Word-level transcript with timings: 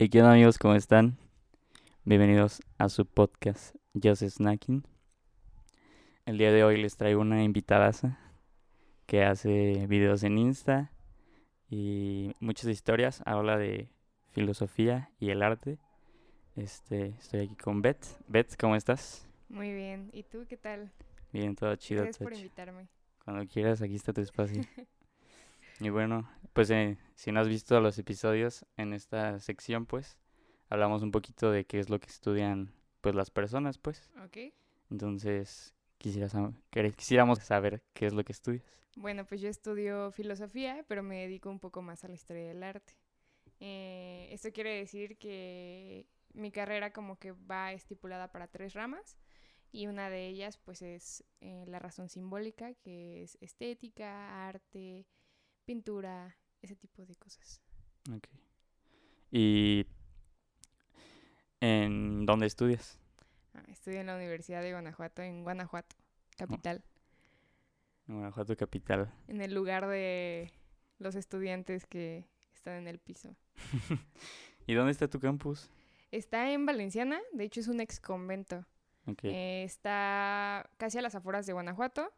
¿Y 0.00 0.10
qué 0.10 0.20
onda 0.20 0.34
amigos? 0.34 0.58
¿Cómo 0.58 0.76
están? 0.76 1.18
Bienvenidos 2.04 2.62
a 2.78 2.88
su 2.88 3.04
podcast 3.04 3.74
Just 4.00 4.22
Snacking. 4.22 4.86
El 6.24 6.38
día 6.38 6.52
de 6.52 6.62
hoy 6.62 6.80
les 6.80 6.96
traigo 6.96 7.20
una 7.20 7.42
invitada 7.42 7.90
que 9.06 9.24
hace 9.24 9.88
videos 9.88 10.22
en 10.22 10.38
Insta 10.38 10.92
y 11.68 12.30
muchas 12.38 12.66
historias. 12.66 13.22
Habla 13.26 13.58
de 13.58 13.88
filosofía 14.30 15.10
y 15.18 15.30
el 15.30 15.42
arte. 15.42 15.80
Este, 16.54 17.06
estoy 17.18 17.40
aquí 17.40 17.56
con 17.56 17.82
Beth. 17.82 18.06
Beth, 18.28 18.54
¿cómo 18.56 18.76
estás? 18.76 19.26
Muy 19.48 19.72
bien. 19.72 20.10
¿Y 20.12 20.22
tú 20.22 20.46
qué 20.48 20.56
tal? 20.56 20.92
Bien, 21.32 21.56
todo 21.56 21.74
chido. 21.74 22.04
Gracias 22.04 22.22
por 22.22 22.34
invitarme. 22.34 22.86
Cuando 23.24 23.44
quieras, 23.48 23.82
aquí 23.82 23.96
está 23.96 24.12
tu 24.12 24.20
espacio. 24.20 24.62
y 25.80 25.90
bueno, 25.90 26.28
pues 26.52 26.70
eh, 26.70 26.98
si 27.14 27.32
no 27.32 27.40
has 27.40 27.48
visto 27.48 27.80
los 27.80 27.98
episodios 27.98 28.66
en 28.76 28.92
esta 28.92 29.38
sección, 29.40 29.86
pues 29.86 30.18
hablamos 30.68 31.02
un 31.02 31.10
poquito 31.10 31.50
de 31.50 31.64
qué 31.64 31.78
es 31.78 31.88
lo 31.88 32.00
que 32.00 32.08
estudian 32.08 32.72
pues 33.00 33.14
las 33.14 33.30
personas, 33.30 33.78
pues. 33.78 34.10
Ok. 34.24 34.52
Entonces, 34.90 35.74
quisiera 35.98 36.28
quisiéramos 36.96 37.38
saber 37.40 37.82
qué 37.94 38.06
es 38.06 38.12
lo 38.12 38.24
que 38.24 38.32
estudias. 38.32 38.64
Bueno, 38.96 39.24
pues 39.24 39.40
yo 39.40 39.48
estudio 39.48 40.10
filosofía, 40.10 40.84
pero 40.88 41.02
me 41.02 41.20
dedico 41.20 41.50
un 41.50 41.60
poco 41.60 41.82
más 41.82 42.04
a 42.04 42.08
la 42.08 42.14
historia 42.14 42.48
del 42.48 42.62
arte. 42.62 42.94
Eh, 43.60 44.28
esto 44.32 44.52
quiere 44.52 44.74
decir 44.74 45.18
que 45.18 46.06
mi 46.32 46.50
carrera 46.50 46.92
como 46.92 47.18
que 47.18 47.32
va 47.32 47.72
estipulada 47.72 48.30
para 48.32 48.48
tres 48.48 48.74
ramas 48.74 49.16
y 49.70 49.86
una 49.86 50.10
de 50.10 50.26
ellas 50.26 50.58
pues 50.58 50.82
es 50.82 51.24
eh, 51.40 51.64
la 51.66 51.78
razón 51.78 52.08
simbólica, 52.08 52.74
que 52.74 53.22
es 53.22 53.36
estética, 53.40 54.48
arte, 54.48 55.06
pintura, 55.68 56.34
ese 56.62 56.74
tipo 56.76 57.04
de 57.04 57.14
cosas. 57.16 57.60
Ok. 58.10 58.26
¿Y 59.30 59.84
en 61.60 62.24
dónde 62.24 62.46
estudias? 62.46 62.98
Ah, 63.52 63.62
estudio 63.68 64.00
en 64.00 64.06
la 64.06 64.16
Universidad 64.16 64.62
de 64.62 64.72
Guanajuato, 64.72 65.20
en 65.20 65.42
Guanajuato, 65.42 65.94
capital, 66.38 66.82
En 68.08 68.14
Guanajuato 68.14 68.56
Capital. 68.56 69.12
en 69.26 69.42
el 69.42 69.52
lugar 69.52 69.86
de 69.88 70.50
los 70.98 71.14
estudiantes 71.16 71.84
que 71.84 72.24
están 72.54 72.76
en 72.76 72.88
el 72.88 72.98
piso. 72.98 73.36
¿Y 74.66 74.72
dónde 74.72 74.92
está 74.92 75.06
tu 75.06 75.20
campus? 75.20 75.68
Está 76.10 76.50
en 76.50 76.64
Valenciana, 76.64 77.20
de 77.34 77.44
hecho 77.44 77.60
es 77.60 77.68
un 77.68 77.80
ex 77.80 78.00
convento. 78.00 78.64
Ok. 79.06 79.24
Eh, 79.24 79.64
está 79.64 80.70
casi 80.78 80.96
a 80.96 81.02
las 81.02 81.14
afueras 81.14 81.44
de 81.44 81.52
Guanajuato 81.52 82.10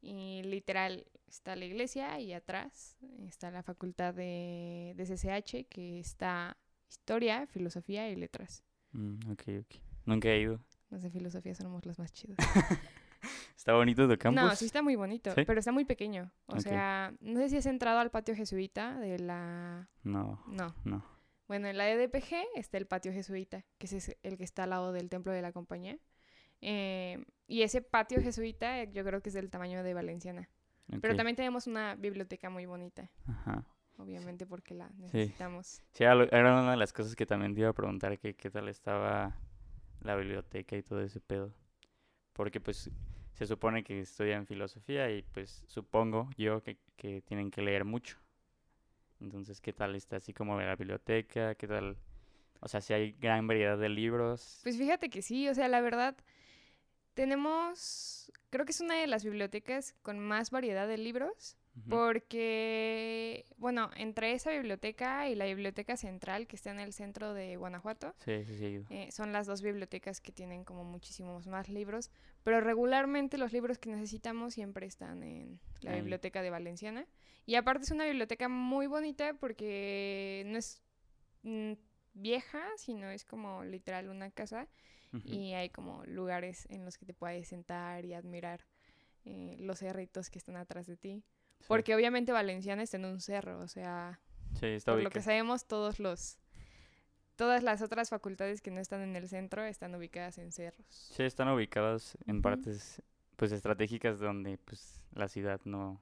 y 0.00 0.42
literal 0.44 1.06
está 1.26 1.56
la 1.56 1.64
iglesia 1.64 2.18
y 2.20 2.32
atrás 2.32 2.96
está 3.26 3.50
la 3.50 3.62
facultad 3.62 4.14
de, 4.14 4.94
de 4.96 5.04
CCH 5.04 5.68
que 5.68 5.98
está 5.98 6.56
historia, 6.88 7.46
filosofía 7.46 8.08
y 8.10 8.16
letras. 8.16 8.64
Mm, 8.92 9.30
ok, 9.32 9.42
ok. 9.60 9.76
Nunca 10.04 10.28
he 10.28 10.40
ido. 10.40 10.60
Los 10.90 11.02
de 11.02 11.10
filosofía 11.10 11.54
somos 11.54 11.84
los 11.84 11.98
más 11.98 12.12
chidos. 12.12 12.36
¿Está 13.56 13.72
bonito 13.74 14.08
tu 14.08 14.16
campus? 14.16 14.42
No, 14.42 14.54
sí 14.54 14.66
está 14.66 14.82
muy 14.82 14.94
bonito, 14.94 15.32
¿Sí? 15.34 15.42
pero 15.44 15.58
está 15.58 15.72
muy 15.72 15.84
pequeño. 15.84 16.30
O 16.46 16.60
sea, 16.60 17.12
no 17.20 17.40
sé 17.40 17.48
si 17.48 17.56
has 17.56 17.66
entrado 17.66 17.98
al 17.98 18.10
patio 18.10 18.36
jesuita 18.36 18.98
de 19.00 19.18
la... 19.18 19.88
No, 20.04 20.40
No. 20.46 20.74
no. 20.84 21.04
Bueno, 21.48 21.68
en 21.68 21.76
la 21.76 21.88
EDPG 21.88 22.34
está 22.56 22.76
el 22.76 22.86
patio 22.86 23.12
jesuita, 23.12 23.64
que 23.78 23.86
es 23.86 24.16
el 24.22 24.36
que 24.36 24.44
está 24.44 24.64
al 24.64 24.70
lado 24.70 24.92
del 24.92 25.08
templo 25.08 25.32
de 25.32 25.42
la 25.42 25.52
compañía. 25.52 25.98
Eh, 26.60 27.24
y 27.46 27.62
ese 27.62 27.82
patio 27.82 28.20
jesuita 28.20 28.80
eh, 28.82 28.90
yo 28.92 29.04
creo 29.04 29.20
que 29.22 29.28
es 29.28 29.34
del 29.34 29.50
tamaño 29.50 29.82
de 29.82 29.94
Valenciana. 29.94 30.48
Pero 31.00 31.16
también 31.16 31.36
tenemos 31.36 31.66
una 31.66 31.96
biblioteca 31.96 32.48
muy 32.48 32.64
bonita, 32.64 33.10
Ajá. 33.26 33.64
obviamente 33.98 34.46
porque 34.46 34.72
la 34.74 34.88
necesitamos. 34.90 35.82
Sí, 35.92 36.04
lo- 36.04 36.30
era 36.30 36.60
una 36.60 36.70
de 36.70 36.76
las 36.76 36.92
cosas 36.92 37.16
que 37.16 37.26
también 37.26 37.54
te 37.54 37.60
iba 37.60 37.70
a 37.70 37.72
preguntar, 37.72 38.18
que 38.18 38.34
qué 38.34 38.50
tal 38.50 38.68
estaba 38.68 39.36
la 40.00 40.14
biblioteca 40.14 40.76
y 40.76 40.82
todo 40.82 41.00
ese 41.00 41.20
pedo. 41.20 41.52
Porque 42.32 42.60
pues 42.60 42.88
se 43.32 43.46
supone 43.46 43.82
que 43.82 44.00
estudian 44.00 44.46
filosofía 44.46 45.10
y 45.10 45.22
pues 45.22 45.64
supongo 45.66 46.30
yo 46.36 46.62
que, 46.62 46.78
que 46.96 47.20
tienen 47.22 47.50
que 47.50 47.62
leer 47.62 47.84
mucho. 47.84 48.16
Entonces, 49.20 49.60
¿qué 49.60 49.72
tal 49.72 49.94
está 49.96 50.16
así 50.16 50.32
como 50.32 50.60
la 50.60 50.76
biblioteca? 50.76 51.54
¿Qué 51.54 51.66
tal? 51.66 51.96
O 52.60 52.68
sea, 52.68 52.80
si 52.80 52.92
hay 52.92 53.12
gran 53.12 53.46
variedad 53.46 53.78
de 53.78 53.88
libros. 53.88 54.60
Pues 54.62 54.76
fíjate 54.76 55.08
que 55.10 55.22
sí, 55.22 55.48
o 55.48 55.54
sea, 55.54 55.68
la 55.68 55.80
verdad, 55.80 56.16
tenemos, 57.16 58.30
creo 58.50 58.64
que 58.66 58.72
es 58.72 58.80
una 58.80 58.94
de 58.94 59.06
las 59.06 59.24
bibliotecas 59.24 59.94
con 60.02 60.18
más 60.20 60.50
variedad 60.50 60.86
de 60.86 60.98
libros, 60.98 61.56
Ujú. 61.78 61.88
porque, 61.90 63.44
bueno, 63.56 63.90
entre 63.96 64.32
esa 64.32 64.50
biblioteca 64.50 65.28
y 65.28 65.34
la 65.34 65.46
biblioteca 65.46 65.96
central 65.96 66.46
que 66.46 66.56
está 66.56 66.70
en 66.70 66.78
el 66.80 66.92
centro 66.92 67.32
de 67.34 67.56
Guanajuato, 67.56 68.14
Sí, 68.24 68.44
sí, 68.44 68.56
sí. 68.58 68.84
Eh, 68.90 69.10
son 69.12 69.32
las 69.32 69.46
dos 69.46 69.62
bibliotecas 69.62 70.20
que 70.20 70.30
tienen 70.30 70.64
como 70.64 70.84
muchísimos 70.84 71.46
más 71.46 71.68
libros, 71.68 72.10
pero 72.44 72.60
regularmente 72.60 73.38
los 73.38 73.52
libros 73.52 73.78
que 73.78 73.90
necesitamos 73.90 74.54
siempre 74.54 74.86
están 74.86 75.22
en 75.22 75.58
la 75.80 75.92
Ahí. 75.92 76.00
biblioteca 76.00 76.42
de 76.42 76.50
Valenciana. 76.50 77.06
Y 77.46 77.54
aparte 77.54 77.84
es 77.84 77.90
una 77.90 78.04
biblioteca 78.04 78.48
muy 78.48 78.86
bonita 78.86 79.34
porque 79.34 80.44
no 80.46 80.58
es 80.58 80.82
mm, 81.42 81.72
vieja, 82.14 82.62
sino 82.76 83.10
es 83.10 83.24
como 83.24 83.64
literal 83.64 84.08
una 84.10 84.30
casa 84.30 84.68
Ujú. 85.18 85.28
y 85.28 85.52
hay 85.54 85.70
como 85.70 86.04
lugares 86.06 86.66
en 86.70 86.84
los 86.84 86.98
que 86.98 87.06
te 87.06 87.14
puedes 87.14 87.48
sentar 87.48 88.04
y 88.04 88.14
admirar 88.14 88.66
eh, 89.24 89.56
los 89.58 89.78
cerritos 89.80 90.30
que 90.30 90.38
están 90.38 90.56
atrás 90.56 90.86
de 90.86 90.96
ti. 90.96 91.24
Sí. 91.60 91.64
Porque 91.68 91.94
obviamente 91.94 92.32
Valenciana 92.32 92.82
está 92.82 92.96
en 92.96 93.06
un 93.06 93.20
cerro, 93.20 93.60
o 93.60 93.68
sea, 93.68 94.20
Sí, 94.54 94.66
está 94.66 94.92
por 94.92 95.02
lo 95.02 95.10
que 95.10 95.20
sabemos, 95.22 95.66
todos 95.66 95.98
los 95.98 96.38
todas 97.36 97.62
las 97.62 97.82
otras 97.82 98.08
facultades 98.08 98.62
que 98.62 98.70
no 98.70 98.80
están 98.80 99.02
en 99.02 99.14
el 99.14 99.28
centro 99.28 99.62
están 99.64 99.94
ubicadas 99.94 100.38
en 100.38 100.52
cerros. 100.52 100.86
Sí, 100.88 101.22
están 101.22 101.48
ubicados 101.48 102.16
en 102.26 102.36
Ujú. 102.36 102.42
partes 102.42 103.02
pues 103.36 103.52
estratégicas 103.52 104.18
donde 104.18 104.56
pues 104.58 105.04
la 105.12 105.28
ciudad 105.28 105.60
no 105.64 106.00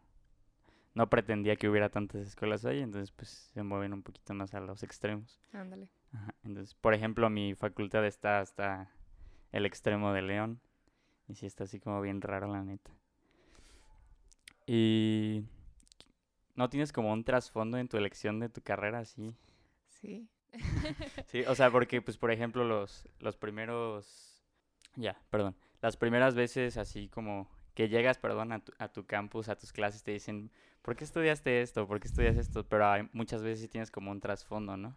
no 0.94 1.10
pretendía 1.10 1.56
que 1.56 1.68
hubiera 1.68 1.88
tantas 1.88 2.24
escuelas 2.24 2.64
ahí, 2.64 2.78
entonces 2.80 3.10
pues 3.10 3.28
se 3.52 3.62
mueven 3.64 3.92
un 3.92 4.04
poquito 4.04 4.32
más 4.34 4.54
a 4.54 4.60
los 4.60 4.84
extremos. 4.84 5.40
Ándale. 5.52 5.88
Ajá, 6.12 6.32
Entonces, 6.44 6.76
por 6.76 6.94
ejemplo, 6.94 7.28
mi 7.30 7.56
facultad 7.56 8.06
está 8.06 8.38
hasta 8.38 8.93
el 9.54 9.66
extremo 9.66 10.12
de 10.12 10.20
León 10.20 10.60
y 11.28 11.36
sí 11.36 11.46
está 11.46 11.64
así 11.64 11.78
como 11.78 12.00
bien 12.00 12.20
raro 12.20 12.48
la 12.48 12.62
neta. 12.64 12.90
Y 14.66 15.44
no 16.56 16.68
tienes 16.68 16.92
como 16.92 17.12
un 17.12 17.22
trasfondo 17.22 17.78
en 17.78 17.88
tu 17.88 17.96
elección 17.96 18.40
de 18.40 18.48
tu 18.48 18.60
carrera 18.62 18.98
así. 18.98 19.34
Sí. 19.88 20.28
Sí, 21.26 21.42
o 21.46 21.54
sea, 21.54 21.70
porque, 21.70 22.00
pues, 22.02 22.16
por 22.16 22.30
ejemplo, 22.30 22.64
los, 22.64 23.08
los 23.18 23.36
primeros, 23.36 24.44
ya, 24.94 25.20
perdón, 25.30 25.56
las 25.80 25.96
primeras 25.96 26.34
veces 26.34 26.76
así 26.76 27.08
como 27.08 27.48
que 27.74 27.88
llegas, 27.88 28.18
perdón, 28.18 28.52
a 28.52 28.60
tu, 28.60 28.72
a 28.78 28.88
tu 28.88 29.04
campus, 29.06 29.48
a 29.48 29.56
tus 29.56 29.72
clases, 29.72 30.04
te 30.04 30.12
dicen, 30.12 30.50
¿por 30.82 30.94
qué 30.94 31.04
estudiaste 31.04 31.60
esto? 31.62 31.88
¿Por 31.88 31.98
qué 31.98 32.08
estudias 32.08 32.36
esto? 32.36 32.68
Pero 32.68 32.86
hay, 32.86 33.08
muchas 33.12 33.42
veces 33.42 33.60
sí 33.60 33.68
tienes 33.68 33.90
como 33.90 34.10
un 34.10 34.20
trasfondo, 34.20 34.76
¿no? 34.76 34.96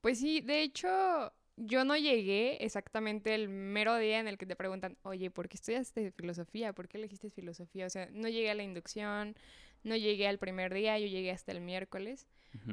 Pues 0.00 0.18
sí, 0.18 0.40
de 0.40 0.62
hecho, 0.62 1.32
yo 1.56 1.84
no 1.84 1.96
llegué 1.96 2.64
exactamente 2.64 3.34
el 3.34 3.48
mero 3.48 3.96
día 3.96 4.18
en 4.20 4.28
el 4.28 4.38
que 4.38 4.46
te 4.46 4.56
preguntan, 4.56 4.96
oye, 5.02 5.30
¿por 5.30 5.48
qué 5.48 5.56
estudiaste 5.56 6.10
filosofía? 6.12 6.72
¿Por 6.72 6.88
qué 6.88 6.98
elegiste 6.98 7.30
filosofía? 7.30 7.86
O 7.86 7.90
sea, 7.90 8.08
no 8.12 8.28
llegué 8.28 8.50
a 8.50 8.54
la 8.54 8.62
inducción, 8.62 9.36
no 9.82 9.96
llegué 9.96 10.26
al 10.28 10.38
primer 10.38 10.72
día, 10.72 10.98
yo 10.98 11.06
llegué 11.06 11.30
hasta 11.30 11.52
el 11.52 11.60
miércoles, 11.60 12.26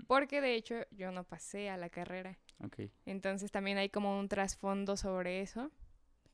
porque 0.07 0.41
de 0.41 0.55
hecho 0.55 0.75
yo 0.91 1.11
no 1.11 1.23
pasé 1.23 1.69
a 1.69 1.77
la 1.77 1.89
carrera. 1.89 2.37
Ok, 2.61 2.79
Entonces 3.05 3.51
también 3.51 3.77
hay 3.77 3.89
como 3.89 4.19
un 4.19 4.27
trasfondo 4.27 4.97
sobre 4.97 5.41
eso, 5.41 5.71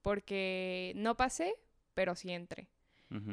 porque 0.01 0.93
no 0.95 1.15
pasé, 1.15 1.55
pero 1.93 2.15
sí 2.15 2.31
entré. 2.31 2.69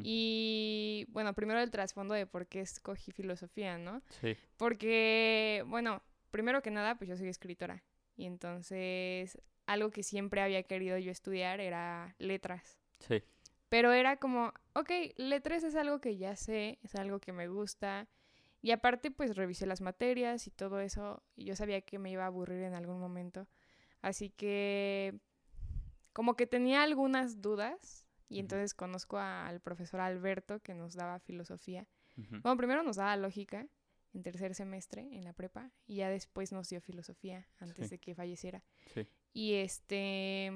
Y 0.04 1.06
bueno, 1.08 1.34
primero 1.34 1.60
el 1.60 1.70
trasfondo 1.70 2.14
de 2.14 2.26
por 2.26 2.46
qué 2.46 2.60
escogí 2.60 3.10
filosofía, 3.10 3.78
¿no? 3.78 4.00
sí, 4.20 4.36
Porque, 4.56 5.64
bueno, 5.66 6.02
primero 6.30 6.62
que 6.62 6.70
nada, 6.70 6.94
pues 6.96 7.10
yo 7.10 7.16
soy 7.16 7.28
escritora. 7.28 7.82
Y 8.16 8.26
entonces 8.26 9.38
algo 9.66 9.90
que 9.90 10.02
siempre 10.02 10.40
había 10.42 10.62
querido 10.64 10.98
yo 10.98 11.10
estudiar 11.10 11.60
era 11.60 12.14
letras. 12.18 12.78
sí, 12.98 13.22
Pero 13.68 13.92
era 13.92 14.16
como, 14.18 14.52
ok, 14.74 14.90
letras 15.16 15.62
es 15.64 15.74
algo 15.76 16.00
que 16.00 16.16
ya 16.16 16.36
sé, 16.36 16.78
es 16.82 16.94
algo 16.94 17.20
que 17.20 17.32
me 17.32 17.48
gusta. 17.48 18.08
Y 18.60 18.70
aparte, 18.70 19.10
pues 19.10 19.34
revisé 19.36 19.66
las 19.66 19.80
materias 19.80 20.46
y 20.46 20.50
todo 20.50 20.78
eso. 20.80 21.22
Y 21.34 21.44
yo 21.46 21.56
sabía 21.56 21.80
que 21.80 21.98
me 21.98 22.10
iba 22.10 22.24
a 22.24 22.26
aburrir 22.26 22.62
en 22.62 22.74
algún 22.74 23.00
momento. 23.00 23.48
Así 24.02 24.30
que, 24.30 25.18
como 26.12 26.36
que 26.36 26.46
tenía 26.46 26.82
algunas 26.82 27.40
dudas. 27.40 28.06
Y 28.28 28.38
entonces 28.40 28.72
conozco 28.74 29.18
a- 29.18 29.46
al 29.46 29.60
profesor 29.60 30.00
Alberto 30.00 30.60
que 30.60 30.74
nos 30.74 30.94
daba 30.94 31.18
filosofía. 31.18 31.86
Bueno, 32.16 32.56
primero 32.56 32.82
nos 32.82 32.96
daba 32.96 33.16
lógica 33.16 33.66
en 34.14 34.22
tercer 34.22 34.54
semestre 34.54 35.08
en 35.12 35.24
la 35.24 35.32
prepa. 35.32 35.70
Y 35.86 35.96
ya 35.96 36.08
después 36.10 36.52
nos 36.52 36.68
dio 36.68 36.80
filosofía 36.80 37.46
antes 37.58 37.86
Sí. 37.88 37.90
de 37.90 37.98
que 37.98 38.14
falleciera. 38.14 38.62
sí, 38.94 39.06
Y 39.32 39.54
este. 39.54 40.52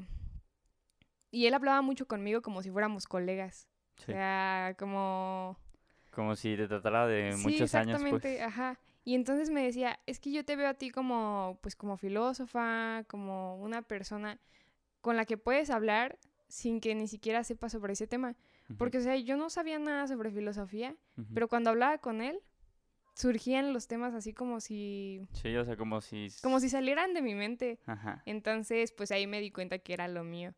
Y 1.31 1.47
él 1.47 1.55
hablaba 1.55 1.83
mucho 1.83 2.07
conmigo 2.07 2.43
como 2.43 2.63
si 2.63 2.71
fuéramos 2.71 3.07
colegas. 3.07 3.69
O 3.99 4.03
sí. 4.03 4.13
sea, 4.13 4.75
como... 4.79 5.59
Como 6.11 6.35
si 6.37 6.57
te 6.57 6.67
tratara 6.67 7.07
de 7.07 7.33
sí, 7.33 7.43
muchos 7.43 7.75
años, 7.75 7.97
exactamente, 7.97 8.37
pues. 8.37 8.41
ajá. 8.43 8.79
Y 9.05 9.15
entonces 9.15 9.51
me 9.51 9.63
decía, 9.63 10.01
es 10.07 10.19
que 10.19 10.33
yo 10.33 10.45
te 10.45 10.57
veo 10.57 10.69
a 10.69 10.75
ti 10.75 10.91
como, 10.91 11.59
pues 11.63 11.77
como 11.77 11.97
filósofa, 11.97 13.05
como 13.07 13.57
una 13.59 13.83
persona 13.83 14.41
con 15.01 15.17
la 15.17 15.27
que 15.27 15.37
puedes 15.37 15.69
hablar 15.71 16.19
sin 16.49 16.81
que 16.81 16.95
ni 16.95 17.07
siquiera 17.07 17.45
sepas 17.45 17.73
sobre 17.73 17.93
ese 17.93 18.07
tema. 18.07 18.35
Porque, 18.79 18.99
o 18.99 19.01
sea, 19.01 19.15
yo 19.17 19.37
no 19.37 19.49
sabía 19.51 19.79
nada 19.79 20.09
sobre 20.09 20.31
filosofía, 20.33 20.97
ujú. 21.17 21.29
pero 21.35 21.49
cuando 21.49 21.71
hablaba 21.71 21.99
con 21.99 22.21
él, 22.21 22.41
surgían 23.17 23.73
los 23.73 23.89
temas 23.89 24.15
así 24.15 24.35
como 24.35 24.61
si, 24.61 25.23
Sí, 25.33 25.57
o 25.57 25.65
sea, 25.65 25.77
como 25.77 26.01
si... 26.03 26.29
como 26.43 26.61
si 26.61 26.69
salieran 26.69 27.15
de 27.15 27.23
mi 27.23 27.35
mente. 27.35 27.81
Ajá. 27.87 28.23
Entonces, 28.27 28.93
pues 28.93 29.11
ahí 29.11 29.27
me 29.27 29.41
di 29.41 29.51
cuenta 29.51 29.79
que 29.79 29.95
era 29.95 30.07
lo 30.07 30.23
mío. 30.23 30.55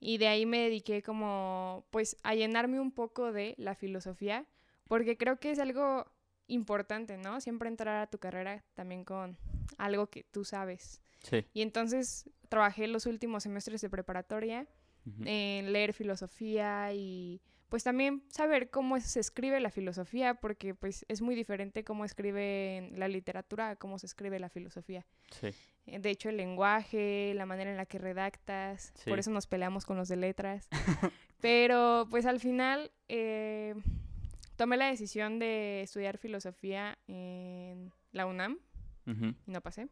Y 0.00 0.18
de 0.18 0.26
ahí 0.26 0.44
me 0.44 0.58
dediqué 0.58 1.00
como, 1.00 1.86
pues, 1.90 2.16
a 2.24 2.34
llenarme 2.34 2.80
un 2.80 2.90
poco 2.90 3.30
de 3.32 3.54
la 3.56 3.76
filosofía, 3.76 4.46
porque 4.88 5.16
creo 5.16 5.38
que 5.38 5.52
es 5.52 5.60
algo 5.60 6.10
importante, 6.48 7.16
¿no? 7.18 7.40
Siempre 7.40 7.68
entrar 7.68 8.02
a 8.02 8.08
tu 8.08 8.18
carrera 8.18 8.64
también 8.74 9.04
con 9.04 9.38
algo 9.78 10.08
que 10.08 10.24
tú 10.24 10.44
sabes. 10.44 11.00
Sí. 11.22 11.46
Y 11.54 11.62
entonces 11.62 12.28
trabajé 12.48 12.88
los 12.88 13.06
últimos 13.06 13.44
semestres 13.44 13.80
de 13.80 13.88
preparatoria 13.88 14.66
ujú, 15.06 15.22
en 15.24 15.72
leer 15.72 15.92
filosofía 15.92 16.92
y 16.92 17.40
pues 17.72 17.84
también 17.84 18.22
saber 18.28 18.68
cómo 18.68 19.00
se 19.00 19.18
escribe 19.18 19.58
la 19.58 19.70
filosofía, 19.70 20.34
porque 20.34 20.74
pues 20.74 21.06
es 21.08 21.22
muy 21.22 21.34
diferente 21.34 21.84
cómo 21.84 22.04
escribe 22.04 22.90
la 22.96 23.08
literatura 23.08 23.70
a 23.70 23.76
cómo 23.76 23.98
se 23.98 24.04
escribe 24.04 24.38
la 24.38 24.50
filosofía. 24.50 25.06
Sí. 25.30 25.54
Eh, 25.86 25.98
De 25.98 26.10
hecho, 26.10 26.28
el 26.28 26.36
lenguaje, 26.36 27.32
la 27.34 27.46
manera 27.46 27.70
en 27.70 27.78
la 27.78 27.86
que 27.86 27.96
redactas, 27.96 28.92
por 29.06 29.18
eso 29.18 29.30
nos 29.30 29.46
peleamos 29.46 29.86
con 29.86 29.96
los 29.96 30.08
de 30.08 30.16
letras. 30.16 30.68
Pero 31.40 32.06
pues 32.10 32.26
al 32.26 32.40
final 32.40 32.90
eh, 33.08 33.74
tomé 34.56 34.76
la 34.76 34.88
decisión 34.88 35.38
de 35.38 35.80
estudiar 35.80 36.18
filosofía 36.18 36.98
en 37.06 37.90
la 38.10 38.26
UNAM 38.26 38.58
y 39.06 39.50
no 39.50 39.62
pasé. 39.62 39.88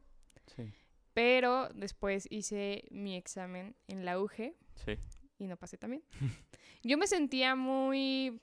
Sí. 0.54 0.70
Pero 1.14 1.70
después 1.70 2.26
hice 2.28 2.84
mi 2.90 3.16
examen 3.16 3.74
en 3.88 4.04
la 4.04 4.20
UG 4.20 4.52
Sí. 4.74 4.98
Y 5.40 5.46
no 5.46 5.56
pasé 5.56 5.76
también. 5.76 6.02
Yo 6.82 6.98
me 6.98 7.06
sentía 7.06 7.56
muy... 7.56 8.40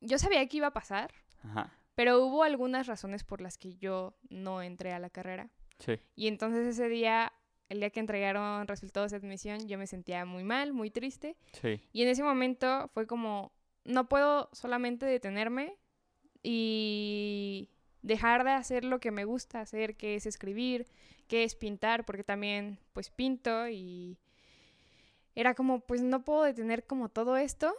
Yo 0.00 0.18
sabía 0.18 0.46
que 0.46 0.58
iba 0.58 0.68
a 0.68 0.72
pasar, 0.72 1.12
Ajá. 1.42 1.72
pero 1.94 2.24
hubo 2.24 2.42
algunas 2.42 2.86
razones 2.86 3.24
por 3.24 3.40
las 3.40 3.56
que 3.56 3.74
yo 3.76 4.14
no 4.28 4.60
entré 4.60 4.92
a 4.92 4.98
la 4.98 5.08
carrera. 5.08 5.50
Sí. 5.78 5.98
Y 6.14 6.28
entonces 6.28 6.66
ese 6.66 6.88
día, 6.90 7.32
el 7.70 7.80
día 7.80 7.88
que 7.90 8.00
entregaron 8.00 8.68
resultados 8.68 9.10
de 9.10 9.16
admisión, 9.16 9.66
yo 9.66 9.78
me 9.78 9.86
sentía 9.86 10.26
muy 10.26 10.44
mal, 10.44 10.74
muy 10.74 10.90
triste. 10.90 11.36
Sí. 11.52 11.80
Y 11.92 12.02
en 12.02 12.08
ese 12.08 12.22
momento 12.22 12.90
fue 12.92 13.06
como, 13.06 13.52
no 13.84 14.06
puedo 14.08 14.50
solamente 14.52 15.06
detenerme 15.06 15.78
y 16.42 17.70
dejar 18.02 18.44
de 18.44 18.50
hacer 18.50 18.84
lo 18.84 19.00
que 19.00 19.10
me 19.10 19.24
gusta 19.24 19.60
hacer, 19.60 19.96
que 19.96 20.14
es 20.14 20.26
escribir, 20.26 20.86
que 21.26 21.42
es 21.42 21.56
pintar, 21.56 22.04
porque 22.04 22.22
también 22.22 22.78
pues 22.92 23.10
pinto 23.10 23.68
y 23.68 24.18
era 25.36 25.54
como, 25.54 25.78
pues 25.80 26.02
no 26.02 26.24
puedo 26.24 26.42
detener 26.42 26.84
como 26.84 27.08
todo 27.08 27.36
esto. 27.36 27.72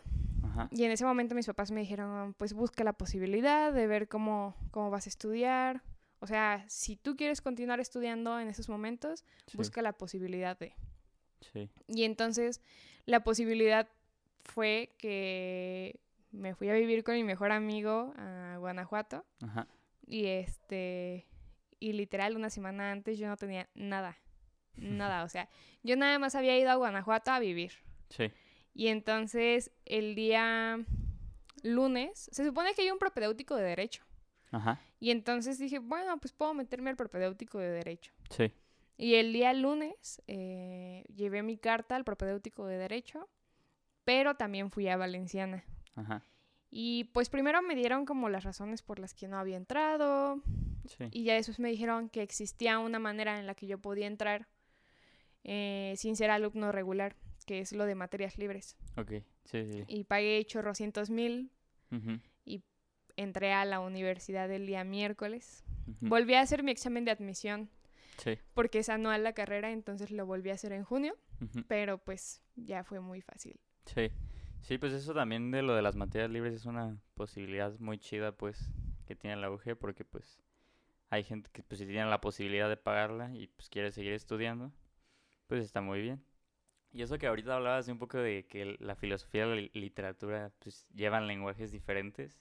Ajá. 0.43 0.69
Y 0.71 0.85
en 0.85 0.91
ese 0.91 1.03
momento 1.03 1.35
mis 1.35 1.47
papás 1.47 1.71
me 1.71 1.81
dijeron, 1.81 2.33
pues 2.35 2.53
busca 2.53 2.83
la 2.85 2.93
posibilidad 2.93 3.73
de 3.73 3.85
ver 3.87 4.07
cómo, 4.07 4.55
cómo 4.71 4.89
vas 4.89 5.07
a 5.07 5.09
estudiar. 5.09 5.83
O 6.19 6.27
sea, 6.27 6.63
si 6.67 6.95
tú 6.95 7.15
quieres 7.15 7.41
continuar 7.41 7.79
estudiando 7.79 8.39
en 8.39 8.47
esos 8.47 8.69
momentos, 8.69 9.25
Sí. 9.47 9.57
busca 9.57 9.81
la 9.81 9.93
posibilidad 9.93 10.57
de... 10.57 10.73
Sí. 11.53 11.69
Y 11.87 12.03
entonces 12.05 12.61
la 13.05 13.23
posibilidad 13.23 13.87
fue 14.43 14.93
que 14.97 15.99
me 16.31 16.55
fui 16.55 16.69
a 16.69 16.73
vivir 16.73 17.03
con 17.03 17.15
mi 17.15 17.23
mejor 17.23 17.51
amigo 17.51 18.13
a 18.17 18.55
Guanajuato 18.59 19.25
Ajá. 19.41 19.67
y 20.05 20.25
este 20.27 21.25
y 21.79 21.93
literal 21.93 22.35
una 22.35 22.49
semana 22.49 22.91
antes 22.91 23.17
yo 23.19 23.27
no 23.27 23.37
tenía 23.37 23.69
nada, 23.75 24.17
nada, 24.77 25.23
o 25.23 25.29
sea, 25.29 25.49
yo 25.83 25.95
nada 25.95 26.19
más 26.19 26.35
había 26.35 26.57
ido 26.57 26.69
a 26.71 26.75
Guanajuato 26.75 27.31
a 27.31 27.39
vivir. 27.39 27.71
Sí. 28.09 28.31
Y 28.73 28.87
entonces 28.87 29.71
el 29.85 30.15
día 30.15 30.79
lunes, 31.63 32.29
se 32.31 32.45
supone 32.45 32.73
que 32.73 32.83
hay 32.83 32.91
un 32.91 32.99
propedéutico 32.99 33.55
de 33.55 33.63
derecho. 33.63 34.03
Ajá. 34.51 34.79
Y 34.99 35.11
entonces 35.11 35.59
dije, 35.59 35.79
bueno, 35.79 36.17
pues 36.19 36.31
puedo 36.33 36.53
meterme 36.53 36.89
al 36.89 36.95
propedéutico 36.95 37.59
de 37.59 37.69
derecho. 37.69 38.11
Sí. 38.29 38.51
Y 38.97 39.15
el 39.15 39.31
día 39.33 39.53
lunes 39.53 40.21
eh, 40.27 41.03
llevé 41.15 41.43
mi 41.43 41.57
carta 41.57 41.95
al 41.95 42.03
propedéutico 42.03 42.65
de 42.65 42.77
Derecho, 42.77 43.29
pero 44.03 44.35
también 44.35 44.71
fui 44.71 44.87
a 44.87 44.97
Valenciana. 44.97 45.63
Ajá. 45.95 46.23
Y 46.71 47.05
pues 47.13 47.29
primero 47.29 47.61
me 47.61 47.75
dieron 47.75 48.05
como 48.05 48.27
las 48.27 48.43
razones 48.43 48.81
por 48.81 48.97
las 48.99 49.13
que 49.13 49.27
no 49.27 49.37
había 49.37 49.57
entrado 49.57 50.41
Sí. 50.87 51.05
y 51.11 51.25
ya 51.25 51.33
después 51.35 51.59
me 51.59 51.69
dijeron 51.69 52.09
que 52.09 52.21
existía 52.21 52.79
una 52.79 52.97
manera 52.97 53.39
en 53.39 53.45
la 53.45 53.55
que 53.55 53.67
yo 53.67 53.77
podía 53.77 54.07
entrar 54.07 54.47
eh, 55.43 55.93
sin 55.97 56.15
ser 56.15 56.29
alumno 56.29 56.71
regular, 56.71 57.15
que 57.45 57.59
es 57.59 57.71
lo 57.73 57.85
de 57.85 57.95
materias 57.95 58.37
libres. 58.37 58.77
Ok. 58.97 59.11
Sí, 59.45 59.65
sí. 59.71 59.83
Y 59.87 60.03
pagué 60.03 60.43
chorrocientos 60.45 61.09
mil, 61.09 61.51
Ujú, 61.91 62.19
entré 63.15 63.51
a 63.53 63.65
la 63.65 63.79
universidad 63.79 64.51
el 64.51 64.67
día 64.67 64.83
miércoles. 64.83 65.63
Volví 66.01 66.35
a 66.35 66.41
hacer 66.41 66.61
mi 66.63 66.71
examen 66.71 67.05
de 67.05 67.11
admisión 67.11 67.69
Sí. 68.17 68.37
porque 68.53 68.79
es 68.79 68.89
anual 68.89 69.23
la 69.23 69.33
carrera, 69.33 69.71
entonces 69.71 70.11
lo 70.11 70.25
volví 70.25 70.49
a 70.51 70.53
hacer 70.53 70.71
en 70.73 70.83
junio. 70.83 71.15
pero 71.67 71.97
pues 71.99 72.41
ya 72.55 72.83
fue 72.83 72.99
muy 72.99 73.21
fácil. 73.21 73.59
Sí. 73.85 74.09
Sí, 74.61 74.77
pues 74.79 74.91
eso 74.91 75.13
también 75.13 75.51
de 75.51 75.61
lo 75.61 75.75
de 75.75 75.81
las 75.83 75.95
materias 75.95 76.29
libres 76.31 76.53
es 76.55 76.65
una 76.65 76.97
posibilidad 77.13 77.77
muy 77.79 77.99
chida, 77.99 78.31
pues, 78.33 78.69
que 79.05 79.15
tiene 79.15 79.35
la 79.37 79.49
UG, 79.51 79.77
porque 79.79 80.03
pues 80.03 80.39
hay 81.09 81.23
gente 81.23 81.49
que 81.53 81.61
pues 81.63 81.79
si 81.79 81.85
tiene 81.85 82.05
la 82.09 82.19
posibilidad 82.19 82.67
de 82.69 82.75
pagarla 82.77 83.33
y 83.35 83.47
pues 83.47 83.69
quiere 83.69 83.91
seguir 83.91 84.13
estudiando, 84.13 84.73
pues 85.47 85.63
está 85.63 85.81
muy 85.81 86.01
bien. 86.01 86.23
Y 86.93 87.03
eso 87.03 87.17
que 87.19 87.27
ahorita 87.27 87.55
hablabas 87.55 87.87
un 87.89 87.99
poco 87.99 88.17
de 88.19 88.47
que 88.47 88.77
la 88.79 88.95
filosofía 88.95 89.45
y 89.45 89.49
la 89.49 89.55
li- 89.57 89.71
literatura 89.73 90.51
pues 90.59 90.87
llevan 90.95 91.27
lenguajes 91.27 91.71
diferentes, 91.71 92.39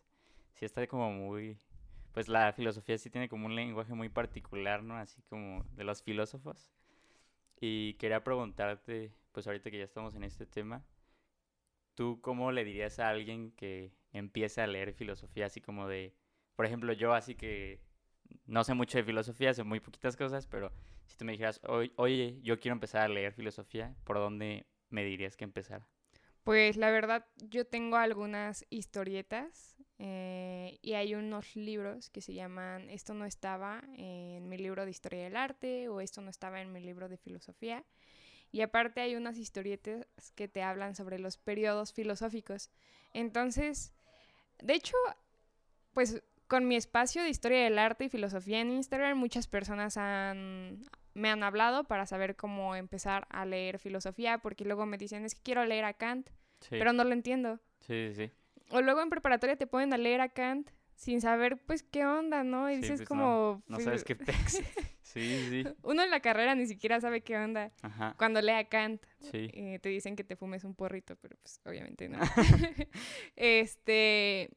sí 0.54 0.64
está 0.66 0.86
como 0.88 1.12
muy, 1.12 1.58
pues 2.12 2.28
la 2.28 2.52
filosofía 2.54 2.98
sí 2.98 3.10
tiene 3.10 3.28
como 3.28 3.46
un 3.46 3.56
lenguaje 3.56 3.94
muy 3.94 4.08
particular, 4.10 4.82
¿no? 4.84 4.96
Así 4.98 5.22
como 5.30 5.64
de 5.76 5.84
los 5.84 6.02
filósofos. 6.02 6.70
Y 7.60 7.94
quería 7.94 8.24
preguntarte, 8.24 9.12
pues 9.32 9.46
ahorita 9.46 9.70
que 9.70 9.78
ya 9.78 9.84
estamos 9.84 10.14
en 10.16 10.24
este 10.24 10.46
tema, 10.46 10.84
¿tú 11.94 12.20
cómo 12.20 12.52
le 12.52 12.64
dirías 12.64 12.98
a 12.98 13.08
alguien 13.08 13.52
que 13.52 13.92
empiece 14.12 14.60
a 14.60 14.66
leer 14.66 14.92
filosofía 14.94 15.46
así 15.46 15.60
como 15.60 15.88
de, 15.88 16.14
por 16.54 16.66
ejemplo, 16.66 16.92
yo 16.92 17.14
así 17.14 17.34
que 17.34 17.80
no 18.46 18.64
sé 18.64 18.74
mucho 18.74 18.98
de 18.98 19.04
filosofía, 19.04 19.54
sé 19.54 19.62
muy 19.64 19.80
poquitas 19.80 20.16
cosas, 20.16 20.46
pero 20.46 20.72
si 21.06 21.16
tú 21.16 21.24
me 21.24 21.32
dijeras, 21.32 21.60
"Oy- 21.68 21.92
oye, 21.96 22.38
yo 22.42 22.58
quiero 22.58 22.74
empezar 22.74 23.02
a 23.02 23.08
leer 23.08 23.32
filosofía, 23.32 23.94
¿por 24.04 24.16
dónde 24.18 24.66
me 24.90 25.04
dirías 25.04 25.36
que 25.36 25.44
empezara? 25.44 25.86
Pues 26.44 26.76
la 26.76 26.90
verdad, 26.90 27.26
yo 27.48 27.66
tengo 27.66 27.96
algunas 27.96 28.64
historietas 28.70 29.76
eh, 29.98 30.78
y 30.80 30.92
hay 30.92 31.14
unos 31.14 31.56
libros 31.56 32.08
que 32.10 32.20
se 32.20 32.34
llaman 32.34 32.88
Esto 32.90 33.14
no 33.14 33.24
estaba 33.24 33.82
en 33.96 34.48
mi 34.48 34.56
libro 34.58 34.84
de 34.84 34.90
historia 34.92 35.24
del 35.24 35.36
arte 35.36 35.88
o 35.88 36.00
Esto 36.00 36.20
no 36.20 36.30
estaba 36.30 36.60
en 36.60 36.72
mi 36.72 36.80
libro 36.80 37.08
de 37.08 37.16
filosofía. 37.16 37.84
Y 38.52 38.60
aparte 38.60 39.00
hay 39.00 39.16
unas 39.16 39.38
historietas 39.38 40.06
que 40.36 40.46
te 40.46 40.62
hablan 40.62 40.94
sobre 40.94 41.18
los 41.18 41.36
periodos 41.36 41.92
filosóficos. 41.92 42.70
Entonces, 43.12 43.92
de 44.62 44.74
hecho, 44.74 44.96
pues 45.92 46.22
con 46.48 46.68
mi 46.68 46.76
espacio 46.76 47.22
de 47.22 47.28
historia 47.30 47.64
del 47.64 47.78
arte 47.78 48.04
y 48.04 48.08
filosofía 48.08 48.60
en 48.60 48.70
Instagram, 48.70 49.18
muchas 49.18 49.46
personas 49.48 49.96
han, 49.96 50.84
me 51.14 51.28
han 51.30 51.42
hablado 51.42 51.84
para 51.84 52.06
saber 52.06 52.36
cómo 52.36 52.76
empezar 52.76 53.26
a 53.30 53.44
leer 53.44 53.78
filosofía, 53.78 54.38
porque 54.38 54.64
luego 54.64 54.86
me 54.86 54.98
dicen, 54.98 55.24
es 55.24 55.34
que 55.34 55.42
quiero 55.42 55.64
leer 55.64 55.84
a 55.84 55.94
Kant, 55.94 56.30
Sí, 56.60 56.70
pero 56.70 56.92
no 56.92 57.04
lo 57.04 57.12
entiendo. 57.12 57.60
sí, 57.80 58.12
sí, 58.14 58.26
sí. 58.26 58.32
O 58.70 58.80
luego 58.80 59.00
en 59.02 59.10
preparatoria 59.10 59.56
te 59.56 59.66
ponen 59.66 59.92
a 59.92 59.98
leer 59.98 60.20
a 60.20 60.28
Kant 60.30 60.70
sin 60.96 61.20
saber, 61.20 61.58
pues, 61.66 61.82
qué 61.82 62.06
onda, 62.06 62.42
¿no? 62.42 62.70
Y 62.70 62.76
Sí, 62.76 62.80
dices 62.80 63.00
pues, 63.00 63.08
como... 63.08 63.62
No 63.68 63.76
pues, 63.76 63.84
sabes 63.84 64.04
qué 64.04 64.16
pex. 64.16 64.62
Sí, 65.06 65.46
sí, 65.48 65.64
Uno 65.82 66.02
en 66.02 66.10
la 66.10 66.20
carrera 66.20 66.54
ni 66.56 66.66
siquiera 66.66 67.00
sabe 67.00 67.22
qué 67.22 67.36
onda. 67.38 67.72
ajá, 67.80 68.14
Cuando 68.18 68.42
lee 68.42 68.50
a 68.50 68.68
Kant, 68.68 69.02
sí, 69.20 69.48
eh, 69.54 69.78
te 69.80 69.88
dicen 69.88 70.14
que 70.16 70.24
te 70.24 70.34
fumes 70.36 70.64
un 70.64 70.74
porrito, 70.74 71.16
pero 71.16 71.36
pues 71.40 71.60
obviamente 71.64 72.08
no. 72.08 72.18
este, 73.36 74.50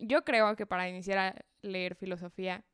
yo 0.00 0.24
creo 0.24 0.56
que 0.56 0.66
para 0.66 0.88
iniciar 0.88 1.18
a 1.18 1.34
leer 1.62 1.94
filosofía, 1.94 2.64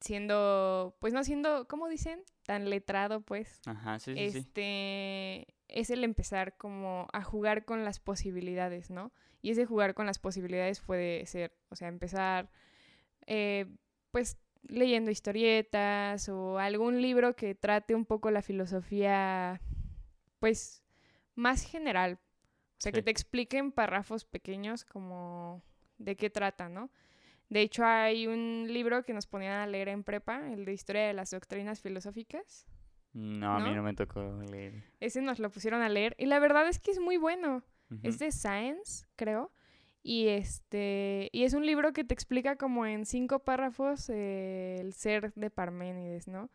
siendo, 0.00 0.96
pues 1.00 1.12
no 1.12 1.24
siendo, 1.24 1.66
¿cómo 1.68 1.88
dicen? 1.88 2.22
Tan 2.44 2.68
letrado, 2.68 3.20
pues. 3.22 3.60
ajá, 3.66 3.98
sí, 3.98 4.14
sí, 4.14 4.30
sí. 4.30 4.38
este 4.38 5.54
es 5.68 5.90
el 5.90 6.04
empezar 6.04 6.56
como 6.56 7.08
a 7.12 7.22
jugar 7.22 7.64
con 7.64 7.84
las 7.84 7.98
posibilidades, 7.98 8.90
¿no? 8.90 9.12
Y 9.42 9.50
ese 9.50 9.66
jugar 9.66 9.94
con 9.94 10.06
las 10.06 10.18
posibilidades 10.18 10.80
puede 10.80 11.26
ser, 11.26 11.56
o 11.70 11.76
sea, 11.76 11.88
empezar 11.88 12.50
eh, 13.26 13.66
pues 14.10 14.38
leyendo 14.62 15.10
historietas 15.10 16.28
o 16.28 16.58
algún 16.58 17.00
libro 17.00 17.36
que 17.36 17.54
trate 17.54 17.94
un 17.94 18.04
poco 18.04 18.30
la 18.30 18.42
filosofía 18.42 19.60
pues 20.40 20.82
más 21.34 21.62
general. 21.62 22.18
O 22.78 22.80
sea, 22.80 22.92
que 22.92 23.02
te 23.02 23.10
expliquen 23.10 23.72
párrafos 23.72 24.24
pequeños 24.24 24.84
como 24.84 25.62
de 25.98 26.16
qué 26.16 26.30
trata, 26.30 26.68
¿no? 26.68 26.90
De 27.48 27.60
hecho, 27.60 27.84
hay 27.84 28.26
un 28.26 28.66
libro 28.68 29.04
que 29.04 29.14
nos 29.14 29.26
ponían 29.26 29.52
a 29.60 29.66
leer 29.66 29.88
en 29.88 30.02
prepa, 30.02 30.52
el 30.52 30.64
de 30.64 30.72
Historia 30.72 31.06
de 31.06 31.12
las 31.12 31.30
Doctrinas 31.30 31.80
Filosóficas. 31.80 32.66
No, 33.12 33.56
a 33.56 33.60
mí 33.60 33.74
¿No? 33.74 33.82
me 33.82 33.94
tocó 33.94 34.20
leer. 34.50 34.82
Ese 35.00 35.22
nos 35.22 35.38
lo 35.38 35.48
pusieron 35.50 35.80
a 35.80 35.88
leer 35.88 36.14
y 36.18 36.26
la 36.26 36.38
verdad 36.38 36.68
es 36.68 36.78
que 36.78 36.90
es 36.90 36.98
muy 37.00 37.16
bueno. 37.16 37.62
Es 38.02 38.18
de 38.18 38.32
Science, 38.32 39.06
creo. 39.14 39.52
Y 40.02 40.28
este 40.28 41.30
y 41.32 41.44
es 41.44 41.54
un 41.54 41.64
libro 41.64 41.92
que 41.92 42.04
te 42.04 42.14
explica 42.14 42.56
como 42.56 42.84
en 42.84 43.06
cinco 43.06 43.40
párrafos 43.44 44.08
eh, 44.10 44.76
el 44.80 44.92
ser 44.92 45.32
de 45.34 45.50
Parménides, 45.50 46.26
¿no? 46.28 46.50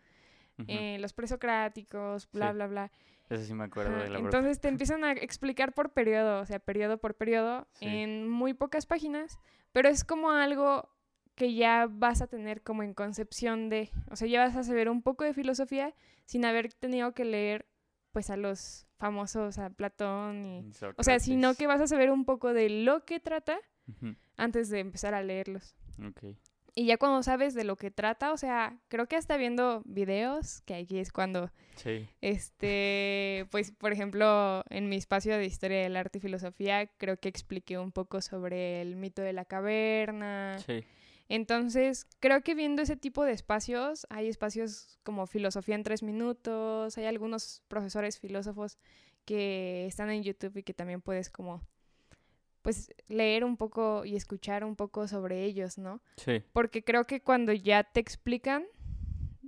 Eh, 0.68 0.98
los 1.00 1.14
presocráticos, 1.14 2.30
bla, 2.32 2.50
Sí. 2.50 2.54
bla, 2.56 2.68
bla. 2.68 2.92
Eso 3.32 3.44
sí 3.46 3.54
me 3.54 3.64
acuerdo 3.64 3.96
Ajá, 3.96 4.04
de 4.04 4.10
la. 4.10 4.20
Entonces 4.20 4.60
te 4.60 4.68
empiezan 4.68 5.04
a 5.04 5.12
explicar 5.14 5.74
por 5.74 5.94
periodo, 5.94 6.42
o 6.42 6.46
sea, 6.46 6.60
periodo 6.60 6.98
por 7.00 7.16
periodo, 7.16 7.68
Sí. 7.74 7.86
en 7.88 8.30
muy 8.30 8.54
pocas 8.54 8.86
páginas, 8.86 9.40
pero 9.72 9.90
es 9.90 10.04
como 10.04 10.32
algo 10.32 10.90
que 11.36 11.54
ya 11.56 11.88
vas 11.90 12.22
a 12.22 12.28
tener 12.28 12.62
como 12.62 12.84
en 12.84 12.94
concepción 12.94 13.70
de, 13.70 13.90
o 14.10 14.16
sea, 14.16 14.28
ya 14.28 14.42
vas 14.44 14.56
a 14.58 14.64
saber 14.64 14.90
un 14.90 15.02
poco 15.02 15.24
de 15.24 15.34
filosofía 15.34 15.96
sin 16.26 16.44
haber 16.46 16.74
tenido 16.74 17.14
que 17.14 17.26
leer 17.26 17.68
pues 18.12 18.30
a 18.30 18.36
los 18.36 18.86
famosos, 18.98 19.58
a 19.58 19.70
Platón 19.70 20.46
y... 20.46 20.70
O 20.98 21.04
sea, 21.04 21.20
sino 21.20 21.56
que 21.56 21.66
vas 21.68 21.80
a 21.80 21.88
saber 21.88 22.12
un 22.12 22.26
poco 22.26 22.54
de 22.54 22.70
lo 22.70 23.06
que 23.06 23.22
trata 23.22 23.58
Ujú. 23.88 24.16
antes 24.36 24.70
de 24.70 24.80
empezar 24.80 25.14
a 25.14 25.24
leerlos. 25.24 25.76
Ok. 26.06 26.36
Y 26.74 26.86
ya 26.86 26.98
cuando 26.98 27.22
sabes 27.22 27.54
de 27.54 27.66
lo 27.66 27.76
que 27.76 27.92
trata, 27.92 28.32
o 28.32 28.38
sea, 28.38 28.80
creo 28.88 29.08
que 29.08 29.18
hasta 29.18 29.36
viendo 29.36 29.82
videos, 29.86 30.62
que 30.62 30.76
aquí 30.76 31.00
es 31.00 31.12
cuando 31.12 31.52
Sí. 31.76 32.08
este, 32.22 33.48
pues, 33.52 33.72
por 33.72 33.92
ejemplo, 33.92 34.64
en 34.70 34.88
mi 34.88 34.96
espacio 34.96 35.38
de 35.38 35.46
historia 35.46 35.82
del 35.82 35.98
arte 35.98 36.20
y 36.20 36.22
filosofía, 36.22 36.88
creo 36.98 37.18
que 37.18 37.28
expliqué 37.28 37.78
un 37.78 37.92
poco 37.92 38.22
sobre 38.22 38.82
el 38.82 38.96
mito 38.96 39.22
de 39.22 39.34
la 39.34 39.44
caverna. 39.46 40.58
Sí. 40.66 40.86
Entonces, 41.28 42.08
creo 42.20 42.42
que 42.42 42.56
viendo 42.56 42.82
ese 42.82 42.98
tipo 42.98 43.24
de 43.24 43.32
espacios, 43.32 44.06
hay 44.10 44.28
espacios 44.28 45.00
como 45.04 45.28
filosofía 45.28 45.76
en 45.76 45.84
tres 45.84 46.04
minutos, 46.04 46.98
hay 46.98 47.06
algunos 47.06 47.64
profesores 47.68 48.20
filósofos 48.20 48.78
que 49.26 49.86
están 49.88 50.10
en 50.10 50.24
YouTube 50.24 50.58
y 50.58 50.64
que 50.64 50.74
también 50.74 51.02
puedes 51.02 51.30
como, 51.30 51.66
pues, 52.62 52.94
leer 53.08 53.44
un 53.44 53.58
poco 53.58 54.06
y 54.06 54.16
escuchar 54.16 54.64
un 54.64 54.76
poco 54.76 55.08
sobre 55.08 55.44
ellos, 55.44 55.78
¿no? 55.78 56.02
Sí. 56.18 56.44
Porque 56.54 56.84
creo 56.84 57.06
que 57.06 57.22
cuando 57.22 57.54
ya 57.54 57.84
te 57.84 58.00
explican, 58.00 58.66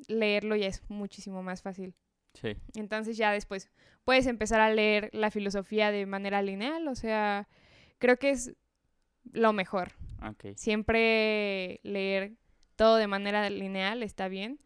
leerlo 0.07 0.55
ya 0.55 0.67
es 0.67 0.83
muchísimo 0.89 1.43
más 1.43 1.61
fácil. 1.61 1.95
Sí. 2.33 2.55
Entonces 2.75 3.17
ya 3.17 3.31
después 3.31 3.69
puedes 4.05 4.25
empezar 4.27 4.59
a 4.59 4.73
leer 4.73 5.09
la 5.13 5.31
filosofía 5.31 5.91
de 5.91 6.05
manera 6.05 6.41
lineal, 6.41 6.87
o 6.87 6.95
sea, 6.95 7.47
creo 7.99 8.17
que 8.17 8.31
es 8.31 8.55
lo 9.31 9.53
mejor. 9.53 9.93
Ok. 10.27 10.55
Siempre 10.55 11.79
leer 11.83 12.33
todo 12.75 12.95
de 12.95 13.07
manera 13.07 13.49
lineal 13.49 14.03
está 14.03 14.27
bien, 14.27 14.59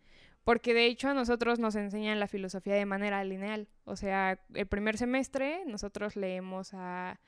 porque 0.43 0.73
de 0.73 0.85
hecho 0.85 1.09
a 1.09 1.13
nosotros 1.13 1.59
nos 1.59 1.75
enseñan 1.75 2.19
la 2.19 2.27
filosofía 2.27 2.75
de 2.75 2.85
manera 2.85 3.23
lineal. 3.23 3.67
O 3.83 3.95
sea, 3.95 4.39
el 4.53 4.67
primer 4.67 4.97
semestre 4.97 5.63
nosotros 5.65 6.15
leemos 6.15 6.73
a 6.73 7.19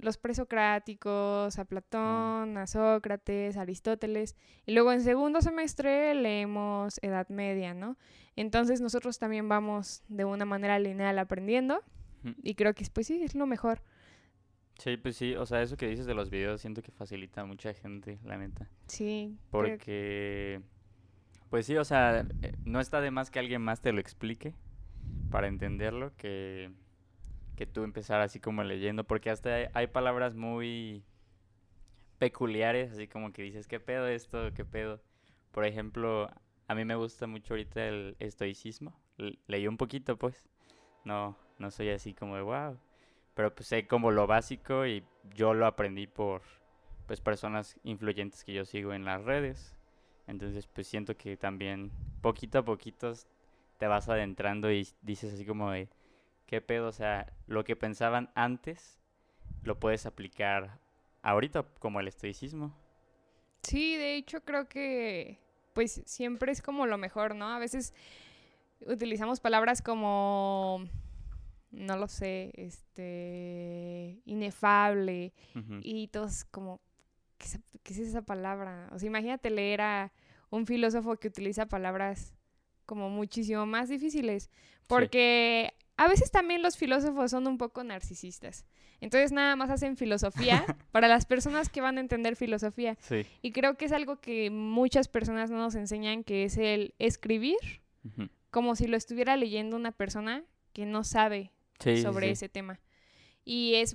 los 0.00 0.16
presocráticos, 0.18 1.58
a 1.58 1.64
Platón, 1.64 2.56
a 2.56 2.66
Sócrates, 2.66 3.56
a 3.56 3.62
Aristóteles, 3.62 4.36
y 4.66 4.72
luego 4.72 4.92
en 4.92 5.02
segundo 5.02 5.40
semestre 5.40 6.14
leemos 6.14 6.98
Edad 7.02 7.28
Media, 7.28 7.74
¿no? 7.74 7.96
Entonces 8.36 8.80
nosotros 8.80 9.18
también 9.18 9.48
vamos 9.48 10.02
de 10.08 10.24
una 10.24 10.44
manera 10.44 10.78
lineal 10.78 11.18
aprendiendo, 11.18 11.82
y 12.42 12.54
creo 12.54 12.74
que 12.74 12.84
pues 12.92 13.06
sí, 13.06 13.22
es 13.22 13.34
lo 13.34 13.46
mejor. 13.46 13.82
Sí, 14.78 14.96
pues 14.96 15.16
sí, 15.16 15.34
o 15.34 15.44
sea, 15.46 15.60
eso 15.62 15.76
que 15.76 15.88
dices 15.88 16.06
de 16.06 16.14
los 16.14 16.30
videos 16.30 16.60
siento 16.62 16.80
que 16.82 16.90
facilita 16.92 17.42
a 17.42 17.44
mucha 17.44 17.72
gente, 17.74 18.18
la 18.24 18.38
neta. 18.38 18.68
Sí. 18.86 19.36
creo- 19.36 19.50
Porque, 19.50 20.60
pues 21.50 21.66
sí, 21.66 21.76
o 21.76 21.84
sea, 21.84 22.26
eh, 22.42 22.52
no 22.64 22.80
está 22.80 23.00
de 23.02 23.10
más 23.10 23.30
que 23.30 23.38
alguien 23.38 23.60
más 23.60 23.80
te 23.82 23.92
lo 23.92 24.00
explique 24.00 24.54
para 25.30 25.48
entenderlo 25.48 26.12
que, 26.16 26.70
que 27.60 27.66
tú 27.66 27.84
empezar 27.84 28.22
así 28.22 28.40
como 28.40 28.64
leyendo, 28.64 29.04
porque 29.04 29.28
hasta 29.28 29.68
hay, 29.74 29.86
palabras 29.88 30.34
muy 30.34 31.04
peculiares, 32.18 32.92
así 32.92 33.06
como 33.06 33.34
que 33.34 33.42
dices, 33.42 33.68
¿qué 33.68 33.78
pedo 33.78 34.08
esto? 34.08 34.54
¿Qué 34.54 34.64
pedo? 34.64 35.02
Por 35.50 35.66
ejemplo, 35.66 36.30
a 36.68 36.74
mí 36.74 36.86
me 36.86 36.94
gusta 36.94 37.26
mucho 37.26 37.52
ahorita 37.52 37.86
el 37.86 38.16
estoicismo. 38.18 38.98
Leí 39.46 39.68
un 39.68 39.76
poquito, 39.76 40.16
pues. 40.16 40.48
No, 41.04 41.36
no 41.58 41.70
soy 41.70 41.90
así 41.90 42.14
como 42.14 42.34
de 42.36 42.40
wow. 42.40 42.78
Pero 43.34 43.54
pues 43.54 43.68
sé 43.68 43.86
como 43.86 44.10
lo 44.10 44.26
básico 44.26 44.86
y 44.86 45.04
yo 45.34 45.52
lo 45.52 45.66
aprendí 45.66 46.06
por 46.06 46.40
pues 47.06 47.20
personas 47.20 47.78
influyentes 47.82 48.42
que 48.42 48.54
yo 48.54 48.64
sigo 48.64 48.94
en 48.94 49.04
las 49.04 49.22
redes. 49.22 49.76
Entonces 50.26 50.66
pues 50.66 50.86
siento 50.86 51.14
que 51.14 51.36
también 51.36 51.92
poquito 52.22 52.60
a 52.60 52.64
poquito 52.64 53.12
te 53.76 53.86
vas 53.86 54.08
adentrando 54.08 54.72
y 54.72 54.88
dices 55.02 55.34
así 55.34 55.44
como 55.44 55.70
de 55.72 55.90
qué 56.50 56.60
pedo, 56.60 56.88
o 56.88 56.92
sea, 56.92 57.32
lo 57.46 57.62
que 57.62 57.76
pensaban 57.76 58.28
antes 58.34 58.98
lo 59.62 59.78
puedes 59.78 60.04
aplicar 60.04 60.80
ahorita 61.22 61.62
como 61.78 62.00
el 62.00 62.08
estoicismo. 62.08 62.76
Sí, 63.62 63.96
de 63.96 64.16
hecho 64.16 64.40
creo 64.44 64.68
que 64.68 65.38
pues 65.74 66.02
siempre 66.06 66.50
es 66.50 66.60
como 66.60 66.86
lo 66.86 66.98
mejor, 66.98 67.36
¿no? 67.36 67.48
A 67.50 67.60
veces 67.60 67.94
utilizamos 68.80 69.38
palabras 69.38 69.80
como 69.80 70.84
no 71.70 71.96
lo 71.96 72.08
sé, 72.08 72.50
este 72.56 74.20
inefable 74.24 75.32
y 75.82 76.08
todos 76.08 76.44
como 76.46 76.80
¿qué 77.38 77.46
es, 77.46 77.60
qué 77.84 77.92
es 77.92 77.98
esa 78.00 78.22
palabra? 78.22 78.88
O 78.90 78.98
sea, 78.98 79.06
imagínate 79.06 79.50
leer 79.50 79.82
a 79.82 80.12
un 80.50 80.66
filósofo 80.66 81.16
que 81.16 81.28
utiliza 81.28 81.66
palabras 81.66 82.34
como 82.86 83.08
muchísimo 83.08 83.66
más 83.66 83.88
difíciles, 83.88 84.50
porque 84.88 85.74
a 86.00 86.08
veces 86.08 86.30
también 86.30 86.62
los 86.62 86.78
filósofos 86.78 87.30
son 87.30 87.46
un 87.46 87.58
poco 87.58 87.84
narcisistas. 87.84 88.64
Entonces 89.02 89.32
nada 89.32 89.54
más 89.54 89.68
hacen 89.68 89.98
filosofía 89.98 90.64
para 90.92 91.08
las 91.08 91.26
personas 91.26 91.68
que 91.68 91.82
van 91.82 91.98
a 91.98 92.00
entender 92.00 92.36
filosofía. 92.36 92.96
Sí. 93.00 93.26
Y 93.42 93.52
creo 93.52 93.76
que 93.76 93.84
es 93.84 93.92
algo 93.92 94.18
que 94.18 94.48
muchas 94.50 95.08
personas 95.08 95.50
no 95.50 95.58
nos 95.58 95.74
enseñan, 95.74 96.24
que 96.24 96.44
es 96.44 96.56
el 96.56 96.94
escribir 96.98 97.58
como 98.50 98.76
si 98.76 98.86
lo 98.86 98.96
estuviera 98.96 99.36
leyendo 99.36 99.76
una 99.76 99.92
persona 99.92 100.42
que 100.72 100.86
no 100.86 101.04
sabe 101.04 101.52
Sí, 101.80 102.00
sobre 102.00 102.26
sí. 102.28 102.32
ese 102.32 102.48
tema. 102.48 102.80
Y 103.44 103.74
es 103.74 103.94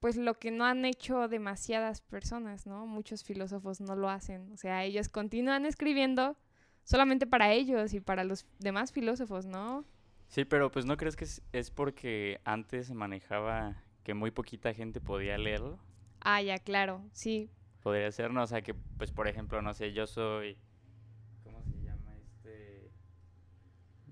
pues 0.00 0.16
lo 0.16 0.34
que 0.40 0.50
no 0.50 0.64
han 0.64 0.84
hecho 0.84 1.28
demasiadas 1.28 2.00
personas, 2.00 2.66
¿no? 2.66 2.84
Muchos 2.86 3.22
filósofos 3.22 3.80
no 3.80 3.94
lo 3.94 4.10
hacen. 4.10 4.50
O 4.52 4.56
sea, 4.56 4.82
ellos 4.82 5.08
continúan 5.08 5.66
escribiendo 5.66 6.36
solamente 6.82 7.28
para 7.28 7.52
ellos 7.52 7.94
y 7.94 8.00
para 8.00 8.24
los 8.24 8.44
demás 8.58 8.90
filósofos, 8.90 9.46
¿no? 9.46 9.84
Sí, 10.32 10.46
pero 10.46 10.70
pues 10.70 10.86
no 10.86 10.96
crees 10.96 11.14
que 11.14 11.24
es, 11.24 11.42
es 11.52 11.70
porque 11.70 12.40
antes 12.46 12.86
se 12.86 12.94
manejaba 12.94 13.76
que 14.02 14.14
muy 14.14 14.30
poquita 14.30 14.72
gente 14.72 14.98
podía 14.98 15.36
leerlo. 15.36 15.78
Ah, 16.22 16.40
ya, 16.40 16.58
claro, 16.58 17.04
sí. 17.12 17.50
Podría 17.82 18.10
ser, 18.12 18.30
¿no? 18.30 18.42
O 18.42 18.46
sea, 18.46 18.62
que, 18.62 18.72
pues, 18.72 19.12
por 19.12 19.28
ejemplo, 19.28 19.60
no 19.60 19.74
sé, 19.74 19.92
yo 19.92 20.06
soy... 20.06 20.56
¿Cómo 21.44 21.62
se 21.64 21.82
llama 21.82 22.16
este? 22.16 22.90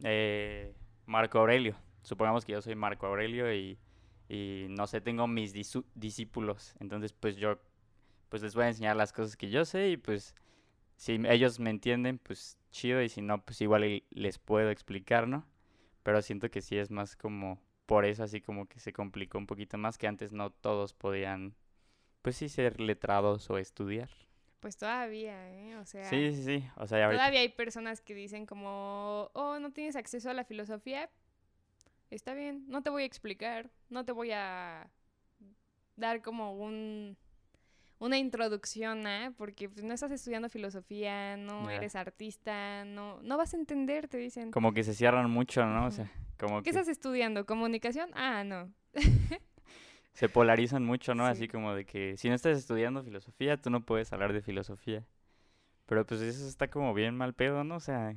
Eh, 0.03 0.75
Marco 1.07 1.39
Aurelio. 1.39 1.75
Supongamos 2.03 2.45
que 2.45 2.53
yo 2.53 2.61
soy 2.61 2.75
Marco 2.75 3.07
Aurelio 3.07 3.51
y, 3.55 3.79
y 4.29 4.67
no 4.69 4.87
sé, 4.87 5.01
tengo 5.01 5.27
mis 5.27 5.55
discípulos. 5.55 6.75
Entonces, 6.81 7.15
pues, 7.15 7.37
yo, 7.37 7.59
pues, 8.29 8.43
les 8.43 8.55
voy 8.55 8.65
a 8.65 8.69
enseñar 8.69 8.95
las 8.95 9.15
cosas 9.15 9.39
que 9.39 9.49
yo 9.49 9.65
sé 9.65 9.89
y, 9.89 9.97
pues, 9.97 10.35
si 10.97 11.19
ellos 11.31 11.61
me 11.61 11.71
entienden, 11.71 12.19
pues, 12.19 12.59
chido. 12.71 13.01
Y 13.01 13.09
si 13.09 13.23
no, 13.23 13.43
pues, 13.43 13.59
igual 13.63 14.03
les 14.11 14.39
puedo 14.39 14.69
explicar, 14.69 15.27
¿no? 15.27 15.47
Pero 16.03 16.23
siento 16.23 16.51
que 16.51 16.61
sí 16.63 16.77
es 16.77 16.91
más 16.91 17.17
como... 17.17 17.61
Por 17.87 18.05
eso 18.05 18.23
así 18.23 18.41
como 18.41 18.67
que 18.67 18.79
se 18.79 18.93
complicó 18.93 19.39
un 19.39 19.47
poquito 19.47 19.77
más, 19.77 19.99
que 19.99 20.07
antes 20.07 20.33
no 20.33 20.51
todos 20.51 20.95
podían 20.95 21.57
pues 22.23 22.37
sí, 22.37 22.49
ser 22.49 22.81
letrados 22.81 23.49
o 23.51 23.59
estudiar. 23.59 24.09
Pues 24.61 24.77
todavía, 24.77 25.51
¿eh? 25.51 25.77
O 25.77 25.87
sea, 25.87 26.05
Sí, 26.05 26.33
sí, 26.35 26.43
sí. 26.45 26.69
O 26.77 26.87
sea, 26.87 26.99
ya 26.99 27.05
ahorita. 27.07 27.23
todavía 27.23 27.41
hay 27.41 27.49
personas 27.49 28.01
que 28.01 28.15
dicen 28.15 28.45
como, 28.45 29.31
oh, 29.33 29.59
no 29.59 29.73
tienes 29.73 29.97
acceso 29.97 30.29
a 30.31 30.35
la 30.35 30.45
filosofía. 30.45 31.09
Está 32.11 32.35
bien, 32.35 32.65
no 32.69 32.83
te 32.83 32.91
voy 32.91 33.05
a 33.05 33.07
explicar, 33.07 33.71
no 33.89 34.05
te 34.05 34.13
voy 34.13 34.33
a 34.33 34.91
dar 35.97 36.23
como 36.23 36.55
un 36.55 37.17
una 38.01 38.19
introducción 38.19 39.07
a, 39.07 39.33
porque 39.37 39.69
pues, 39.69 39.85
no 39.85 39.95
estás 39.95 40.11
estudiando 40.11 40.49
filosofía, 40.49 41.37
no 41.37 41.71
eres 41.71 41.95
artista, 41.95 42.85
no 42.85 43.23
no 43.23 43.37
vas 43.37 43.55
a 43.55 43.59
entender, 43.59 44.09
te 44.09 44.17
dicen. 44.17 44.51
Como 44.51 44.73
que 44.73 44.83
se 44.83 44.95
cierran 44.95 45.31
mucho, 45.31 45.65
¿no? 45.67 45.87
O 45.87 45.91
sea, 45.91 46.11
como 46.39 46.59
¿Qué 46.59 46.65
que 46.65 46.71
estás 46.71 46.89
estudiando? 46.89 47.47
¿Comunicación? 47.47 48.11
Ah, 48.15 48.43
no. 48.43 48.73
se 50.15 50.29
polarizan 50.31 50.85
mucho, 50.85 51.15
¿no? 51.15 51.27
Sí. 51.27 51.33
Así 51.33 51.49
como 51.49 51.75
de 51.75 51.85
que 51.85 52.17
si 52.17 52.31
no 52.31 52.35
estás 52.35 52.57
estudiando 52.59 53.05
filosofía, 53.05 53.59
tú 53.59 53.69
no 53.69 53.85
puedes 53.85 54.13
hablar 54.13 54.33
de 54.33 54.41
filosofía. 54.41 55.05
Pero 55.85 56.07
pues 56.07 56.23
eso 56.23 56.47
está 56.47 56.69
como 56.69 56.95
bien 56.95 57.17
mal 57.17 57.35
pedo, 57.35 57.65
¿no? 57.65 57.77
O 57.77 57.81
sea, 57.81 58.15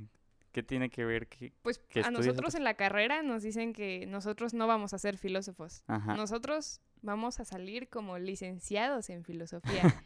¿qué 0.53 0.63
tiene 0.63 0.89
que 0.89 1.03
ver 1.03 1.27
que... 1.27 1.51
Pues 1.61 1.79
que 1.79 2.01
a 2.01 2.11
nosotros 2.11 2.55
en 2.55 2.63
la 2.63 2.75
carrera 2.75 3.21
nos 3.21 3.43
dicen 3.43 3.73
que 3.73 4.05
nosotros 4.05 4.53
no 4.53 4.65
vamos 4.67 4.93
a 4.93 4.97
ser 4.97 5.17
filósofos. 5.17 5.83
Ajá. 5.87 6.15
Nosotros 6.15 6.79
vamos 7.03 7.39
a 7.39 7.45
salir 7.45 7.88
como 7.89 8.17
licenciados 8.17 9.10
en 9.12 9.24
filosofía. 9.24 9.83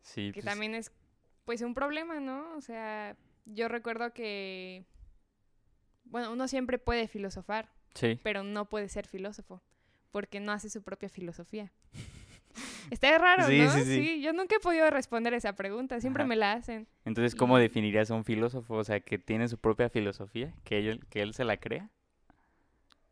Sí, 0.00 0.28
que 0.32 0.34
pues, 0.34 0.44
también 0.44 0.74
es 0.76 0.92
pues 1.44 1.62
un 1.62 1.74
problema, 1.74 2.20
¿no? 2.20 2.54
O 2.56 2.60
sea, 2.60 3.16
yo 3.44 3.66
recuerdo 3.68 4.12
que, 4.14 4.84
bueno, 6.04 6.32
uno 6.32 6.46
siempre 6.46 6.78
puede 6.78 7.08
filosofar, 7.08 7.68
sí. 7.94 8.18
pero 8.22 8.44
no 8.44 8.66
puede 8.70 8.88
ser 8.88 9.08
filósofo, 9.08 9.60
porque 10.12 10.38
no 10.38 10.52
hace 10.52 10.70
su 10.70 10.82
propia 10.82 11.08
filosofía. 11.08 11.72
Está 12.90 13.18
raro, 13.18 13.48
Sí, 13.48 13.58
¿no? 13.58 13.70
sí, 13.72 13.82
sí. 13.84 14.22
yo 14.22 14.32
nunca 14.32 14.56
he 14.56 14.60
podido 14.60 14.88
responder 14.90 15.34
esa 15.34 15.54
pregunta, 15.56 16.00
siempre 16.00 16.22
Ajá. 16.22 16.28
me 16.28 16.36
la 16.36 16.52
hacen. 16.52 16.86
Entonces, 17.04 17.34
¿cómo 17.34 17.58
Y- 17.58 17.62
definirías 17.62 18.08
a 18.10 18.14
un 18.14 18.24
filósofo? 18.24 18.74
O 18.74 18.84
sea, 18.84 19.00
que 19.00 19.18
tiene 19.18 19.48
su 19.48 19.58
propia 19.58 19.90
filosofía, 19.90 20.54
que 20.62 20.78
él, 20.78 21.04
que 21.10 21.20
él 21.20 21.34
se 21.34 21.44
la 21.44 21.56
crea. 21.56 21.90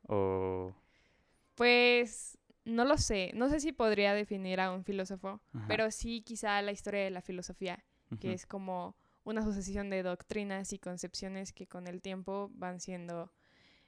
O... 0.07 0.73
Pues 1.57 2.39
no 2.65 2.85
lo 2.85 2.97
sé, 2.99 3.31
no 3.35 3.49
sé 3.49 3.61
si 3.61 3.73
podría 3.73 4.15
definir 4.15 4.61
a 4.61 4.73
un 4.73 4.85
filósofo, 4.85 5.41
Ajá, 5.53 5.65
pero 5.69 5.91
sí 5.91 6.23
quizá 6.23 6.61
la 6.63 6.73
historia 6.73 7.05
de 7.05 7.11
la 7.11 7.21
filosofía, 7.21 7.85
que 8.21 8.33
es 8.33 8.47
como 8.47 8.97
una 9.25 9.43
sucesión 9.43 9.91
de 9.91 10.03
doctrinas 10.03 10.73
y 10.73 10.79
concepciones 10.79 11.53
que 11.53 11.67
con 11.67 11.87
el 11.87 12.01
tiempo 12.01 12.51
van 12.55 12.79
siendo 12.81 13.33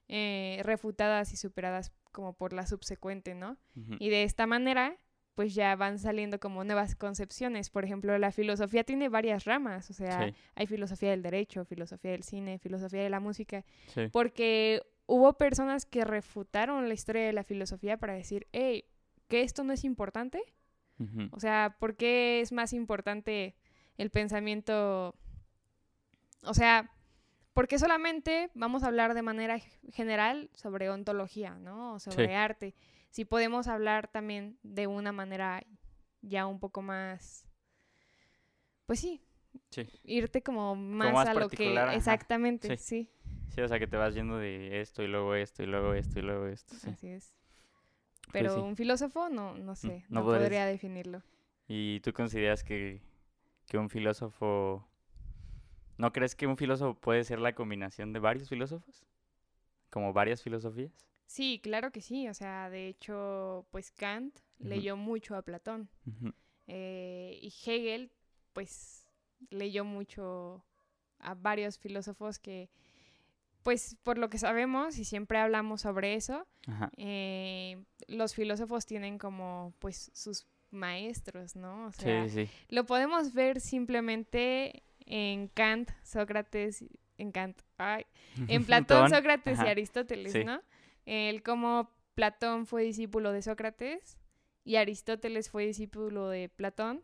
eh, 0.08 0.60
refutadas 0.64 1.32
y 1.32 1.36
superadas 1.36 1.92
como 2.12 2.32
por 2.32 2.52
la 2.52 2.66
subsecuente, 2.66 3.34
¿no? 3.34 3.58
Y 3.98 4.08
de 4.08 4.22
esta 4.22 4.46
manera, 4.46 4.96
pues 5.34 5.54
ya 5.54 5.76
van 5.76 5.98
saliendo 5.98 6.40
como 6.40 6.64
nuevas 6.64 6.96
concepciones. 6.96 7.68
Por 7.68 7.84
ejemplo, 7.84 8.16
la 8.18 8.32
filosofía 8.32 8.84
tiene 8.84 9.08
varias 9.10 9.44
ramas, 9.44 9.90
o 9.90 9.92
sea, 9.92 10.28
Sí, 10.28 10.34
hay 10.54 10.66
filosofía 10.66 11.10
del 11.10 11.22
derecho, 11.22 11.64
filosofía 11.66 12.12
del 12.12 12.22
cine, 12.22 12.58
filosofía 12.58 13.02
de 13.02 13.10
la 13.10 13.20
música, 13.20 13.64
sí, 13.88 14.08
porque 14.10 14.82
hubo 15.06 15.34
personas 15.38 15.86
que 15.86 16.04
refutaron 16.04 16.88
la 16.88 16.94
historia 16.94 17.24
de 17.26 17.32
la 17.32 17.44
filosofía 17.44 17.96
para 17.96 18.14
decir, 18.14 18.46
hey, 18.52 18.84
que 19.28 19.42
esto 19.42 19.64
no 19.64 19.72
es 19.72 19.84
importante. 19.84 20.42
O 21.32 21.40
sea, 21.40 21.76
¿por 21.78 21.94
qué 21.96 22.40
es 22.40 22.52
más 22.52 22.72
importante 22.72 23.54
el 23.98 24.10
pensamiento? 24.10 25.14
O 26.42 26.54
sea, 26.54 26.90
¿por 27.52 27.68
qué 27.68 27.78
solamente 27.78 28.50
vamos 28.54 28.82
a 28.82 28.86
hablar 28.86 29.12
de 29.12 29.20
manera 29.22 29.58
general 29.92 30.48
sobre 30.54 30.88
ontología, 30.88 31.54
¿no? 31.58 31.94
O 31.94 31.98
sobre 31.98 32.28
Sí. 32.28 32.32
arte. 32.32 32.74
Si 33.10 33.24
podemos 33.26 33.66
hablar 33.68 34.08
también 34.08 34.58
de 34.62 34.86
una 34.86 35.12
manera 35.12 35.62
ya 36.22 36.46
un 36.46 36.60
poco 36.60 36.80
más, 36.82 37.46
pues 38.86 39.00
sí, 39.00 39.20
sí. 39.70 39.86
irte 40.02 40.42
como 40.42 40.76
más, 40.76 41.12
más 41.12 41.28
a 41.28 41.34
lo 41.34 41.48
que 41.50 41.76
ajá. 41.78 41.94
exactamente, 41.94 42.76
Sí. 42.78 42.84
sí, 42.84 43.10
Sí, 43.48 43.60
o 43.62 43.68
sea, 43.68 43.78
que 43.78 43.86
te 43.86 43.96
vas 43.96 44.14
yendo 44.14 44.36
de 44.36 44.80
esto 44.80 45.02
y 45.02 45.06
luego 45.06 45.34
esto 45.34 45.62
y 45.62 45.66
luego 45.66 45.94
esto 45.94 46.18
y 46.18 46.22
luego 46.22 46.46
esto, 46.46 46.74
sí. 46.74 46.90
así 46.90 47.08
es. 47.08 47.32
Pero 48.32 48.52
sí. 48.54 48.60
un 48.60 48.76
filósofo 48.76 49.28
no, 49.28 49.54
no 49.54 49.74
sé, 49.74 50.04
no 50.10 50.20
no, 50.20 50.26
podría 50.26 50.66
definirlo. 50.66 51.22
¿Y 51.68 52.00
tú 52.00 52.12
consideras 52.12 52.62
que, 52.64 53.00
que 53.68 53.78
un 53.78 53.88
filósofo... 53.90 54.86
¿No 55.98 56.12
crees 56.12 56.34
que 56.34 56.46
un 56.46 56.56
filósofo 56.56 56.98
puede 57.00 57.24
ser 57.24 57.38
la 57.38 57.54
combinación 57.54 58.12
de 58.12 58.18
varios 58.20 58.48
filósofos? 58.48 59.06
Como 59.90 60.12
varias 60.12 60.42
filosofías. 60.42 60.92
Sí, 61.26 61.60
claro 61.62 61.90
que 61.90 62.02
sí. 62.02 62.28
O 62.28 62.34
sea, 62.34 62.68
de 62.70 62.88
hecho, 62.88 63.66
pues 63.70 63.90
Kant 63.90 64.38
Ujú. 64.60 64.68
leyó 64.68 64.96
mucho 64.96 65.34
a 65.36 65.42
Platón. 65.42 65.88
Ujú, 66.06 66.32
eh, 66.66 67.38
y 67.40 67.48
Hegel, 67.64 68.10
pues, 68.52 69.06
leyó 69.50 69.84
mucho 69.84 70.64
a 71.18 71.34
varios 71.34 71.78
filósofos 71.78 72.38
que, 72.38 72.68
pues, 73.66 73.96
por 74.04 74.16
lo 74.16 74.30
que 74.30 74.38
sabemos, 74.38 74.96
y 74.96 75.04
siempre 75.04 75.40
hablamos 75.40 75.80
sobre 75.80 76.14
eso, 76.14 76.46
eh, 76.96 77.82
los 78.06 78.32
filósofos 78.32 78.86
tienen 78.86 79.18
como, 79.18 79.74
pues, 79.80 80.12
sus 80.14 80.46
maestros, 80.70 81.56
¿no? 81.56 81.86
O 81.86 81.92
sea, 81.92 82.28
sí, 82.28 82.46
sí, 82.46 82.50
lo 82.68 82.86
podemos 82.86 83.34
ver 83.34 83.60
simplemente 83.60 84.84
en 85.00 85.48
Kant, 85.48 85.90
Sócrates, 86.04 86.84
en 87.18 87.32
Kant, 87.32 87.60
ay, 87.76 88.06
en 88.46 88.64
Platón, 88.66 89.10
Sócrates 89.10 89.58
y 89.58 89.66
Aristóteles, 89.66 90.30
sí. 90.30 90.44
¿no? 90.44 90.62
El 91.04 91.42
cómo 91.42 91.90
Platón 92.14 92.66
fue 92.66 92.84
discípulo 92.84 93.32
de 93.32 93.42
Sócrates 93.42 94.16
y 94.62 94.76
Aristóteles 94.76 95.50
fue 95.50 95.66
discípulo 95.66 96.28
de 96.28 96.50
Platón, 96.50 97.02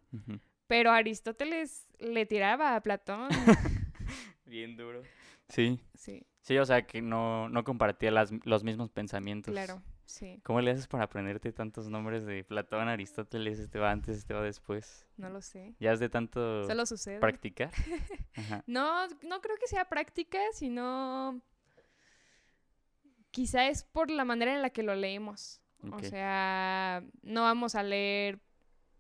pero 0.68 0.92
Aristóteles 0.92 1.88
le 1.98 2.25
tiraba 2.25 2.77
a 2.77 2.83
Platón. 2.83 3.31
Bien 4.46 4.77
duro. 4.77 5.03
Sí, 5.48 5.81
sí, 5.94 6.25
sí, 6.42 6.59
o 6.59 6.64
sea, 6.66 6.87
que 6.87 7.00
no, 7.02 7.48
no 7.48 7.64
compartía 7.64 8.11
las, 8.11 8.31
los 8.44 8.62
mismos 8.64 8.90
pensamientos. 8.90 9.52
claro, 9.52 9.83
sí, 10.05 10.40
¿Cómo 10.44 10.61
le 10.61 10.70
haces 10.72 10.87
para 10.87 11.05
aprenderte 11.05 11.52
tantos 11.52 11.88
nombres 11.88 12.26
de 12.26 12.44
Platón, 12.44 12.88
Aristóteles, 12.88 13.59
este 13.59 13.78
va 13.78 13.90
antes, 13.90 14.18
este 14.18 14.35
va 14.35 14.42
después? 14.42 15.07
no 15.16 15.31
lo 15.31 15.40
sé. 15.40 15.74
¿Ya 15.81 15.92
es 15.92 16.00
de 16.00 16.09
tanto 16.09 16.64
Solo 16.66 16.85
sucede. 16.87 17.18
practicar? 17.18 17.70
Ajá, 18.37 18.62
No, 18.66 19.07
no 19.22 19.40
creo 19.40 19.57
que 19.59 19.66
sea 19.66 19.87
práctica, 19.88 20.38
sino 20.52 21.40
quizá 23.31 23.68
es 23.68 23.85
por 23.85 24.11
la 24.11 24.24
manera 24.24 24.55
en 24.55 24.62
la 24.62 24.70
que 24.70 24.83
lo 24.83 24.94
leemos. 24.94 25.61
O 25.90 25.98
sea, 26.00 27.02
no 27.22 27.42
vamos 27.42 27.74
a 27.74 27.83
leer 27.83 28.38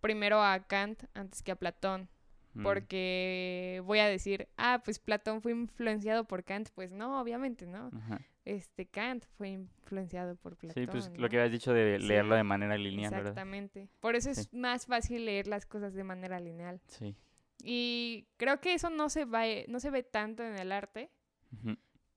primero 0.00 0.42
a 0.42 0.66
Kant 0.66 1.04
antes 1.14 1.42
que 1.44 1.52
a 1.52 1.56
Platón, 1.56 2.08
mm, 2.54 2.62
porque 2.62 3.82
voy 3.84 3.98
a 4.00 4.06
decir, 4.08 4.48
ah, 4.56 4.82
pues 4.84 4.98
Platón 4.98 5.40
fue 5.42 5.52
influenciado 5.52 6.24
por 6.24 6.44
Kant. 6.44 6.70
Pues 6.74 6.92
no, 6.92 7.20
obviamente, 7.20 7.66
¿no? 7.66 7.90
ajá. 7.94 8.20
Este 8.44 8.86
Kant 8.86 9.24
fue 9.36 9.50
influenciado 9.50 10.34
por 10.36 10.56
Platón. 10.56 10.82
Sí, 10.82 10.90
pues 10.90 11.08
¿no? 11.10 11.16
lo 11.16 11.28
que 11.28 11.38
habías 11.38 11.52
dicho 11.52 11.72
de 11.72 11.98
Sí, 12.00 12.06
leerlo 12.08 12.34
de 12.34 12.42
manera 12.42 12.76
lineal, 12.76 13.10
¿verdad? 13.12 13.28
Exactamente. 13.28 13.88
Por 14.00 14.16
eso 14.16 14.30
es 14.30 14.48
Sí. 14.50 14.56
más 14.56 14.86
fácil 14.86 15.24
leer 15.26 15.46
las 15.46 15.64
cosas 15.64 15.94
de 15.94 16.02
manera 16.02 16.40
lineal. 16.40 16.80
Sí. 16.88 17.14
Y 17.62 18.26
creo 18.38 18.60
que 18.60 18.74
eso 18.74 18.90
no 18.90 19.08
se, 19.10 19.24
va, 19.24 19.42
no 19.68 19.78
se 19.78 19.90
ve 19.90 20.02
tanto 20.02 20.42
en 20.42 20.56
el 20.56 20.72
arte. 20.72 21.10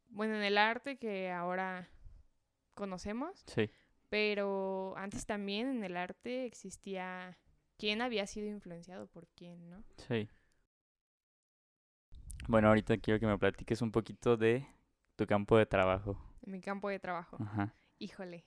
Bueno, 0.10 0.36
en 0.36 0.42
el 0.44 0.58
arte 0.58 0.98
que 0.98 1.30
ahora 1.30 1.88
conocemos, 2.74 3.44
Sí, 3.48 3.70
pero 4.10 4.96
antes 4.98 5.26
también 5.26 5.68
en 5.68 5.84
el 5.84 5.96
arte 5.98 6.46
existía 6.46 7.38
quién 7.78 8.02
había 8.02 8.28
sido 8.28 8.48
influenciado 8.48 9.08
por 9.08 9.28
quién, 9.30 9.70
¿no? 9.70 9.84
sí. 10.08 10.30
Bueno, 12.48 12.68
ahorita 12.68 12.98
quiero 12.98 13.20
que 13.20 13.26
me 13.26 13.38
platiques 13.40 13.82
un 13.82 13.92
poquito 13.92 14.38
de 14.38 14.68
tu 15.16 15.26
campo 15.26 15.58
de 15.58 15.66
trabajo. 15.66 16.16
Mi 16.46 16.62
campo 16.62 16.90
de 16.90 17.00
trabajo. 17.00 17.38
Ajá. 17.42 17.74
Híjole. 17.98 18.46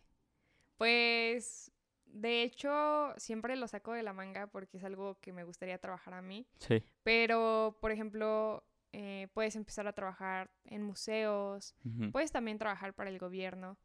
Pues, 0.77 1.73
de 2.07 2.45
hecho, 2.45 3.13
siempre 3.17 3.57
lo 3.57 3.67
saco 3.67 3.93
de 3.93 4.05
la 4.05 4.13
manga 4.13 4.47
porque 4.47 4.77
es 4.77 4.85
algo 4.85 5.19
que 5.21 5.33
me 5.33 5.43
gustaría 5.43 5.79
trabajar 5.79 6.15
a 6.15 6.23
mí. 6.23 6.47
Sí. 6.61 6.85
Pero, 7.03 7.77
por 7.81 7.91
ejemplo, 7.91 8.65
eh, 8.93 9.29
puedes 9.35 9.57
empezar 9.57 9.87
a 9.89 9.93
trabajar 9.93 10.51
en 10.65 10.83
museos, 10.83 11.75
puedes 12.13 12.31
también 12.31 12.59
trabajar 12.59 12.95
para 12.95 13.11
el 13.11 13.19
gobierno. 13.19 13.79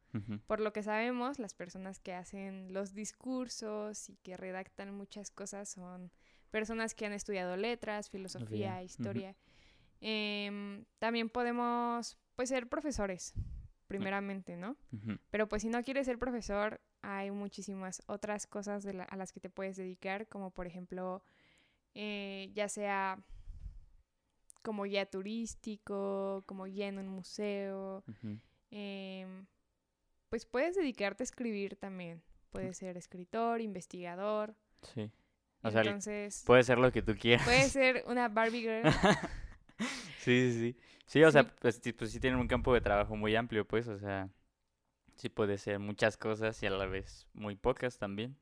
Por 0.47 0.59
lo 0.59 0.71
que 0.73 0.83
sabemos, 0.83 1.39
las 1.39 1.53
personas 1.53 1.99
que 1.99 2.13
hacen 2.13 2.73
los 2.73 2.93
discursos 2.93 4.09
y 4.09 4.15
que 4.17 4.37
redactan 4.37 4.93
muchas 4.93 5.31
cosas 5.31 5.69
son 5.69 6.11
personas 6.51 6.93
que 6.93 7.05
han 7.05 7.13
estudiado 7.13 7.57
letras, 7.57 8.09
filosofía, 8.09 8.75
historia. 8.83 9.35
Em, 10.01 10.85
también 10.99 11.29
podemos, 11.29 12.17
pues, 12.35 12.49
ser 12.49 12.67
profesores, 12.67 13.33
primeramente, 13.87 14.55
¿no? 14.57 14.75
Pero 15.31 15.47
pues 15.47 15.61
si 15.63 15.69
no 15.69 15.81
quieres 15.83 16.05
ser 16.05 16.19
profesor, 16.19 16.79
hay 17.01 17.31
muchísimas 17.31 18.01
otras 18.07 18.45
cosas 18.47 18.83
de 18.83 18.93
la- 18.93 19.03
a 19.05 19.15
las 19.17 19.31
que 19.31 19.39
te 19.39 19.49
puedes 19.49 19.77
dedicar, 19.77 20.27
como 20.27 20.51
por 20.51 20.67
ejemplo, 20.67 21.23
eh, 21.95 22.51
ya 22.53 22.69
sea 22.69 23.17
como 24.61 24.83
guía 24.83 25.05
turístico, 25.09 26.43
como 26.45 26.65
guía 26.65 26.87
en 26.87 26.97
un 26.97 27.07
museo, 27.07 28.03
pues 30.33 30.47
puedes 30.47 30.75
dedicarte 30.75 31.21
a 31.21 31.25
escribir 31.25 31.75
también. 31.75 32.23
Puedes 32.49 32.77
ser 32.77 32.97
escritor, 32.97 33.61
investigador. 33.61 34.55
Sí. 34.81 35.11
O 35.61 35.69
sea, 35.69 35.81
Entonces, 35.81 36.41
puede 36.43 36.63
ser 36.63 36.79
lo 36.79 36.91
que 36.91 37.03
tú 37.03 37.15
quieras. 37.15 37.45
puedes 37.45 37.71
ser 37.71 38.03
una 38.07 38.29
Barbie 38.29 38.61
girl. 38.61 38.83
Sí, 40.17 40.51
sí, 40.51 40.53
sí. 40.53 40.77
Sí, 41.05 41.23
o 41.23 41.29
sea, 41.29 41.43
pues, 41.43 41.79
sí, 41.83 41.93
pues 41.93 42.09
sí 42.09 42.19
tienen 42.19 42.39
un 42.39 42.47
campo 42.47 42.73
de 42.73 42.81
trabajo 42.81 43.15
muy 43.15 43.35
amplio, 43.35 43.67
pues, 43.67 43.87
o 43.87 43.99
sea, 43.99 44.27
sí 45.17 45.29
puede 45.29 45.59
ser 45.59 45.77
muchas 45.77 46.17
cosas 46.17 46.63
y 46.63 46.65
a 46.65 46.71
la 46.71 46.87
vez 46.87 47.27
muy 47.33 47.55
pocas 47.55 47.99
también. 47.99 48.35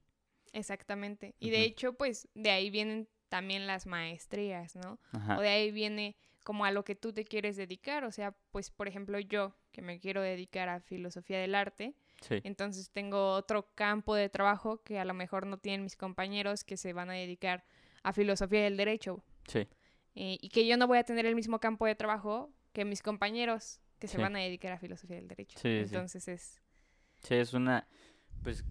Exactamente. 0.53 1.35
Y 1.39 1.49
de 1.49 1.63
hecho, 1.63 1.91
pues 1.97 2.29
de 2.35 2.51
ahí 2.51 2.69
vienen 2.69 3.09
también 3.27 3.67
las 3.67 3.85
maestrías, 3.85 4.77
¿no? 4.77 4.97
Ajá. 5.11 5.37
O 5.37 5.41
de 5.41 5.49
ahí 5.49 5.71
viene 5.71 6.15
como 6.43 6.65
a 6.65 6.71
lo 6.71 6.83
que 6.83 6.95
tú 6.95 7.13
te 7.13 7.23
quieres 7.25 7.55
dedicar. 7.57 8.03
O 8.03 8.11
sea, 8.11 8.35
pues 8.51 8.71
por 8.71 8.87
ejemplo 8.87 9.19
yo, 9.19 9.55
que 9.71 9.81
me 9.81 9.99
quiero 9.99 10.21
dedicar 10.21 10.69
a 10.69 10.79
filosofía 10.81 11.39
del 11.39 11.55
arte, 11.55 11.95
Sí, 12.21 12.39
entonces 12.43 12.91
tengo 12.91 13.33
otro 13.33 13.73
campo 13.73 14.13
de 14.15 14.29
trabajo 14.29 14.83
que 14.83 14.99
a 14.99 15.05
lo 15.05 15.13
mejor 15.15 15.47
no 15.47 15.57
tienen 15.57 15.83
mis 15.83 15.95
compañeros 15.95 16.63
que 16.63 16.77
se 16.77 16.93
van 16.93 17.09
a 17.09 17.13
dedicar 17.13 17.63
a 18.03 18.13
filosofía 18.13 18.63
del 18.63 18.77
derecho. 18.77 19.23
sí, 19.47 19.67
eh, 20.15 20.37
y 20.41 20.49
que 20.49 20.67
yo 20.67 20.77
no 20.77 20.87
voy 20.87 20.97
a 20.99 21.03
tener 21.03 21.25
el 21.25 21.35
mismo 21.35 21.59
campo 21.59 21.85
de 21.85 21.95
trabajo 21.95 22.51
que 22.73 22.85
mis 22.85 23.01
compañeros 23.01 23.79
que 23.99 24.07
se 24.07 24.17
Sí. 24.17 24.21
van 24.21 24.35
a 24.35 24.39
dedicar 24.39 24.71
a 24.73 24.77
filosofía 24.79 25.15
del 25.17 25.27
derecho. 25.27 25.57
Sí, 25.59 25.67
entonces 25.69 26.27
es... 26.27 26.61
sí, 27.19 27.35
es 27.35 27.53
una, 27.53 27.87
pues, 28.43 28.63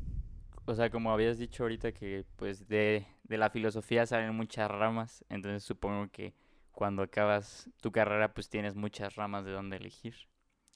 o 0.67 0.75
sea, 0.75 0.91
como 0.91 1.13
habías 1.13 1.39
dicho 1.39 1.63
ahorita 1.65 1.93
que, 1.93 2.25
pues, 2.37 2.69
de, 2.69 3.07
de 3.25 3.39
la 3.39 3.51
filosofía 3.51 4.07
salen 4.07 4.35
muchas 4.35 4.71
ramas, 4.71 5.25
entonces 5.29 5.65
supongo 5.65 6.09
que 6.11 6.35
cuando 6.73 7.03
acabas 7.03 7.71
tu 7.81 7.93
carrera 7.93 8.33
pues 8.35 8.49
tienes 8.49 8.75
muchas 8.75 9.15
ramas 9.17 9.45
de 9.45 9.53
donde 9.53 9.77
elegir. 9.77 10.15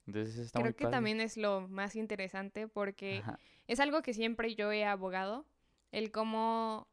Entonces 0.06 0.38
está 0.38 0.60
Creo 0.60 0.66
muy 0.66 0.74
que 0.74 0.84
padre. 0.84 0.92
también 0.92 1.20
es 1.20 1.36
lo 1.36 1.68
más 1.68 1.96
interesante 1.96 2.68
porque 2.68 3.18
Ajá, 3.20 3.38
es 3.66 3.80
algo 3.80 4.02
que 4.02 4.14
siempre 4.14 4.54
yo 4.54 4.70
he 4.72 4.84
abogado, 4.84 5.46
el 5.90 6.10
cómo, 6.12 6.86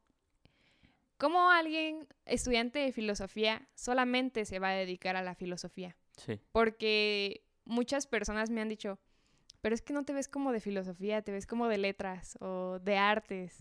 cómo 1.18 1.50
alguien, 1.50 2.06
estudiante 2.26 2.78
de 2.80 2.92
filosofía, 2.92 3.68
solamente 3.74 4.44
se 4.44 4.58
va 4.58 4.70
a 4.70 4.74
dedicar 4.74 5.16
a 5.16 5.22
la 5.22 5.34
filosofía. 5.34 5.96
sí, 6.16 6.40
Porque 6.52 7.44
muchas 7.64 8.06
personas 8.06 8.50
me 8.50 8.60
han 8.60 8.68
dicho, 8.68 8.98
pero 9.60 9.74
es 9.74 9.82
que 9.82 9.92
no 9.92 10.04
te 10.04 10.12
ves 10.12 10.28
como 10.28 10.52
de 10.52 10.60
filosofía, 10.60 11.22
te 11.22 11.32
ves 11.32 11.46
como 11.46 11.68
de 11.68 11.78
letras 11.78 12.36
o 12.40 12.78
de 12.80 12.96
artes 12.98 13.58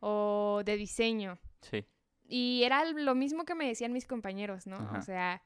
o 0.00 0.62
de 0.64 0.76
diseño. 0.76 1.38
sí, 1.62 1.84
Y 2.32 2.62
era 2.62 2.84
lo 2.84 3.16
mismo 3.16 3.44
que 3.44 3.56
me 3.56 3.66
decían 3.66 3.92
mis 3.92 4.06
compañeros, 4.06 4.68
¿no? 4.68 4.76
Ajá. 4.76 4.98
O 4.98 5.02
sea, 5.02 5.42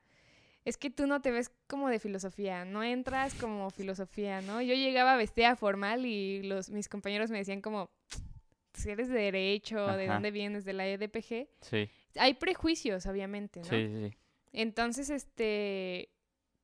es 0.66 0.76
que 0.76 0.90
tú 0.90 1.06
no 1.06 1.22
te 1.22 1.30
ves 1.30 1.50
como 1.66 1.88
de 1.88 1.98
filosofía, 1.98 2.66
no 2.66 2.84
entras 2.84 3.34
como 3.34 3.70
filosofía, 3.70 4.42
¿no? 4.42 4.60
Yo 4.60 4.74
llegaba 4.74 5.16
vestida 5.16 5.56
formal 5.56 6.04
y 6.04 6.42
los, 6.42 6.68
mis 6.68 6.90
compañeros 6.90 7.30
me 7.30 7.38
decían 7.38 7.62
como, 7.62 7.90
si 8.74 8.90
eres 8.90 9.08
de 9.08 9.18
derecho, 9.18 9.86
¿de 9.96 10.06
dónde 10.06 10.30
vienes? 10.30 10.66
¿De 10.66 10.74
la 10.74 10.86
EDPG? 10.86 11.48
sí, 11.62 11.88
Hay 12.16 12.34
prejuicios, 12.34 13.06
obviamente, 13.06 13.60
¿no? 13.60 13.66
sí, 13.66 13.88
sí, 13.88 14.10
sí, 14.10 14.16
Entonces, 14.52 15.08
este, 15.08 16.10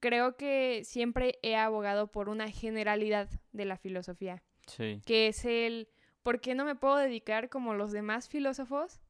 creo 0.00 0.36
que 0.36 0.82
siempre 0.84 1.38
he 1.42 1.56
abogado 1.56 2.08
por 2.12 2.28
una 2.28 2.50
generalidad 2.50 3.30
de 3.52 3.64
la 3.64 3.78
filosofía, 3.78 4.42
sí, 4.66 5.00
que 5.06 5.28
es 5.28 5.46
el, 5.46 5.88
¿por 6.22 6.42
qué 6.42 6.54
no 6.54 6.66
me 6.66 6.74
puedo 6.74 6.96
dedicar 6.96 7.48
como 7.48 7.72
los 7.72 7.90
demás 7.90 8.28
filósofos? 8.28 9.00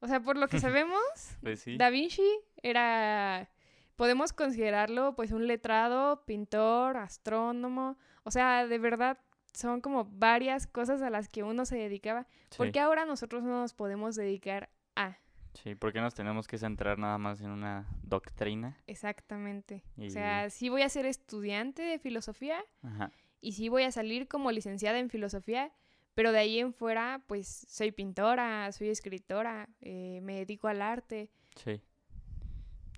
O 0.00 0.06
sea, 0.06 0.20
por 0.20 0.36
lo 0.36 0.48
que 0.48 0.60
sabemos, 0.60 1.00
pues 1.42 1.60
sí, 1.60 1.76
Da 1.76 1.90
Vinci 1.90 2.28
era, 2.62 3.48
podemos 3.96 4.32
considerarlo 4.32 5.14
pues 5.16 5.32
un 5.32 5.46
letrado, 5.46 6.24
pintor, 6.26 6.96
astrónomo, 6.96 7.98
o 8.24 8.30
sea, 8.30 8.66
de 8.66 8.78
verdad 8.78 9.18
son 9.52 9.80
como 9.80 10.04
varias 10.04 10.66
cosas 10.66 11.00
a 11.00 11.08
las 11.08 11.28
que 11.28 11.42
uno 11.42 11.64
se 11.64 11.76
dedicaba. 11.76 12.26
¿Por 12.56 12.66
sí, 12.66 12.72
qué 12.72 12.80
ahora 12.80 13.06
nosotros 13.06 13.42
no 13.42 13.60
nos 13.60 13.72
podemos 13.72 14.14
dedicar 14.16 14.68
a? 14.96 15.16
sí, 15.54 15.74
¿por 15.74 15.92
qué 15.94 16.02
nos 16.02 16.14
tenemos 16.14 16.46
que 16.46 16.58
centrar 16.58 16.98
nada 16.98 17.16
más 17.16 17.40
en 17.40 17.50
una 17.50 17.88
doctrina? 18.02 18.76
Exactamente. 18.86 19.82
O 19.98 20.10
sea, 20.10 20.50
sí 20.50 20.68
voy 20.68 20.82
a 20.82 20.88
ser 20.90 21.06
estudiante 21.06 21.80
de 21.80 21.98
filosofía 21.98 22.62
Ajá, 22.82 23.10
y 23.40 23.52
sí 23.52 23.68
voy 23.68 23.84
a 23.84 23.92
salir 23.92 24.28
como 24.28 24.50
licenciada 24.50 24.98
en 24.98 25.08
filosofía, 25.08 25.72
pero 26.16 26.32
de 26.32 26.38
ahí 26.38 26.58
en 26.58 26.72
fuera 26.72 27.22
pues 27.28 27.66
soy 27.68 27.92
pintora, 27.92 28.72
soy 28.72 28.88
escritora, 28.88 29.68
eh, 29.82 30.18
me 30.22 30.34
dedico 30.36 30.66
al 30.66 30.80
arte. 30.80 31.30
sí, 31.54 31.80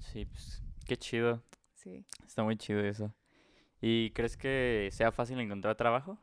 sí, 0.01 0.25
pues 0.25 0.63
qué 0.87 0.97
chido, 0.97 1.43
Sí. 1.75 2.07
está 2.27 2.45
muy 2.45 2.57
chido 2.57 2.81
eso. 2.81 3.13
¿Y 3.81 4.11
crees 4.13 4.37
que 4.37 4.89
sea 4.93 5.11
fácil 5.13 5.41
encontrar 5.41 5.75
trabajo? 5.75 6.19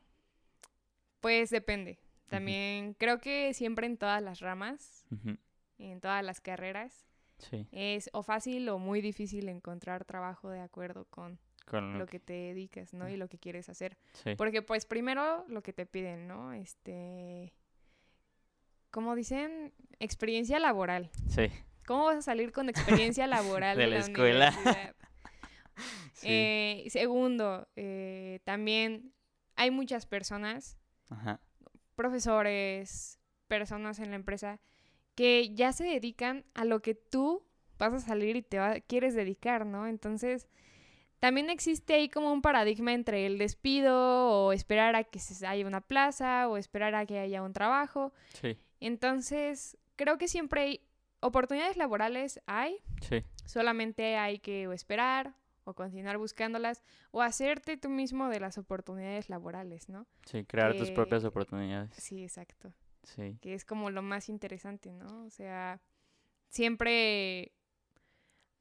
Pues 1.19 1.49
depende. 1.49 1.99
También 2.29 2.93
creo 2.95 3.19
que 3.19 3.53
siempre 3.53 3.85
en 3.87 3.97
todas 3.97 4.21
las 4.21 4.39
ramas, 4.39 5.05
Ujú, 5.11 5.37
en 5.77 5.99
todas 6.01 6.23
las 6.23 6.39
carreras, 6.39 7.05
Sí, 7.37 7.67
es 7.71 8.09
o 8.13 8.23
fácil 8.23 8.67
o 8.69 8.79
muy 8.79 9.01
difícil 9.01 9.49
encontrar 9.49 10.05
trabajo 10.05 10.49
de 10.49 10.61
acuerdo 10.61 11.05
con 11.05 11.39
con 11.65 11.97
lo 11.99 12.05
que 12.05 12.19
te 12.19 12.33
dedicas, 12.33 12.93
¿no? 12.93 13.09
Y 13.09 13.17
lo 13.17 13.27
que 13.27 13.37
quieres 13.39 13.69
hacer. 13.69 13.97
sí, 14.13 14.35
Porque 14.35 14.61
pues 14.61 14.85
primero 14.85 15.45
lo 15.47 15.61
que 15.63 15.73
te 15.73 15.85
piden, 15.85 16.27
¿no? 16.27 16.53
Este, 16.53 17.53
como 18.91 19.15
dicen, 19.15 19.73
experiencia 19.99 20.59
laboral. 20.59 21.09
sí, 21.29 21.49
¿Cómo 21.85 22.05
vas 22.05 22.17
a 22.17 22.21
salir 22.21 22.51
con 22.51 22.69
experiencia 22.69 23.27
laboral 23.27 23.77
De 23.77 23.87
la 23.87 23.99
escuela. 23.99 24.51
universidad? 24.51 24.95
sí, 26.13 26.27
Eh, 26.27 26.85
segundo, 26.89 27.67
eh, 27.75 28.39
también 28.45 29.13
hay 29.55 29.71
muchas 29.71 30.05
personas 30.05 30.77
ajá, 31.09 31.39
profesores, 31.95 33.19
personas 33.47 33.99
en 33.99 34.09
la 34.11 34.15
empresa 34.15 34.59
que 35.15 35.53
ya 35.53 35.71
se 35.71 35.83
dedican 35.85 36.45
a 36.53 36.65
lo 36.65 36.81
que 36.81 36.95
tú 36.95 37.45
vas 37.77 37.93
a 37.93 37.99
salir 37.99 38.35
y 38.35 38.41
te 38.41 38.57
va- 38.59 38.79
quieres 38.81 39.13
dedicar, 39.15 39.65
¿no? 39.65 39.87
Entonces, 39.87 40.47
también 41.19 41.49
existe 41.49 41.93
ahí 41.93 42.09
como 42.09 42.31
un 42.31 42.41
paradigma 42.41 42.93
entre 42.93 43.25
el 43.25 43.37
despido 43.37 44.45
o 44.45 44.51
esperar 44.51 44.95
a 44.95 45.03
que 45.03 45.19
haya 45.47 45.65
una 45.65 45.81
plaza 45.81 46.47
o 46.47 46.57
esperar 46.57 46.95
a 46.95 47.05
que 47.05 47.19
haya 47.19 47.41
un 47.41 47.53
trabajo. 47.53 48.13
sí, 48.33 48.57
Entonces, 48.79 49.77
creo 49.95 50.17
que 50.17 50.27
siempre 50.27 50.61
hay 50.61 50.81
oportunidades 51.21 51.77
laborales, 51.77 52.41
hay, 52.45 52.77
sí, 53.01 53.23
solamente 53.45 54.17
hay 54.17 54.39
que 54.39 54.67
o 54.67 54.73
esperar 54.73 55.35
o 55.63 55.73
continuar 55.73 56.17
buscándolas 56.17 56.83
o 57.11 57.21
hacerte 57.21 57.77
tú 57.77 57.89
mismo 57.89 58.29
de 58.29 58.39
las 58.39 58.57
oportunidades 58.57 59.29
laborales, 59.29 59.89
¿no? 59.89 60.05
sí, 60.25 60.45
crear 60.45 60.75
tus 60.77 60.91
propias 60.91 61.23
oportunidades. 61.23 61.91
Sí, 61.95 62.23
exacto 62.23 62.73
Sí, 63.05 63.37
que 63.41 63.53
es 63.53 63.65
como 63.65 63.91
lo 63.91 64.01
más 64.01 64.29
interesante, 64.29 64.91
¿no? 64.91 65.25
O 65.25 65.29
sea, 65.29 65.79
siempre 66.49 67.54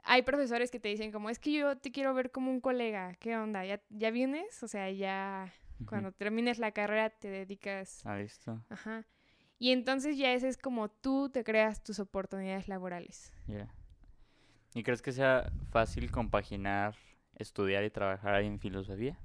hay 0.04 0.22
profesores 0.22 0.70
que 0.70 0.78
te 0.80 0.88
dicen 0.88 1.10
como, 1.12 1.30
es 1.30 1.38
que 1.38 1.52
yo 1.52 1.76
te 1.76 1.90
quiero 1.90 2.14
ver 2.14 2.30
como 2.30 2.50
un 2.50 2.60
colega, 2.60 3.14
¿qué 3.20 3.36
onda? 3.36 3.64
¿Ya, 3.64 3.80
ya 3.90 4.10
vienes? 4.10 4.62
O 4.62 4.68
sea, 4.68 4.90
ya 4.90 5.52
cuando 5.86 6.12
termines 6.12 6.58
la 6.58 6.72
carrera 6.72 7.10
te 7.10 7.28
dedicas, 7.28 8.00
Ah, 8.04 8.16
listo, 8.16 8.62
ajá. 8.68 9.04
Y 9.58 9.70
entonces 9.72 10.16
ya 10.18 10.32
ese 10.32 10.48
es 10.48 10.56
como 10.58 10.88
tú 10.90 11.30
te 11.30 11.42
creas 11.44 11.82
tus 11.82 11.98
oportunidades 12.00 12.68
laborales. 12.68 13.32
ya. 13.46 13.68
¿Y 14.74 14.82
crees 14.82 15.02
que 15.02 15.12
sea 15.12 15.52
fácil 15.70 16.10
compaginar 16.10 16.96
estudiar 17.36 17.84
y 17.84 17.90
trabajar 17.90 18.34
ahí 18.34 18.46
en 18.46 18.58
filosofía? 18.58 19.18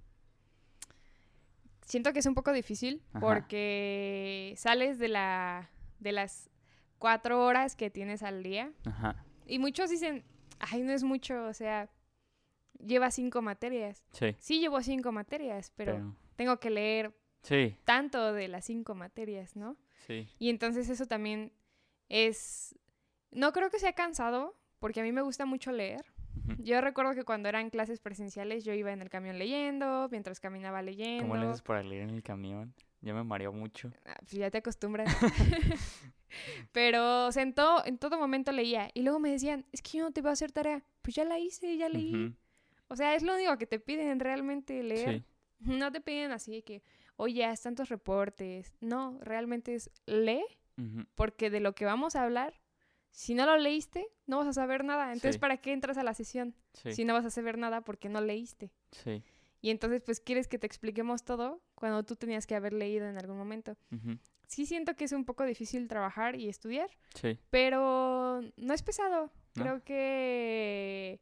Siento 1.86 2.14
que 2.14 2.20
es 2.20 2.26
un 2.28 2.36
poco 2.36 2.52
difícil 2.54 3.02
Ajá. 3.14 3.20
porque 3.20 4.54
sales 4.58 5.00
de 5.00 5.08
la 5.08 5.70
de 6.00 6.12
las 6.12 6.50
cuatro 7.00 7.44
horas 7.44 7.76
que 7.76 7.90
tienes 7.90 8.22
al 8.24 8.44
día 8.44 8.72
Ajá, 8.86 9.26
y 9.48 9.58
muchos 9.60 9.90
dicen, 9.90 10.24
ay, 10.60 10.84
no 10.84 10.92
es 10.92 11.04
mucho, 11.04 11.46
o 11.46 11.54
sea, 11.54 11.90
lleva 12.80 13.12
cinco 13.12 13.42
materias. 13.42 14.04
sí, 14.12 14.36
Sí 14.40 14.60
llevo 14.60 14.82
cinco 14.82 15.12
materias, 15.12 15.72
pero, 15.76 16.16
tengo 16.36 16.58
que 16.60 16.70
leer 16.70 17.14
Sí, 17.42 17.78
tanto 17.86 18.34
de 18.34 18.48
las 18.50 18.66
cinco 18.66 18.96
materias, 18.96 19.56
¿no? 19.56 19.78
sí, 20.06 20.28
Y 20.40 20.50
entonces 20.50 20.90
eso 20.90 21.06
también 21.06 21.54
es... 22.10 22.76
No 23.32 23.54
creo 23.54 23.70
que 23.70 23.80
sea 23.80 23.94
cansado, 23.94 24.58
porque 24.80 25.00
a 25.02 25.04
mí 25.04 25.12
me 25.12 25.22
gusta 25.22 25.46
mucho 25.46 25.72
leer. 25.72 26.06
Yo 26.58 26.82
recuerdo 26.82 27.14
que 27.14 27.24
cuando 27.24 27.48
eran 27.48 27.70
clases 27.70 28.00
presenciales 28.00 28.64
yo 28.66 28.74
iba 28.74 28.92
en 28.92 29.02
el 29.02 29.10
camión 29.10 29.38
leyendo, 29.38 30.08
mientras 30.12 30.40
caminaba 30.40 30.82
leyendo. 30.82 31.24
¿Cómo 31.24 31.38
le 31.38 31.48
haces 31.48 31.62
para 31.62 31.84
leer 31.84 32.04
en 32.04 32.10
el 32.12 32.24
camión? 32.24 32.74
Ya 33.02 33.14
me 33.14 33.24
mareo 33.24 33.52
mucho. 33.54 33.92
Ah, 34.06 34.16
pues 34.20 34.34
ya 34.34 34.52
te 34.52 34.58
acostumbras. 34.58 35.08
Pero 36.72 37.26
o 37.28 37.32
sea, 37.32 37.44
en, 37.44 37.54
todo, 37.54 37.84
en 37.86 37.98
todo 37.98 38.18
momento 38.18 38.52
leía. 38.52 38.90
Y 38.94 39.02
luego 39.02 39.20
me 39.20 39.32
decían, 39.32 39.66
es 39.72 39.82
que 39.82 39.98
yo 39.98 40.04
no 40.04 40.12
te 40.12 40.22
voy 40.22 40.30
a 40.30 40.34
hacer 40.34 40.52
tarea. 40.52 40.84
Pues 41.02 41.16
ya 41.16 41.26
la 41.26 41.40
hice, 41.40 41.78
ya 41.78 41.90
leí. 41.90 42.26
Ujú, 42.28 42.36
O 42.90 42.96
sea, 42.96 43.16
es 43.16 43.24
lo 43.24 43.34
único 43.36 43.58
que 43.58 43.66
te 43.66 43.80
piden 43.80 44.20
realmente 44.20 44.82
leer. 44.84 45.20
Sí, 45.20 45.26
No 45.60 45.92
te 45.92 46.02
piden 46.02 46.32
así 46.32 46.52
de 46.52 46.62
que, 46.64 46.84
oye, 47.16 47.46
haz 47.46 47.62
tantos 47.62 47.90
reportes. 47.90 48.76
No, 48.82 49.18
realmente 49.22 49.76
es 49.76 49.90
lee, 50.06 50.44
ujú, 50.78 51.06
porque 51.16 51.50
de 51.50 51.60
lo 51.60 51.74
que 51.74 51.86
vamos 51.86 52.16
a 52.16 52.24
hablar, 52.24 52.60
si 53.12 53.34
no 53.34 53.46
lo 53.46 53.58
leíste, 53.58 54.08
no 54.28 54.38
vas 54.38 54.48
a 54.48 54.54
saber 54.54 54.84
nada. 54.86 55.08
Entonces, 55.12 55.36
Sí. 55.36 55.40
¿para 55.40 55.58
qué 55.58 55.74
entras 55.74 55.98
a 55.98 56.04
la 56.04 56.14
sesión? 56.14 56.54
sí, 56.74 56.94
Si 56.94 57.06
no 57.06 57.14
vas 57.14 57.26
a 57.26 57.30
saber 57.32 57.58
nada 57.58 57.82
porque 57.82 58.08
no 58.10 58.22
leíste. 58.22 58.72
sí, 58.92 59.24
Y 59.62 59.72
entonces, 59.72 60.02
pues, 60.02 60.20
quieres 60.20 60.48
que 60.48 60.58
te 60.58 60.68
expliquemos 60.68 61.24
todo 61.24 61.62
cuando 61.76 62.04
tú 62.04 62.16
tenías 62.16 62.48
que 62.48 62.56
haber 62.56 62.74
leído 62.74 63.08
en 63.08 63.18
algún 63.18 63.38
momento. 63.38 63.76
Sí 64.48 64.66
siento 64.66 64.96
que 64.96 65.06
es 65.06 65.12
un 65.12 65.26
poco 65.26 65.44
difícil 65.44 65.88
trabajar 65.88 66.36
y 66.36 66.50
estudiar, 66.50 66.90
sí, 67.14 67.38
pero 67.50 68.42
no 68.58 68.74
es 68.74 68.82
pesado. 68.82 69.32
¿No? 69.56 69.64
Creo 69.64 69.84
que 69.84 71.20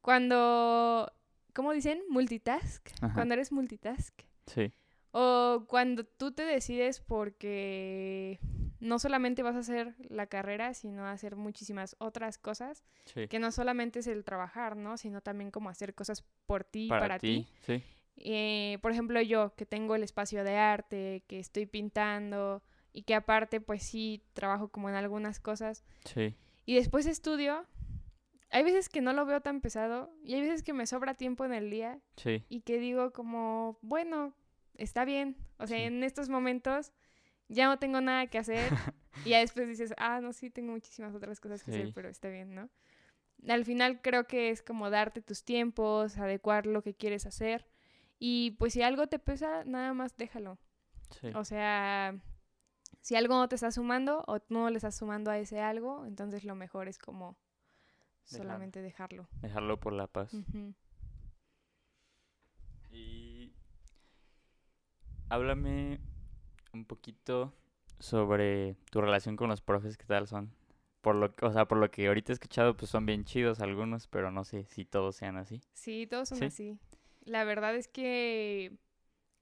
cuando, 0.00 1.12
¿cómo 1.52 1.72
dicen? 1.72 2.02
Multitask. 2.08 2.88
Ajá. 3.00 3.14
Cuando 3.14 3.34
eres 3.34 3.52
multitask. 3.52 4.14
sí, 4.46 4.72
O 5.12 5.66
cuando 5.68 6.04
tú 6.04 6.32
te 6.32 6.42
decides 6.44 7.00
porque 7.00 8.40
no 8.80 8.98
solamente 8.98 9.42
vas 9.42 9.56
a 9.56 9.60
hacer 9.60 9.94
la 10.08 10.26
carrera, 10.26 10.74
sino 10.74 11.06
hacer 11.06 11.36
muchísimas 11.36 11.96
otras 11.98 12.38
cosas, 12.38 12.84
sí. 13.04 13.28
que 13.28 13.38
no 13.38 13.50
solamente 13.52 14.00
es 14.00 14.06
el 14.06 14.24
trabajar, 14.24 14.76
¿no? 14.76 14.96
Sino 14.96 15.20
también 15.20 15.50
como 15.50 15.68
hacer 15.70 15.94
cosas 15.94 16.24
por 16.46 16.64
ti, 16.64 16.88
Para, 16.88 17.00
para, 17.00 17.18
ti, 17.18 17.46
sí, 17.62 17.82
Eh, 18.16 18.78
por 18.82 18.92
ejemplo, 18.92 19.20
yo 19.22 19.54
que 19.56 19.66
tengo 19.66 19.94
el 19.96 20.02
espacio 20.02 20.44
de 20.44 20.56
arte, 20.56 21.24
que 21.26 21.38
estoy 21.40 21.66
pintando 21.66 22.62
y 22.92 23.02
que 23.02 23.14
aparte 23.14 23.60
pues 23.60 23.82
sí 23.82 24.22
trabajo 24.34 24.68
como 24.68 24.88
en 24.88 24.94
algunas 24.94 25.40
cosas 25.40 25.84
sí, 26.04 26.36
y 26.64 26.76
después 26.76 27.06
estudio, 27.06 27.66
hay 28.50 28.62
veces 28.62 28.88
que 28.88 29.00
no 29.00 29.12
lo 29.12 29.26
veo 29.26 29.40
tan 29.40 29.60
pesado 29.60 30.14
y 30.22 30.34
hay 30.34 30.42
veces 30.42 30.62
que 30.62 30.72
me 30.72 30.86
sobra 30.86 31.14
tiempo 31.14 31.44
en 31.44 31.52
el 31.52 31.70
día 31.70 31.98
sí, 32.16 32.44
y 32.48 32.60
que 32.60 32.78
digo 32.78 33.12
como, 33.12 33.78
bueno, 33.82 34.34
está 34.76 35.04
bien. 35.04 35.36
O 35.58 35.66
sea, 35.66 35.78
Sí. 35.78 35.84
en 35.84 36.04
estos 36.04 36.28
momentos 36.28 36.92
ya 37.54 37.66
no 37.66 37.78
tengo 37.78 38.00
nada 38.00 38.26
que 38.26 38.38
hacer 38.38 38.70
Y 39.24 39.30
ya 39.30 39.38
después 39.38 39.68
dices, 39.68 39.94
ah, 39.96 40.20
no, 40.20 40.32
sí, 40.32 40.50
tengo 40.50 40.72
muchísimas 40.72 41.14
otras 41.14 41.40
cosas 41.40 41.62
que 41.62 41.70
hacer, 41.70 41.92
pero 41.94 42.08
está 42.08 42.28
bien, 42.28 42.54
¿no? 42.54 42.68
Al 43.48 43.64
final 43.64 44.00
creo 44.02 44.26
que 44.26 44.50
es 44.50 44.62
como 44.62 44.90
darte 44.90 45.20
tus 45.22 45.44
tiempos, 45.44 46.18
adecuar 46.18 46.66
lo 46.66 46.82
que 46.82 46.94
quieres 46.94 47.26
hacer. 47.26 47.66
Y 48.18 48.52
pues 48.52 48.72
si 48.72 48.82
algo 48.82 49.06
te 49.06 49.18
pesa, 49.18 49.64
nada 49.64 49.92
más 49.94 50.16
déjalo. 50.16 50.58
Sí. 51.20 51.28
O 51.34 51.44
sea, 51.44 52.18
si 53.00 53.16
algo 53.16 53.34
no 53.34 53.48
te 53.48 53.54
está 53.54 53.70
sumando 53.70 54.24
o 54.26 54.38
no 54.48 54.70
le 54.70 54.76
estás 54.76 54.96
sumando 54.96 55.30
a 55.30 55.38
ese 55.38 55.60
algo, 55.60 56.06
entonces 56.06 56.44
lo 56.44 56.54
mejor 56.54 56.88
es 56.88 56.98
como 56.98 57.36
Dejar. 58.30 58.38
solamente 58.46 58.82
dejarlo. 58.82 59.28
Dejarlo 59.42 59.78
por 59.78 59.92
la 59.92 60.06
paz. 60.06 60.34
Y 62.90 63.52
háblame 65.28 66.00
un 66.74 66.84
poquito 66.84 67.54
sobre 67.98 68.76
tu 68.90 69.00
relación 69.00 69.36
con 69.36 69.48
los 69.48 69.60
profes, 69.62 69.96
¿qué 69.96 70.04
tal 70.04 70.26
son? 70.26 70.52
Por 71.00 71.14
lo, 71.14 71.34
que- 71.34 71.46
o 71.46 71.52
sea, 71.52 71.66
por 71.66 71.78
lo 71.78 71.90
que 71.90 72.06
ahorita 72.08 72.32
he 72.32 72.34
escuchado, 72.34 72.76
pues 72.76 72.90
son 72.90 73.06
bien 73.06 73.24
chidos 73.24 73.60
algunos, 73.60 74.06
pero 74.08 74.30
no 74.30 74.44
sé 74.44 74.64
si 74.66 74.84
todos 74.84 75.16
sean 75.16 75.36
así. 75.36 75.62
Sí, 75.72 76.06
todos 76.06 76.28
son 76.30 76.38
Sí. 76.38 76.44
así. 76.46 76.78
La 77.24 77.44
verdad 77.44 77.74
es 77.76 77.88
que 77.88 78.72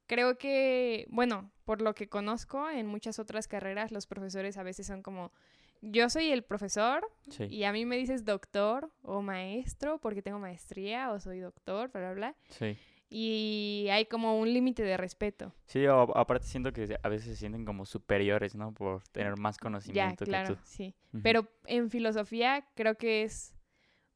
creo 0.06 0.36
que, 0.38 1.06
bueno, 1.08 1.50
por 1.64 1.80
lo 1.82 1.94
que 1.94 2.08
conozco 2.08 2.68
en 2.68 2.86
muchas 2.86 3.18
otras 3.18 3.48
carreras, 3.48 3.90
los 3.92 4.06
profesores 4.06 4.56
a 4.58 4.62
veces 4.62 4.86
son 4.86 5.02
como, 5.02 5.32
yo 5.80 6.10
soy 6.10 6.30
el 6.30 6.42
profesor 6.44 7.04
Sí. 7.30 7.44
y 7.46 7.64
a 7.64 7.72
mí 7.72 7.86
me 7.86 7.96
dices 7.96 8.24
doctor 8.24 8.90
o 9.02 9.22
maestro 9.22 9.98
porque 9.98 10.22
tengo 10.22 10.38
maestría 10.38 11.10
o 11.12 11.18
soy 11.20 11.40
doctor, 11.40 11.90
bla, 11.90 12.00
bla, 12.02 12.12
bla. 12.12 12.36
Sí. 12.50 12.76
Y 13.14 13.88
hay 13.90 14.06
como 14.06 14.38
un 14.40 14.50
límite 14.54 14.82
de 14.82 14.96
respeto. 14.96 15.52
Sí, 15.66 15.86
o- 15.86 16.16
aparte 16.16 16.46
siento 16.46 16.72
que 16.72 16.96
a 17.02 17.08
veces 17.10 17.26
se 17.26 17.36
sienten 17.36 17.66
como 17.66 17.84
superiores, 17.84 18.54
¿no? 18.54 18.72
Por 18.72 19.02
tener 19.08 19.36
más 19.38 19.56
Ya, 19.56 19.60
conocimiento 19.60 20.24
claro, 20.24 20.48
que 20.48 20.54
tú. 20.54 20.60
sí. 20.64 20.94
Pero 21.22 21.46
en 21.66 21.90
filosofía 21.90 22.66
creo 22.74 22.96
que 22.96 23.22
es 23.24 23.54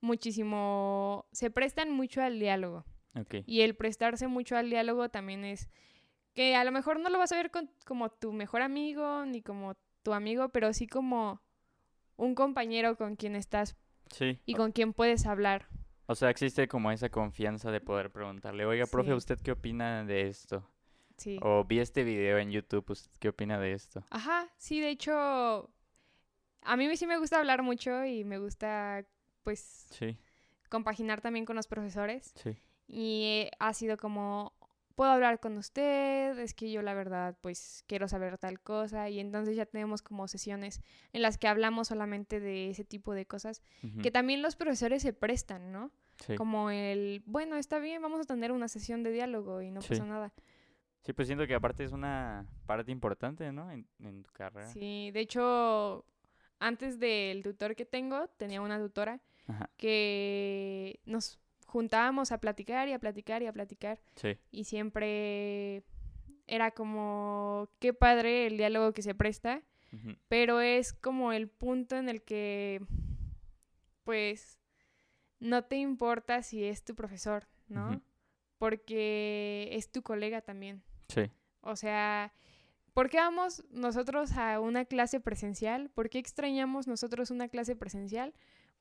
muchísimo, 0.00 1.26
se 1.32 1.50
prestan 1.50 1.90
mucho 1.92 2.22
al 2.22 2.38
diálogo. 2.38 2.84
Ok. 3.14 3.36
Y 3.46 3.60
el 3.60 3.76
prestarse 3.76 4.28
mucho 4.28 4.56
al 4.56 4.70
diálogo 4.70 5.08
también 5.10 5.44
es 5.44 5.68
que 6.34 6.56
a 6.56 6.64
lo 6.64 6.72
mejor 6.72 6.98
no 6.98 7.10
lo 7.10 7.18
vas 7.18 7.32
a 7.32 7.36
ver 7.36 7.50
con- 7.50 7.70
como 7.84 8.08
tu 8.10 8.32
mejor 8.32 8.62
amigo 8.62 9.24
ni 9.26 9.42
como 9.42 9.74
tu 10.02 10.14
amigo, 10.14 10.48
pero 10.50 10.72
sí 10.72 10.86
como 10.86 11.42
un 12.16 12.34
compañero 12.34 12.96
con 12.96 13.16
quien 13.16 13.36
estás 13.36 13.76
Sí. 14.10 14.38
y 14.46 14.54
con 14.54 14.72
quien 14.72 14.92
puedes 14.94 15.26
hablar. 15.26 15.66
O 16.06 16.14
sea, 16.14 16.30
existe 16.30 16.68
como 16.68 16.90
esa 16.92 17.08
confianza 17.08 17.70
de 17.70 17.80
poder 17.80 18.10
preguntarle, 18.12 18.64
oiga, 18.64 18.86
profe, 18.86 19.10
Sí. 19.10 19.14
¿usted 19.16 19.38
qué 19.40 19.52
opina 19.52 20.04
de 20.04 20.28
esto? 20.28 20.68
Sí. 21.16 21.38
O 21.42 21.64
vi 21.64 21.80
este 21.80 22.04
video 22.04 22.38
en 22.38 22.50
YouTube, 22.50 22.90
¿usted 22.90 23.10
qué 23.18 23.28
opina 23.30 23.58
de 23.58 23.72
esto? 23.72 24.04
Ajá, 24.10 24.48
sí, 24.56 24.80
de 24.80 24.90
hecho, 24.90 25.70
a 26.62 26.76
mí 26.76 26.96
sí 26.96 27.06
me 27.06 27.18
gusta 27.18 27.38
hablar 27.38 27.62
mucho 27.62 28.04
y 28.04 28.22
me 28.24 28.38
gusta, 28.38 29.04
pues, 29.42 29.86
Sí, 29.90 30.16
compaginar 30.68 31.20
también 31.20 31.44
con 31.46 31.56
los 31.56 31.66
profesores. 31.66 32.32
sí. 32.36 32.56
Y 32.88 33.24
eh, 33.24 33.50
ha 33.58 33.72
sido 33.74 33.96
como, 33.96 34.52
puedo 34.96 35.10
hablar 35.12 35.38
con 35.38 35.56
usted, 35.58 36.36
es 36.40 36.54
que 36.54 36.70
yo 36.72 36.82
la 36.82 36.94
verdad 36.94 37.36
pues 37.40 37.84
quiero 37.86 38.08
saber 38.08 38.38
tal 38.38 38.60
cosa 38.60 39.08
y 39.08 39.20
entonces 39.20 39.54
ya 39.54 39.66
tenemos 39.66 40.02
como 40.02 40.26
sesiones 40.26 40.80
en 41.12 41.22
las 41.22 41.38
que 41.38 41.46
hablamos 41.46 41.86
solamente 41.88 42.40
de 42.40 42.70
ese 42.70 42.84
tipo 42.84 43.12
de 43.14 43.26
cosas 43.26 43.62
que 44.02 44.10
también 44.10 44.42
los 44.42 44.56
profesores 44.56 45.02
se 45.02 45.12
prestan, 45.12 45.70
¿no? 45.70 45.92
sí. 46.26 46.34
Como 46.34 46.70
el, 46.70 47.22
bueno, 47.26 47.56
está 47.56 47.78
bien, 47.78 48.02
vamos 48.02 48.20
a 48.20 48.24
tener 48.24 48.50
una 48.50 48.66
sesión 48.68 49.02
de 49.04 49.12
diálogo 49.12 49.60
y 49.62 49.70
no 49.70 49.80
Sí. 49.82 49.90
pasa 49.90 50.04
nada. 50.06 50.32
Sí, 51.02 51.12
pues 51.12 51.28
siento 51.28 51.46
que 51.46 51.54
aparte 51.54 51.84
es 51.84 51.92
una 51.92 52.46
parte 52.66 52.90
importante, 52.90 53.52
¿no? 53.52 53.70
En, 53.70 53.86
en 54.00 54.24
tu 54.24 54.32
carrera. 54.32 54.66
Sí, 54.66 55.10
de 55.12 55.20
hecho, 55.20 56.04
antes 56.58 56.98
del 56.98 57.42
tutor 57.44 57.76
que 57.76 57.84
tengo, 57.84 58.26
tenía 58.38 58.60
una 58.60 58.78
tutora 58.80 59.20
Ajá, 59.46 59.70
que 59.76 60.98
nos 61.04 61.38
juntábamos 61.76 62.32
a 62.32 62.38
platicar 62.38 62.88
y 62.88 62.94
a 62.94 62.98
platicar 62.98 63.42
y 63.42 63.46
a 63.46 63.52
platicar 63.52 64.00
sí, 64.14 64.38
y 64.50 64.64
siempre 64.64 65.82
era 66.46 66.70
como 66.70 67.68
qué 67.80 67.92
padre 67.92 68.46
el 68.46 68.56
diálogo 68.56 68.92
que 68.94 69.02
se 69.02 69.14
presta, 69.14 69.62
pero 70.28 70.62
es 70.62 70.94
como 70.94 71.32
el 71.32 71.48
punto 71.48 71.96
en 71.96 72.08
el 72.08 72.22
que 72.22 72.80
pues 74.04 74.58
no 75.38 75.64
te 75.64 75.76
importa 75.76 76.42
si 76.42 76.64
es 76.64 76.82
tu 76.82 76.94
profesor, 76.94 77.46
¿no? 77.68 78.00
Porque 78.56 79.68
es 79.72 79.92
tu 79.92 80.00
colega 80.02 80.40
también. 80.40 80.82
sí, 81.08 81.30
O 81.60 81.76
sea, 81.76 82.32
¿por 82.94 83.10
qué 83.10 83.18
vamos 83.18 83.64
nosotros 83.70 84.32
a 84.32 84.60
una 84.60 84.86
clase 84.86 85.20
presencial? 85.20 85.90
¿Por 85.90 86.08
qué 86.08 86.18
extrañamos 86.18 86.86
nosotros 86.86 87.30
una 87.30 87.48
clase 87.48 87.76
presencial? 87.76 88.32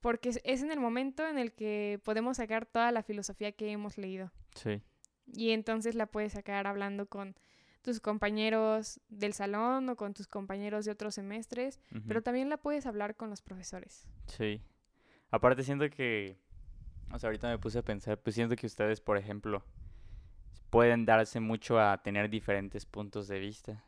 Porque 0.06 0.30
es- 0.30 0.62
en 0.62 0.70
el 0.70 0.80
momento 0.80 1.28
en 1.28 1.39
el 1.39 1.52
que 1.52 2.00
podemos 2.04 2.38
sacar 2.38 2.68
toda 2.68 2.91
la 2.91 3.02
filosofía 3.02 3.54
que 3.54 3.72
hemos 3.72 3.98
leído. 3.98 4.32
sí, 4.54 4.80
Y 5.26 5.50
entonces 5.50 5.96
la 5.96 6.06
puedes 6.06 6.34
sacar 6.34 6.68
hablando 6.68 7.08
con 7.08 7.36
tus 7.82 8.00
compañeros 8.00 9.02
del 9.10 9.34
salón 9.34 9.89
o 9.89 9.96
con 9.96 10.13
tus 10.13 10.28
compañeros 10.28 10.86
de 10.86 10.91
otros 10.91 11.15
semestres, 11.15 11.80
pero 12.08 12.22
también 12.22 12.50
la 12.50 12.58
puedes 12.58 12.86
hablar 12.86 13.15
con 13.15 13.32
los 13.32 13.41
profesores. 13.41 14.08
sí. 14.28 14.62
Aparte 15.32 15.63
siento 15.63 15.89
que, 15.89 16.38
o 17.12 17.18
sea, 17.18 17.30
ahorita 17.30 17.50
me 17.50 17.58
puse 17.58 17.80
a 17.80 17.82
pensar, 17.82 18.20
pues 18.20 18.36
siento 18.36 18.56
que 18.56 18.68
ustedes, 18.68 19.02
por 19.02 19.18
ejemplo, 19.18 19.63
pueden 20.70 21.08
darse 21.08 21.39
mucho 21.39 21.80
a 21.80 22.04
tener 22.04 22.30
diferentes 22.30 22.86
puntos 22.86 23.28
de 23.28 23.39
vista. 23.39 23.84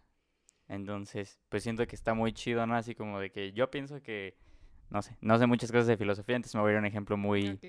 Entonces, 0.67 1.39
pues 1.49 1.61
siento 1.61 1.85
que 1.85 1.95
está 1.95 2.15
muy 2.15 2.33
chido, 2.33 2.65
¿no? 2.65 2.75
Así 2.75 2.95
como 2.95 3.19
de 3.19 3.29
que 3.29 3.53
yo 3.53 3.69
pienso 3.69 4.01
que, 4.01 4.35
no 4.89 5.01
sé, 5.01 5.17
no 5.21 5.37
sé 5.37 5.47
muchas 5.47 5.71
cosas 5.71 5.87
de 5.87 5.97
filosofía, 5.97 6.35
entonces 6.35 6.55
me 6.55 6.61
voy 6.61 6.69
a 6.69 6.71
ir 6.73 6.77
a 6.77 6.79
un 6.79 6.85
ejemplo 6.85 7.17
muy, 7.17 7.59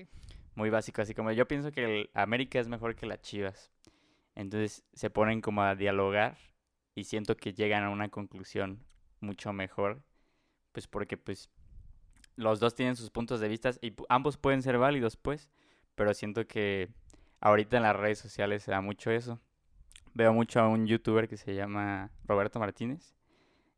muy 0.55 0.69
básico, 0.69 1.01
así 1.01 1.13
como 1.13 1.31
yo 1.31 1.47
pienso 1.47 1.71
que 1.71 1.83
el 1.83 2.09
América 2.13 2.59
es 2.59 2.67
mejor 2.67 2.95
que 2.95 3.05
las 3.05 3.21
Chivas. 3.21 3.71
Entonces 4.35 4.85
se 4.93 5.09
ponen 5.09 5.41
como 5.41 5.63
a 5.63 5.75
dialogar 5.75 6.37
y 6.95 7.03
siento 7.03 7.35
que 7.35 7.53
llegan 7.53 7.83
a 7.83 7.89
una 7.89 8.09
conclusión 8.09 8.85
mucho 9.19 9.51
mejor, 9.51 10.01
pues 10.71 10.87
porque 10.87 11.17
pues 11.17 11.49
los 12.35 12.59
dos 12.61 12.73
tienen 12.73 12.95
sus 12.95 13.09
puntos 13.09 13.41
de 13.41 13.49
vista 13.49 13.71
y 13.81 13.93
ambos 14.07 14.37
pueden 14.37 14.61
ser 14.61 14.77
válidos, 14.77 15.17
pues, 15.17 15.49
pero 15.95 16.13
siento 16.13 16.47
que 16.47 16.89
ahorita 17.41 17.77
en 17.77 17.83
las 17.83 17.95
redes 17.95 18.19
sociales 18.19 18.63
se 18.63 18.71
da 18.71 18.79
mucho 18.79 19.11
eso. 19.11 19.41
Veo 20.13 20.33
mucho 20.33 20.61
a 20.61 20.67
un 20.69 20.87
youtuber 20.87 21.27
que 21.27 21.37
se 21.37 21.53
llama 21.53 22.11
Roberto 22.23 22.59
Martínez 22.59 23.13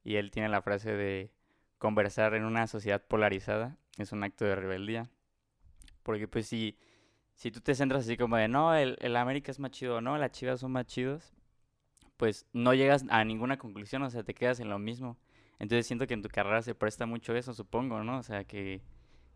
y 0.04 0.16
él 0.16 0.32
tiene 0.32 0.50
la 0.50 0.62
frase 0.62 0.94
de 0.94 1.32
conversar 1.82 2.36
en 2.36 2.46
una 2.46 2.68
sociedad 2.68 3.04
polarizada 3.04 3.76
es 3.98 4.12
un 4.12 4.24
acto 4.24 4.46
de 4.46 4.56
rebeldía. 4.56 5.10
Porque 6.04 6.28
pues 6.28 6.46
si, 6.46 6.78
si 7.34 7.50
tú 7.52 7.60
te 7.60 7.74
centras 7.74 8.06
así 8.06 8.18
como 8.18 8.38
de, 8.38 8.48
no, 8.48 8.76
el, 8.76 8.98
el 9.02 9.16
América 9.16 9.52
es 9.52 9.60
más 9.60 9.72
chido, 9.72 10.00
no, 10.00 10.18
las 10.20 10.32
Chivas 10.32 10.60
son 10.60 10.74
más 10.74 10.86
chidos, 10.86 11.34
pues 12.18 12.46
no 12.54 12.76
llegas 12.76 13.04
a 13.10 13.26
ninguna 13.26 13.58
conclusión, 13.58 14.04
o 14.04 14.10
sea, 14.12 14.24
te 14.24 14.36
quedas 14.36 14.60
en 14.60 14.70
lo 14.70 14.78
mismo. 14.78 15.18
Entonces 15.58 15.88
siento 15.88 16.06
que 16.06 16.14
en 16.14 16.22
tu 16.22 16.30
carrera 16.30 16.62
se 16.62 16.76
presta 16.76 17.08
mucho 17.08 17.36
eso, 17.36 17.54
supongo, 17.56 18.04
¿no? 18.04 18.20
O 18.20 18.24
sea, 18.24 18.44
que, 18.44 18.84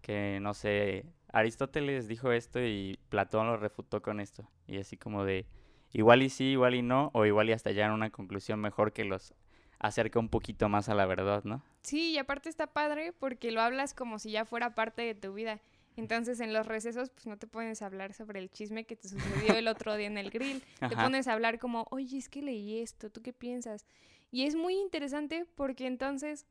que 0.01 0.39
no 0.39 0.53
sé, 0.53 1.05
Aristóteles 1.34 2.08
dijo 2.08 2.31
esto 2.31 2.60
y 2.62 2.99
Platón 3.10 3.47
lo 3.47 3.58
refutó 3.58 4.03
con 4.03 4.19
esto. 4.19 4.47
Y 4.67 4.77
así 4.77 4.97
como 4.97 5.25
de, 5.25 5.47
igual 5.93 6.21
y 6.21 6.29
sí, 6.29 6.45
igual 6.51 6.75
y 6.75 6.84
no, 6.84 7.10
o 7.15 7.25
igual 7.25 7.49
y 7.49 7.53
hasta 7.53 7.71
llegar 7.71 7.89
a 7.89 7.95
una 7.95 8.12
conclusión 8.12 8.60
mejor 8.60 8.93
que 8.93 9.03
los 9.03 9.34
acerca 9.79 10.19
un 10.19 10.29
poquito 10.29 10.69
más 10.69 10.89
a 10.89 10.95
la 10.95 11.05
verdad, 11.05 11.43
¿no? 11.43 11.61
Sí, 11.81 12.11
y 12.11 12.17
aparte 12.17 12.49
está 12.49 12.67
padre 12.67 13.13
porque 13.13 13.51
lo 13.51 13.61
hablas 13.61 13.93
como 13.93 14.19
si 14.19 14.31
ya 14.31 14.45
fuera 14.45 14.75
parte 14.75 15.01
de 15.03 15.15
tu 15.15 15.33
vida. 15.33 15.59
Entonces 15.97 16.39
en 16.41 16.51
los 16.51 16.65
recesos 16.67 17.09
pues 17.09 17.25
no 17.27 17.38
te 17.38 17.47
pones 17.47 17.81
a 17.81 17.85
hablar 17.85 18.13
sobre 18.13 18.39
el 18.39 18.49
chisme 18.51 18.83
que 18.85 18.95
te 18.97 19.07
sucedió 19.07 19.53
el 19.55 19.67
otro 19.69 19.95
día 19.95 20.07
en 20.07 20.17
el 20.17 20.29
grill. 20.29 20.61
Te 20.89 20.95
pones 20.97 21.27
a 21.27 21.33
hablar 21.33 21.57
como, 21.57 21.88
oye, 21.89 22.17
es 22.17 22.27
que 22.27 22.41
leí 22.41 22.79
esto, 22.79 23.09
¿tú 23.09 23.21
qué 23.21 23.31
piensas? 23.31 23.85
Y 24.29 24.43
es 24.45 24.55
muy 24.55 24.75
interesante 24.75 25.45
porque 25.55 25.88
entonces 25.88 26.45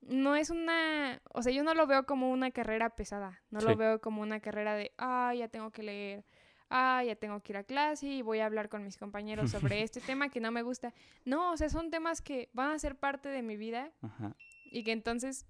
no 0.00 0.34
es 0.34 0.50
una, 0.50 1.22
o 1.32 1.42
sea, 1.44 1.52
yo 1.52 1.62
no 1.62 1.74
lo 1.74 1.86
veo 1.86 2.06
como 2.06 2.32
una 2.32 2.50
carrera 2.50 2.90
pesada, 2.90 3.40
no 3.50 3.60
Sí. 3.60 3.66
lo 3.68 3.76
veo 3.76 4.00
como 4.00 4.20
una 4.20 4.40
carrera 4.40 4.74
de, 4.74 4.90
ah, 4.98 5.32
ya 5.32 5.46
tengo 5.46 5.70
que 5.70 5.84
leer, 5.84 6.24
ah, 6.72 7.02
ya 7.04 7.14
tengo 7.16 7.40
que 7.40 7.52
ir 7.52 7.56
a 7.58 7.64
clase 7.64 8.06
y 8.06 8.22
voy 8.22 8.40
a 8.40 8.46
hablar 8.46 8.68
con 8.68 8.82
mis 8.82 8.96
compañeros 8.96 9.50
sobre 9.50 9.82
este 9.82 10.00
tema 10.00 10.28
que 10.30 10.40
no 10.40 10.50
me 10.50 10.62
gusta. 10.62 10.92
No, 11.24 11.52
o 11.52 11.56
sea, 11.56 11.68
son 11.68 11.90
temas 11.90 12.22
que 12.22 12.48
van 12.52 12.70
a 12.72 12.78
ser 12.78 12.96
parte 12.96 13.28
de 13.28 13.42
mi 13.42 13.56
vida 13.56 13.92
Ajá. 14.00 14.34
y 14.70 14.82
que 14.84 14.92
entonces 14.92 15.46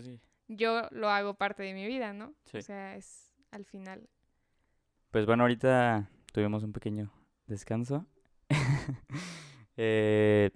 Sí, 0.00 0.20
yo 0.48 0.88
lo 0.90 1.10
hago 1.10 1.34
parte 1.34 1.62
de 1.62 1.74
mi 1.74 1.86
vida, 1.86 2.12
¿no? 2.12 2.34
Sí. 2.44 2.58
O 2.58 2.62
sea, 2.62 2.96
es 2.96 3.34
al 3.50 3.64
final. 3.64 4.08
Pues 5.10 5.26
bueno, 5.26 5.42
ahorita 5.42 6.08
tuvimos 6.32 6.62
un 6.62 6.72
pequeño 6.72 7.12
descanso. 7.46 8.06
Eh, 9.78 10.50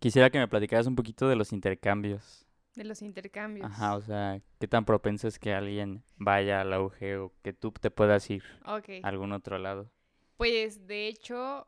quisiera 0.00 0.30
que 0.30 0.38
me 0.40 0.48
platicaras 0.48 0.88
un 0.88 0.96
poquito 0.96 1.28
de 1.28 1.36
los 1.36 1.52
intercambios. 1.52 2.45
De 2.76 2.84
los 2.84 3.02
intercambios. 3.02 3.66
Ajá, 3.66 3.96
o 3.96 4.02
sea, 4.02 4.40
¿qué 4.60 4.68
tan 4.68 4.84
propenso 4.84 5.26
es 5.26 5.38
que 5.38 5.52
alguien 5.54 6.04
vaya 6.16 6.60
a 6.60 6.64
la 6.64 6.80
UG 6.80 7.16
o 7.18 7.32
que 7.42 7.52
tú 7.54 7.72
te 7.72 7.90
puedas 7.90 8.28
ir 8.30 8.44
a 8.64 8.80
algún 9.08 9.32
otro 9.32 9.58
lado? 9.58 9.90
Pues 10.36 10.86
de 10.86 11.08
hecho, 11.08 11.66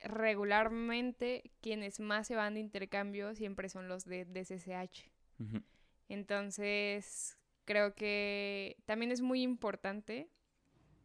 regularmente 0.00 1.52
quienes 1.60 2.00
más 2.00 2.26
se 2.26 2.36
van 2.36 2.54
de 2.54 2.60
intercambio 2.60 3.34
siempre 3.34 3.68
son 3.68 3.86
los 3.88 4.06
de 4.06 4.24
DCCH. 4.24 5.10
Ujú. 5.38 5.62
Entonces, 6.08 7.36
creo 7.66 7.94
que 7.94 8.78
también 8.86 9.12
es 9.12 9.20
muy 9.20 9.42
importante 9.42 10.30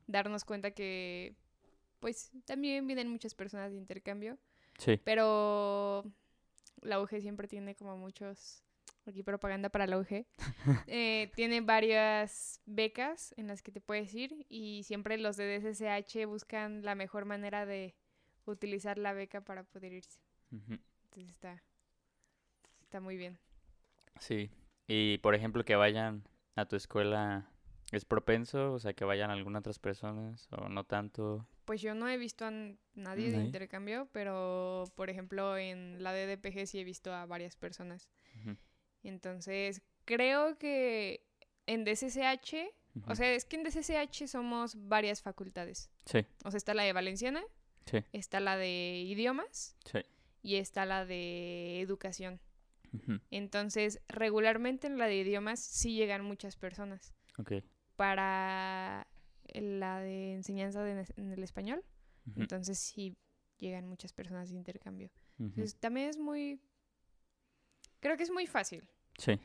darnos 0.08 0.46
cuenta 0.46 0.72
que, 0.72 1.36
pues, 2.00 2.32
también 2.46 2.88
vienen 2.88 3.10
muchas 3.10 3.36
personas 3.36 3.72
de 3.72 3.78
intercambio, 3.78 4.38
Sí. 4.78 4.98
pero 5.04 6.06
la 6.82 7.02
UG 7.02 7.20
siempre 7.20 7.50
tiene 7.50 7.76
como 7.76 7.98
muchos, 7.98 8.64
aquí 9.06 9.24
propaganda 9.24 9.70
para 9.70 9.88
la 9.88 9.98
UG, 9.98 10.26
eh, 10.88 11.32
tiene 11.36 11.62
varias 11.62 12.62
becas 12.66 13.34
en 13.38 13.48
las 13.48 13.62
que 13.62 13.72
te 13.72 13.82
puedes 13.82 14.14
ir 14.14 14.46
y 14.50 14.84
siempre 14.84 15.18
los 15.18 15.38
de 15.38 16.26
buscan 16.28 16.84
la 16.84 16.96
mejor 16.96 17.26
manera 17.26 17.66
de 17.66 17.96
utilizar 18.46 18.98
la 18.98 19.14
beca 19.14 19.42
para 19.42 19.64
poder 19.64 19.94
irse. 19.94 20.20
Entonces 20.52 21.30
está, 21.32 21.64
está 22.82 23.00
muy 23.00 23.18
bien. 23.18 23.40
Sí. 24.20 24.52
Y 24.88 25.20
por 25.20 25.36
ejemplo, 25.36 25.64
que 25.64 25.76
vayan 25.76 26.28
a 26.56 26.66
tu 26.66 26.76
escuela, 26.76 27.50
¿es 27.92 28.06
propenso? 28.06 28.74
O 28.74 28.80
sea, 28.80 28.94
que 28.94 29.06
vayan 29.06 29.32
algunas 29.32 29.62
otras 29.62 29.80
personas 29.80 30.48
o 30.52 30.70
no 30.70 30.84
tanto. 30.84 31.48
Pues 31.66 31.82
yo 31.82 31.96
no 31.96 32.10
he 32.10 32.18
visto 32.18 32.46
a 32.46 32.52
nadie 32.94 33.32
de 33.32 33.38
intercambio, 33.38 34.10
pero 34.12 34.84
por 34.96 35.10
ejemplo 35.10 35.58
en 35.58 36.04
la 36.04 36.12
DDPG 36.12 36.68
sí 36.68 36.80
he 36.80 36.84
visto 36.84 37.14
a 37.14 37.26
varias 37.26 37.56
personas. 37.56 38.10
Ujú, 38.42 38.58
Entonces 39.04 39.82
creo 40.06 40.58
que 40.58 41.26
en 41.68 41.84
DCCH, 41.86 42.56
o 43.08 43.16
sea, 43.16 43.34
es 43.34 43.46
que 43.46 43.56
en 43.56 43.64
DCCH 43.64 44.28
somos 44.28 44.76
varias 44.88 45.22
facultades. 45.22 45.90
Sí, 46.06 46.26
O 46.44 46.52
sea, 46.52 46.58
está 46.58 46.74
la 46.74 46.84
de 46.84 46.94
Valenciana, 46.94 47.42
sí, 47.86 47.98
está 48.12 48.40
la 48.40 48.58
de 48.58 49.04
idiomas 49.08 49.76
sí. 49.86 50.00
y 50.42 50.56
está 50.56 50.86
la 50.86 51.06
de 51.06 51.80
educación. 51.82 52.40
Entonces, 53.30 54.02
regularmente 54.10 54.88
en 54.88 54.98
la 54.98 55.06
de 55.08 55.16
idiomas 55.18 55.62
sí 55.62 55.94
llegan 55.96 56.26
muchas 56.26 56.58
personas. 56.58 57.14
Ok. 57.38 57.54
Para 57.96 59.08
la 59.54 60.00
de 60.02 60.34
enseñanza 60.34 60.84
de- 60.84 61.06
en 61.16 61.32
el 61.32 61.44
español, 61.44 61.84
entonces 62.36 62.80
sí 62.80 63.16
llegan 63.60 63.88
muchas 63.88 64.12
personas 64.12 64.50
de 64.50 64.56
intercambio. 64.58 65.10
Entonces, 65.40 65.76
también 65.80 66.10
es 66.10 66.18
muy... 66.18 66.60
Creo 68.02 68.18
que 68.18 68.24
es 68.24 68.32
muy 68.32 68.46
fácil. 68.48 68.84
Sí. 69.18 69.40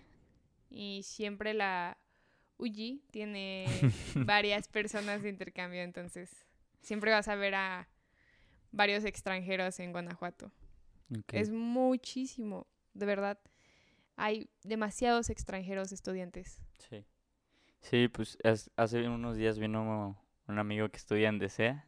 Y 0.70 1.02
siempre 1.04 1.54
la 1.54 1.96
UG 2.58 3.00
tiene 3.12 3.66
varias 4.14 4.66
personas 4.68 5.22
de 5.22 5.28
intercambio, 5.28 5.82
entonces 5.82 6.44
siempre 6.80 7.12
vas 7.12 7.28
a 7.28 7.36
ver 7.36 7.54
a 7.54 7.88
varios 8.72 9.04
extranjeros 9.04 9.78
en 9.80 9.92
Guanajuato. 9.92 10.50
Es 11.32 11.50
muchísimo, 11.50 12.66
de 12.94 13.06
verdad. 13.06 13.38
Hay 14.16 14.50
demasiados 14.64 15.30
extranjeros 15.30 15.92
estudiantes. 15.92 16.58
Sí. 16.78 17.04
Sí, 17.80 18.08
pues 18.08 18.38
es- 18.42 18.70
hace 18.76 19.06
unos 19.08 19.36
días 19.36 19.58
vino 19.58 20.18
un 20.48 20.58
amigo 20.58 20.88
que 20.88 20.96
estudia 20.96 21.28
en 21.28 21.38
DCEA. 21.38 21.86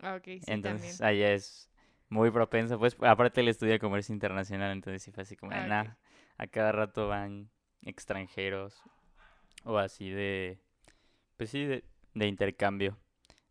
Ah, 0.00 0.16
ok, 0.16 0.24
sí, 0.24 0.40
entonces 0.48 0.98
también. 0.98 1.22
allá 1.24 1.32
es 1.32 1.70
muy 2.08 2.30
propenso. 2.30 2.78
Pues 2.78 2.96
aparte 3.00 3.40
él 3.40 3.48
estudia 3.48 3.78
comercio 3.78 4.12
internacional, 4.12 4.72
entonces 4.72 5.02
sí 5.02 5.10
fue 5.12 5.22
así 5.22 5.34
como, 5.36 5.52
Ah. 5.52 5.66
"Nah, 5.66 5.94
a 6.38 6.46
cada 6.46 6.72
rato 6.72 7.08
van 7.08 7.50
extranjeros 7.82 8.82
o 9.64 9.78
así 9.78 10.10
de, 10.10 10.58
pues 11.36 11.50
sí, 11.50 11.64
de, 11.64 11.84
de 12.14 12.26
intercambio. 12.26 12.96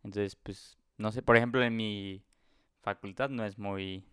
Entonces, 0.02 0.36
pues, 0.36 0.78
no 0.96 1.12
sé, 1.12 1.22
por 1.22 1.36
ejemplo, 1.36 1.62
en 1.62 1.76
mi 1.76 2.24
facultad 2.80 3.30
no 3.30 3.44
es 3.44 3.58
muy 3.58 4.04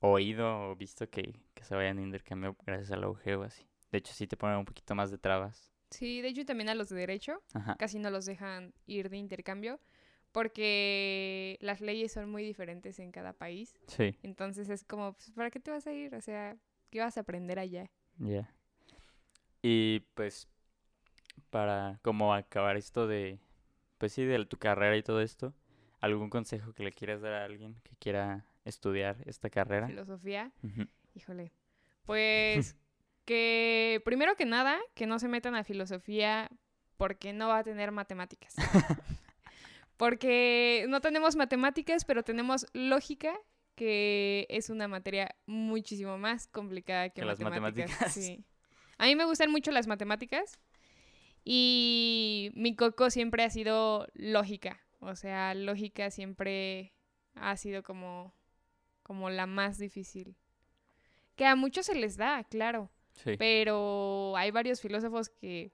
oído 0.00 0.70
o 0.70 0.76
visto 0.76 1.08
que, 1.08 1.40
que 1.54 1.64
se 1.64 1.74
vayan 1.74 1.96
de 1.96 2.02
intercambio 2.02 2.56
gracias 2.66 2.90
a 2.92 2.96
la 2.96 3.08
UG 3.08 3.38
o 3.38 3.42
así. 3.42 3.64
De 3.90 3.98
hecho, 3.98 4.12
sí 4.12 4.26
te 4.26 4.36
ponen 4.36 4.58
un 4.58 4.64
poquito 4.64 4.94
más 4.94 5.10
de 5.10 5.18
trabas. 5.18 5.70
Sí, 5.90 6.20
de 6.20 6.28
hecho 6.28 6.44
también 6.44 6.68
a 6.68 6.74
los 6.74 6.88
de 6.88 6.96
derecho 6.96 7.40
Ajá. 7.52 7.76
casi 7.76 8.00
no 8.00 8.10
los 8.10 8.26
dejan 8.26 8.74
ir 8.86 9.08
de 9.10 9.16
intercambio 9.16 9.78
porque 10.32 11.56
las 11.60 11.80
leyes 11.80 12.10
son 12.12 12.28
muy 12.28 12.42
diferentes 12.42 12.98
en 12.98 13.12
cada 13.12 13.32
país. 13.32 13.76
Sí, 13.86 14.18
Entonces 14.24 14.68
es 14.68 14.82
como, 14.82 15.12
pues, 15.12 15.30
¿para 15.30 15.50
qué 15.50 15.60
te 15.60 15.70
vas 15.70 15.86
a 15.86 15.92
ir? 15.92 16.12
O 16.16 16.20
sea, 16.20 16.56
¿qué 16.94 17.00
vas 17.00 17.16
a 17.16 17.22
aprender 17.22 17.58
allá? 17.58 17.90
ya. 18.18 18.48
Y 19.62 19.98
pues, 20.14 20.46
para 21.50 21.98
como 22.02 22.32
acabar 22.32 22.76
esto 22.76 23.08
de, 23.08 23.40
pues 23.98 24.12
sí, 24.12 24.24
de 24.24 24.46
tu 24.46 24.58
carrera 24.58 24.96
y 24.96 25.02
todo 25.02 25.20
esto, 25.20 25.52
¿algún 26.00 26.30
consejo 26.30 26.72
que 26.72 26.84
le 26.84 26.92
quieras 26.92 27.20
dar 27.20 27.32
a 27.32 27.44
alguien 27.46 27.80
que 27.82 27.96
quiera 27.96 28.46
estudiar 28.64 29.16
esta 29.26 29.50
carrera? 29.50 29.88
Filosofía, 29.88 30.52
híjole. 31.14 31.52
Pues 32.06 32.76
que 33.24 34.00
primero 34.04 34.36
que 34.36 34.44
nada, 34.44 34.78
que 34.94 35.08
no 35.08 35.18
se 35.18 35.26
metan 35.26 35.56
a 35.56 35.64
filosofía 35.64 36.48
porque 36.96 37.32
no 37.32 37.48
va 37.48 37.58
a 37.58 37.64
tener 37.64 37.90
matemáticas. 37.90 38.54
porque 39.96 40.86
no 40.88 41.00
tenemos 41.00 41.34
matemáticas, 41.34 42.04
pero 42.04 42.22
tenemos 42.22 42.68
lógica, 42.72 43.34
que 43.74 44.46
es 44.48 44.70
una 44.70 44.88
materia 44.88 45.34
muchísimo 45.46 46.18
más 46.18 46.46
complicada 46.46 47.08
que, 47.10 47.20
Que 47.20 47.26
las 47.26 47.40
matemáticas. 47.40 47.90
matemáticas. 47.90 48.14
Sí. 48.14 48.44
A 48.98 49.06
mí 49.06 49.16
me 49.16 49.24
gustan 49.24 49.50
mucho 49.50 49.70
las 49.72 49.86
matemáticas 49.86 50.60
y 51.44 52.50
mi 52.54 52.74
coco 52.74 53.10
siempre 53.10 53.42
ha 53.44 53.50
sido 53.50 54.06
lógica. 54.14 54.80
O 55.00 55.16
sea, 55.16 55.54
lógica 55.54 56.10
siempre 56.10 56.94
ha 57.34 57.56
sido 57.56 57.82
como, 57.82 58.34
como 59.02 59.28
la 59.30 59.46
más 59.46 59.78
difícil. 59.78 60.36
Que 61.36 61.44
a 61.46 61.56
muchos 61.56 61.86
se 61.86 61.94
les 61.94 62.16
da, 62.16 62.44
claro, 62.44 62.90
Sí, 63.12 63.36
pero 63.38 64.34
hay 64.36 64.50
varios 64.50 64.80
filósofos 64.80 65.28
que 65.28 65.72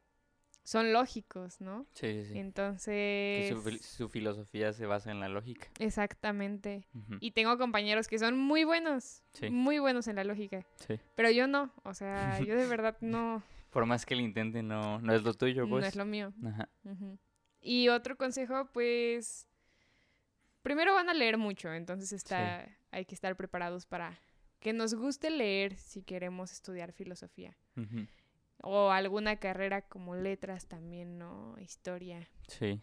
son 0.62 0.92
lógicos, 0.92 1.60
¿no? 1.60 1.86
sí, 1.94 2.22
sí, 2.24 2.32
sí. 2.32 2.38
Entonces, 2.38 3.48
su, 3.48 3.62
fil- 3.62 3.80
su 3.80 4.08
filosofía 4.08 4.72
se 4.72 4.86
basa 4.86 5.10
en 5.10 5.18
la 5.20 5.28
lógica. 5.28 5.68
exactamente. 5.78 6.86
Y 7.20 7.32
tengo 7.32 7.56
compañeros 7.58 8.06
que 8.08 8.18
son 8.18 8.38
muy 8.38 8.64
buenos, 8.64 9.22
Sí. 9.32 9.50
muy 9.50 9.78
buenos 9.78 10.06
en 10.08 10.16
la 10.16 10.24
lógica, 10.24 10.64
Sí. 10.86 10.98
pero 11.16 11.30
yo 11.30 11.46
no, 11.46 11.72
o 11.84 11.94
sea, 11.94 12.38
yo 12.40 12.54
de 12.56 12.66
verdad 12.78 12.96
no, 13.00 13.42
Por 13.70 13.86
más 13.86 14.04
que 14.04 14.14
lo 14.16 14.22
intente, 14.22 14.62
no, 14.62 15.00
no 15.00 15.14
es 15.14 15.22
lo 15.22 15.32
tuyo, 15.34 15.62
no 15.64 15.70
pues. 15.70 15.86
es 15.86 15.96
lo 15.96 16.04
mío. 16.04 16.32
Ajá. 16.44 16.68
Y 17.62 17.88
otro 17.88 18.16
consejo, 18.16 18.68
pues, 18.72 19.46
primero 20.62 20.94
van 20.94 21.08
a 21.08 21.14
leer 21.14 21.38
mucho, 21.38 21.72
entonces 21.72 22.12
está, 22.12 22.68
hay 22.90 23.04
que 23.06 23.14
estar 23.14 23.34
preparados 23.36 23.86
para 23.86 24.20
que 24.60 24.72
nos 24.72 24.94
guste 24.94 25.30
leer 25.30 25.76
si 25.76 26.02
queremos 26.02 26.52
estudiar 26.52 26.92
filosofía. 26.92 27.56
O 28.62 28.90
alguna 28.90 29.36
carrera 29.36 29.82
como 29.82 30.14
letras 30.14 30.66
también, 30.66 31.18
¿no? 31.18 31.56
Historia, 31.58 32.28
Sí. 32.48 32.80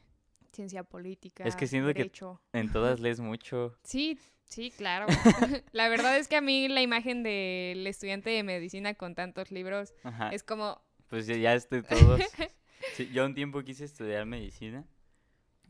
ciencia 0.52 0.84
política, 0.84 1.44
Es 1.44 1.56
que 1.56 1.68
siento 1.68 1.94
que-. 1.94 2.12
En 2.54 2.72
todas 2.72 3.00
lees 3.00 3.20
mucho. 3.20 3.78
Sí, 3.84 4.18
sí, 4.46 4.72
claro. 4.72 5.06
la 5.72 5.90
verdad 5.90 6.18
es 6.18 6.28
que 6.28 6.36
a 6.36 6.42
mí 6.42 6.68
la 6.68 6.82
imagen 6.82 7.22
del 7.24 7.86
estudiante 7.86 8.30
de 8.32 8.44
medicina 8.44 8.94
con 8.96 9.14
tantos 9.16 9.52
libros 9.52 9.94
Ajá. 10.04 10.30
es 10.30 10.44
como, 10.44 10.82
Pues 11.10 11.28
ya, 11.28 11.36
ya 11.36 11.54
estoy 11.54 11.84
todos. 11.84 12.22
Sí, 12.94 13.10
yo 13.12 13.26
un 13.26 13.34
tiempo 13.34 13.62
quise 13.64 13.86
estudiar 13.86 14.26
medicina. 14.26 14.86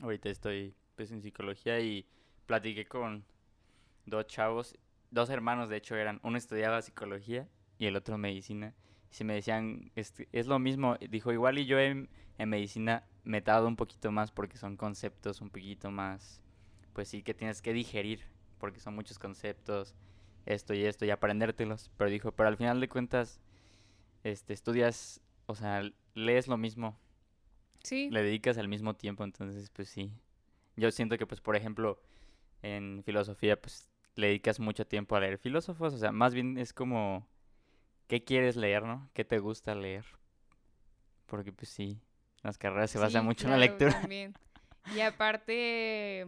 Ahorita 0.00 0.28
estoy 0.28 0.74
pues 0.94 1.10
en 1.10 1.22
psicología 1.22 1.80
y 1.80 2.06
platiqué 2.46 2.86
con 2.86 3.24
dos 4.06 4.26
chavos, 4.26 4.76
dos 5.10 5.28
hermanos 5.30 5.68
de 5.68 5.76
hecho 5.78 5.96
eran, 5.96 6.20
uno 6.22 6.36
estudiaba 6.38 6.80
psicología 6.82 7.48
y 7.78 7.86
el 7.86 7.96
otro 7.96 8.16
medicina. 8.18 8.74
Y 9.10 9.14
se 9.14 9.24
me 9.24 9.34
decían, 9.34 9.90
este, 9.94 10.28
es 10.32 10.46
lo 10.46 10.58
mismo, 10.58 10.96
dijo, 11.08 11.32
igual 11.32 11.58
y 11.58 11.66
yo 11.66 11.78
en, 11.78 12.08
en 12.38 12.48
medicina 12.48 13.04
me 13.24 13.42
tardo 13.42 13.68
un 13.68 13.76
poquito 13.76 14.10
más 14.10 14.30
porque 14.30 14.56
son 14.56 14.76
conceptos 14.76 15.40
un 15.40 15.50
poquito 15.50 15.90
más, 15.90 16.40
pues 16.92 17.08
sí, 17.08 17.22
que 17.22 17.34
tienes 17.34 17.62
que 17.62 17.72
digerir, 17.72 18.22
porque 18.58 18.80
son 18.80 18.94
muchos 18.94 19.18
conceptos, 19.18 19.94
esto 20.46 20.74
y 20.74 20.84
esto, 20.84 21.04
y 21.04 21.10
aprendértelos. 21.10 21.90
Pero 21.96 22.10
dijo, 22.10 22.32
pero 22.32 22.48
al 22.48 22.56
final 22.56 22.80
de 22.80 22.88
cuentas, 22.88 23.40
este, 24.24 24.52
estudias, 24.52 25.20
o 25.46 25.54
sea, 25.54 25.82
lees 26.14 26.48
lo 26.48 26.56
mismo, 26.56 26.98
sí, 27.82 28.10
le 28.10 28.22
dedicas 28.22 28.58
al 28.58 28.68
mismo 28.68 28.94
tiempo, 28.94 29.24
entonces 29.24 29.70
pues 29.70 29.88
sí. 29.88 30.12
Yo 30.76 30.90
siento 30.90 31.18
que 31.18 31.26
pues 31.26 31.40
por 31.40 31.56
ejemplo 31.56 32.00
en 32.62 33.02
filosofía 33.04 33.60
pues 33.60 33.88
le 34.14 34.28
dedicas 34.28 34.60
mucho 34.60 34.86
tiempo 34.86 35.16
a 35.16 35.20
leer 35.20 35.38
filósofos, 35.38 35.94
o 35.94 35.98
sea, 35.98 36.12
más 36.12 36.34
bien 36.34 36.58
es 36.58 36.72
como 36.72 37.26
qué 38.08 38.24
quieres 38.24 38.56
leer, 38.56 38.82
¿no? 38.84 39.08
¿Qué 39.14 39.24
te 39.24 39.38
gusta 39.38 39.74
leer? 39.76 40.04
Porque 41.26 41.52
pues 41.52 41.68
sí, 41.70 42.00
las 42.42 42.58
carreras 42.58 42.90
se 42.90 42.98
basan 42.98 43.22
Sí, 43.22 43.26
mucho 43.26 43.44
en 43.46 43.52
la 43.52 43.58
lectura. 43.58 43.92
también. 44.00 44.34
Y 44.96 45.00
aparte, 45.00 46.26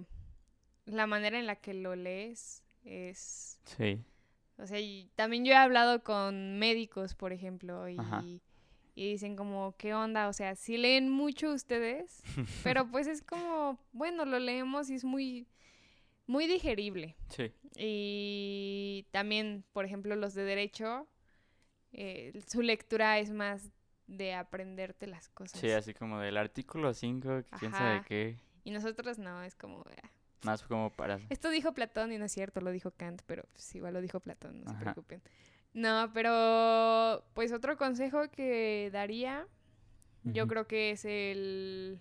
la 0.85 1.07
manera 1.07 1.39
en 1.39 1.47
la 1.47 1.57
que 1.57 1.75
lo 1.75 1.97
lees 1.97 2.63
es... 2.85 3.59
Sí, 3.65 4.05
O 4.59 4.67
sea, 4.67 4.79
y 4.81 5.11
también 5.15 5.45
yo 5.45 5.53
he 5.53 5.57
hablado 5.57 6.03
con 6.05 6.59
médicos, 6.59 7.15
por 7.15 7.33
ejemplo, 7.33 7.89
y, 7.89 7.97
y 8.95 9.13
dicen 9.13 9.37
como, 9.37 9.75
¿qué 9.79 9.95
onda? 9.95 10.29
O 10.29 10.35
sea, 10.35 10.55
sí 10.57 10.77
leen 10.77 11.09
mucho 11.09 11.51
ustedes, 11.53 12.23
pero 12.63 12.91
pues 12.91 13.07
es 13.07 13.23
como, 13.23 13.79
bueno, 13.93 14.27
lo 14.27 14.39
leemos 14.39 14.91
y 14.91 14.95
es 14.97 15.05
muy, 15.05 15.49
muy 16.27 16.47
digerible. 16.47 17.17
Sí. 17.31 17.53
Y 17.77 19.07
también, 19.13 19.65
por 19.73 19.87
ejemplo, 19.87 20.15
los 20.17 20.35
de 20.35 20.45
derecho, 20.45 21.09
eh, 21.93 22.41
su 22.47 22.63
lectura 22.63 23.19
es 23.19 23.31
más 23.31 23.71
de 24.07 24.35
aprenderte 24.35 25.07
las 25.07 25.29
cosas. 25.29 25.61
Sí, 25.61 25.71
así 25.71 25.95
como 25.95 26.19
del 26.21 26.37
artículo 26.37 26.93
5, 26.95 27.43
quién 27.59 27.73
sabe 27.73 28.03
qué. 28.07 28.37
Y 28.65 28.71
nosotros 28.73 29.19
no, 29.19 29.43
es 29.43 29.55
como... 29.55 29.85
ah, 30.03 30.11
Más 30.43 30.63
como 30.63 30.91
para... 30.91 31.21
Esto 31.29 31.49
dijo 31.51 31.73
Platón 31.73 32.13
y 32.13 32.19
no 32.19 32.25
es 32.25 32.33
cierto, 32.33 32.61
lo 32.61 32.71
dijo 32.73 32.91
Kant, 32.91 33.23
pero 33.27 33.45
pues 33.53 33.75
igual 33.75 33.95
lo 33.95 34.01
dijo 34.01 34.21
Platón, 34.21 34.63
no 34.65 34.71
se 34.73 34.79
preocupen. 34.79 35.23
No, 35.73 36.11
pero 36.13 37.25
pues 37.35 37.53
otro 37.53 37.77
consejo 37.77 38.29
que 38.31 38.91
daría, 38.93 39.47
yo 40.25 40.47
creo 40.49 40.67
que 40.67 40.91
es 40.91 41.05
el 41.05 42.01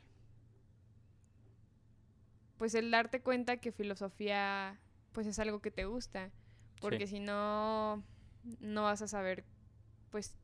pues 2.57 2.75
el 2.75 2.91
darte 2.91 3.21
cuenta 3.21 3.57
que 3.57 3.71
filosofía 3.71 4.79
pues 5.11 5.27
es 5.27 5.39
algo 5.39 5.61
que 5.61 5.71
te 5.71 5.85
gusta, 5.85 6.31
porque 6.81 7.07
Sí. 7.07 7.15
si 7.17 7.19
no 7.19 8.03
no 8.59 8.83
vas 8.83 9.01
a 9.01 9.07
saber 9.07 9.43
pues 10.09 10.35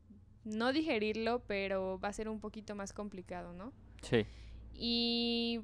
no 0.44 0.72
digerirlo, 0.74 1.44
pero 1.48 2.00
va 2.00 2.10
a 2.10 2.14
ser 2.14 2.30
un 2.30 2.40
poquito 2.40 2.76
más 2.76 2.94
complicado, 2.94 3.54
¿no? 3.54 3.74
Sí. 4.02 4.26
y 4.74 5.62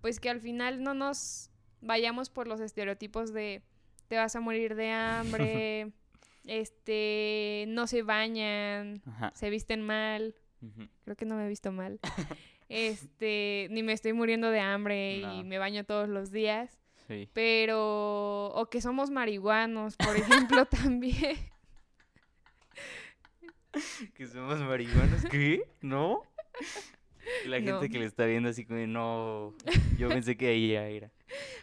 pues 0.00 0.20
que 0.20 0.28
al 0.30 0.40
final 0.40 0.82
no 0.82 0.92
nos 0.94 1.50
vayamos 1.80 2.28
por 2.30 2.46
los 2.46 2.60
estereotipos 2.60 3.32
de 3.32 3.62
te 4.08 4.16
vas 4.16 4.36
a 4.36 4.40
morir 4.40 4.74
de 4.74 4.90
hambre, 4.90 5.92
este, 6.46 7.64
no 7.68 7.86
se 7.86 8.02
bañan, 8.02 9.02
Ajá. 9.06 9.32
se 9.34 9.50
visten 9.50 9.80
mal, 9.82 10.34
creo 11.04 11.16
que 11.16 11.24
no 11.24 11.36
me 11.36 11.46
he 11.46 11.48
visto 11.48 11.72
mal, 11.72 11.98
este, 12.68 13.66
ni 13.70 13.82
me 13.82 13.92
estoy 13.92 14.12
muriendo 14.12 14.50
de 14.50 14.60
hambre 14.60 15.20
No. 15.22 15.40
y 15.40 15.44
me 15.44 15.58
baño 15.58 15.84
todos 15.84 16.08
los 16.08 16.30
días, 16.30 16.78
Sí. 17.08 17.28
pero, 17.34 18.46
o 18.54 18.66
que 18.70 18.80
somos 18.80 19.10
marihuanos, 19.10 19.96
por 19.96 20.16
ejemplo, 20.16 20.64
también. 20.66 21.36
Que 24.14 24.26
somos 24.26 24.60
marihuanos. 24.60 25.24
¿Qué? 25.30 25.62
¿No? 25.80 26.22
La 27.46 27.56
gente 27.56 27.72
No. 27.72 27.80
que 27.80 27.98
le 27.98 28.04
está 28.04 28.26
viendo 28.26 28.48
así 28.48 28.64
como, 28.64 28.86
no. 28.86 29.54
Yo 29.98 30.08
pensé 30.08 30.36
que 30.36 30.48
ahí 30.48 30.72
ya 30.72 30.86
era. 30.86 31.10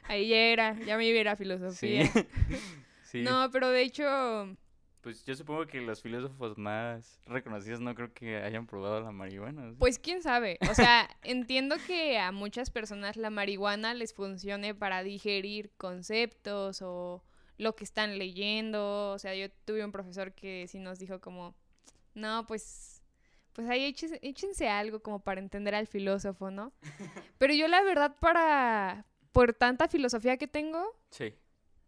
Ahí 0.07 0.27
ya 0.29 0.37
era, 0.37 0.79
ya 0.79 0.97
me 0.97 1.05
iba 1.07 1.17
a 1.17 1.21
ir 1.21 1.27
a 1.29 1.35
Sí. 1.35 1.43
filosofía. 1.43 2.11
sí. 3.03 3.21
No, 3.21 3.49
pero 3.51 3.69
de 3.69 3.81
hecho, 3.83 4.57
Pues 5.01 5.23
yo 5.25 5.33
supongo 5.35 5.65
que 5.65 5.81
los 5.81 6.01
filósofos 6.01 6.57
más 6.57 7.19
reconocidos 7.25 7.79
no 7.79 7.95
creo 7.95 8.13
que 8.13 8.37
hayan 8.37 8.67
probado 8.67 9.01
la 9.01 9.11
marihuana. 9.11 9.71
¿sí? 9.71 9.75
Pues 9.79 9.97
quién 9.99 10.21
sabe. 10.21 10.57
O 10.69 10.75
sea, 10.75 11.09
entiendo 11.23 11.75
que 11.87 12.19
a 12.19 12.31
muchas 12.31 12.69
personas 12.69 13.17
la 13.17 13.29
marihuana 13.31 13.93
les 13.95 14.13
funcione 14.13 14.75
para 14.75 15.01
digerir 15.03 15.71
conceptos 15.77 16.81
o 16.83 17.23
lo 17.57 17.75
que 17.75 17.83
están 17.83 18.17
leyendo. 18.19 19.11
O 19.11 19.19
sea, 19.19 19.33
yo 19.35 19.49
tuve 19.65 19.83
un 19.85 19.91
profesor 19.91 20.33
que 20.33 20.67
sí 20.67 20.79
nos 20.79 20.99
dijo 20.99 21.19
como, 21.19 21.55
no, 22.13 22.45
pues, 22.47 23.01
pues 23.53 23.67
ahí 23.69 23.83
échense, 23.85 24.19
échense 24.21 24.69
algo 24.69 25.01
como 25.01 25.19
para 25.19 25.41
entender 25.41 25.75
al 25.75 25.87
filósofo, 25.87 26.51
¿no? 26.51 26.73
Pero 27.37 27.53
yo 27.53 27.67
la 27.67 27.81
verdad 27.83 28.15
para, 28.19 29.05
por 29.31 29.53
tanta 29.53 29.87
filosofía 29.87 30.37
que 30.37 30.47
tengo, 30.47 30.83
Sí. 31.09 31.33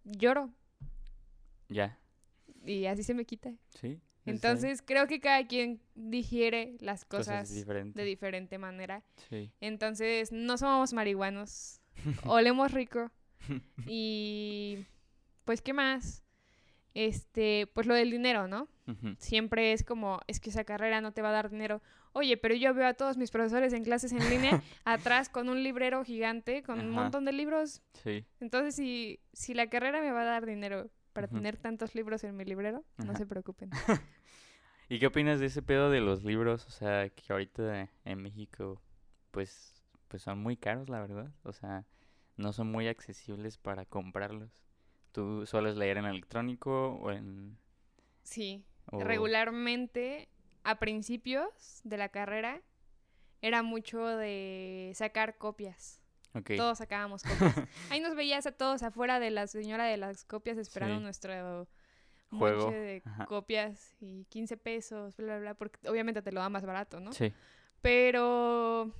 lloro 0.03 0.51
Ya. 1.69 1.97
y 2.65 2.85
así 2.85 3.03
se 3.03 3.13
me 3.13 3.25
quita. 3.25 3.53
Sí. 3.79 3.99
Entonces 4.25 4.81
creo 4.81 5.05
que 5.07 5.19
cada 5.19 5.45
quien 5.47 5.81
digiere 5.95 6.77
las 6.79 7.03
Cosas 7.03 7.53
de 7.53 8.03
diferente 8.05 8.57
manera. 8.57 9.03
Sí. 9.29 9.51
Entonces, 9.59 10.31
no 10.31 10.57
somos 10.57 10.93
marihuanos. 10.93 11.81
Olemos 12.25 12.71
rico. 12.71 13.11
Y 13.85 14.85
pues, 15.43 15.61
¿qué 15.61 15.73
más? 15.73 16.23
Este, 16.93 17.67
pues 17.73 17.85
lo 17.85 17.95
del 17.95 18.11
dinero, 18.11 18.47
¿no? 18.47 18.69
Siempre 19.17 19.71
es 19.71 19.83
como, 19.83 20.19
es 20.27 20.39
que 20.39 20.49
esa 20.49 20.65
carrera 20.65 20.99
no 20.99 21.13
te 21.13 21.21
va 21.21 21.29
a 21.29 21.33
dar 21.33 21.49
dinero. 21.49 21.81
Oye, 22.11 22.37
pero 22.37 22.53
yo 22.53 22.73
veo 22.73 22.87
a 22.87 22.93
todos 22.93 23.17
mis 23.17 23.31
profesores 23.31 23.73
en 23.73 23.83
clases 23.83 24.11
en 24.11 24.29
línea 24.29 24.61
atrás 24.85 25.29
con 25.29 25.49
un 25.49 25.63
librero 25.63 26.03
gigante, 26.03 26.63
con 26.63 26.79
un 26.79 26.89
montón 26.91 27.25
de 27.25 27.31
libros. 27.31 27.81
Sí. 28.03 28.25
Entonces, 28.39 28.75
si, 28.75 29.19
si 29.31 29.53
la 29.53 29.67
carrera 29.67 30.01
me 30.01 30.11
va 30.11 30.21
a 30.21 30.25
dar 30.25 30.45
dinero 30.45 30.89
para 31.13 31.27
tener 31.27 31.57
tantos 31.57 31.95
libros 31.95 32.23
en 32.23 32.35
mi 32.35 32.43
librero, 32.43 32.83
no 32.97 33.15
se 33.15 33.25
preocupen. 33.25 33.69
¿Y 34.89 34.99
qué 34.99 35.07
opinas 35.07 35.39
de 35.39 35.45
ese 35.45 35.61
pedo 35.61 35.89
de 35.89 36.01
los 36.01 36.23
libros? 36.23 36.67
O 36.67 36.69
sea, 36.69 37.09
que 37.09 37.31
ahorita 37.31 37.89
en 38.03 38.21
México, 38.21 38.81
pues, 39.31 39.81
pues 40.07 40.21
son 40.21 40.39
muy 40.39 40.57
caros, 40.57 40.89
la 40.89 40.99
verdad. 40.99 41.31
O 41.43 41.53
sea, 41.53 41.85
no 42.35 42.51
son 42.53 42.71
muy 42.71 42.87
accesibles 42.87 43.57
para 43.57 43.85
comprarlos. 43.85 44.51
¿Tú 45.11 45.45
sueles 45.45 45.77
leer 45.77 45.97
en 45.97 46.05
electrónico 46.05 46.95
o 46.95 47.11
en...? 47.11 47.57
Sí, 48.23 48.63
regularmente 48.91 50.29
a 50.63 50.79
principios 50.79 51.81
de 51.83 51.97
la 51.97 52.09
carrera 52.09 52.61
era 53.41 53.63
mucho 53.63 54.05
de 54.05 54.91
sacar 54.95 55.37
copias. 55.37 55.99
Todos 56.57 56.79
sacábamos 56.79 57.23
copias. 57.23 57.67
Ahí 57.89 57.99
nos 57.99 58.15
veías 58.15 58.45
a 58.47 58.51
todos 58.51 58.81
afuera 58.83 59.19
de 59.19 59.29
la 59.31 59.47
señora 59.47 59.85
de 59.85 59.97
las 59.97 60.23
copias 60.25 60.57
esperando 60.57 60.97
Sí. 60.97 61.03
nuestro 61.03 61.67
Juego, 62.31 62.71
de 62.71 63.03
ajá. 63.05 63.25
copias 63.27 63.95
y 63.99 64.25
15 64.25 64.57
pesos, 64.57 65.15
bla, 65.17 65.25
bla, 65.33 65.39
bla, 65.39 65.53
porque 65.53 65.87
obviamente 65.87 66.21
te 66.23 66.31
lo 66.31 66.39
da 66.41 66.49
más 66.49 66.65
barato, 66.65 66.99
¿no? 66.99 67.13
Sí. 67.13 67.31
Pero 67.81 68.91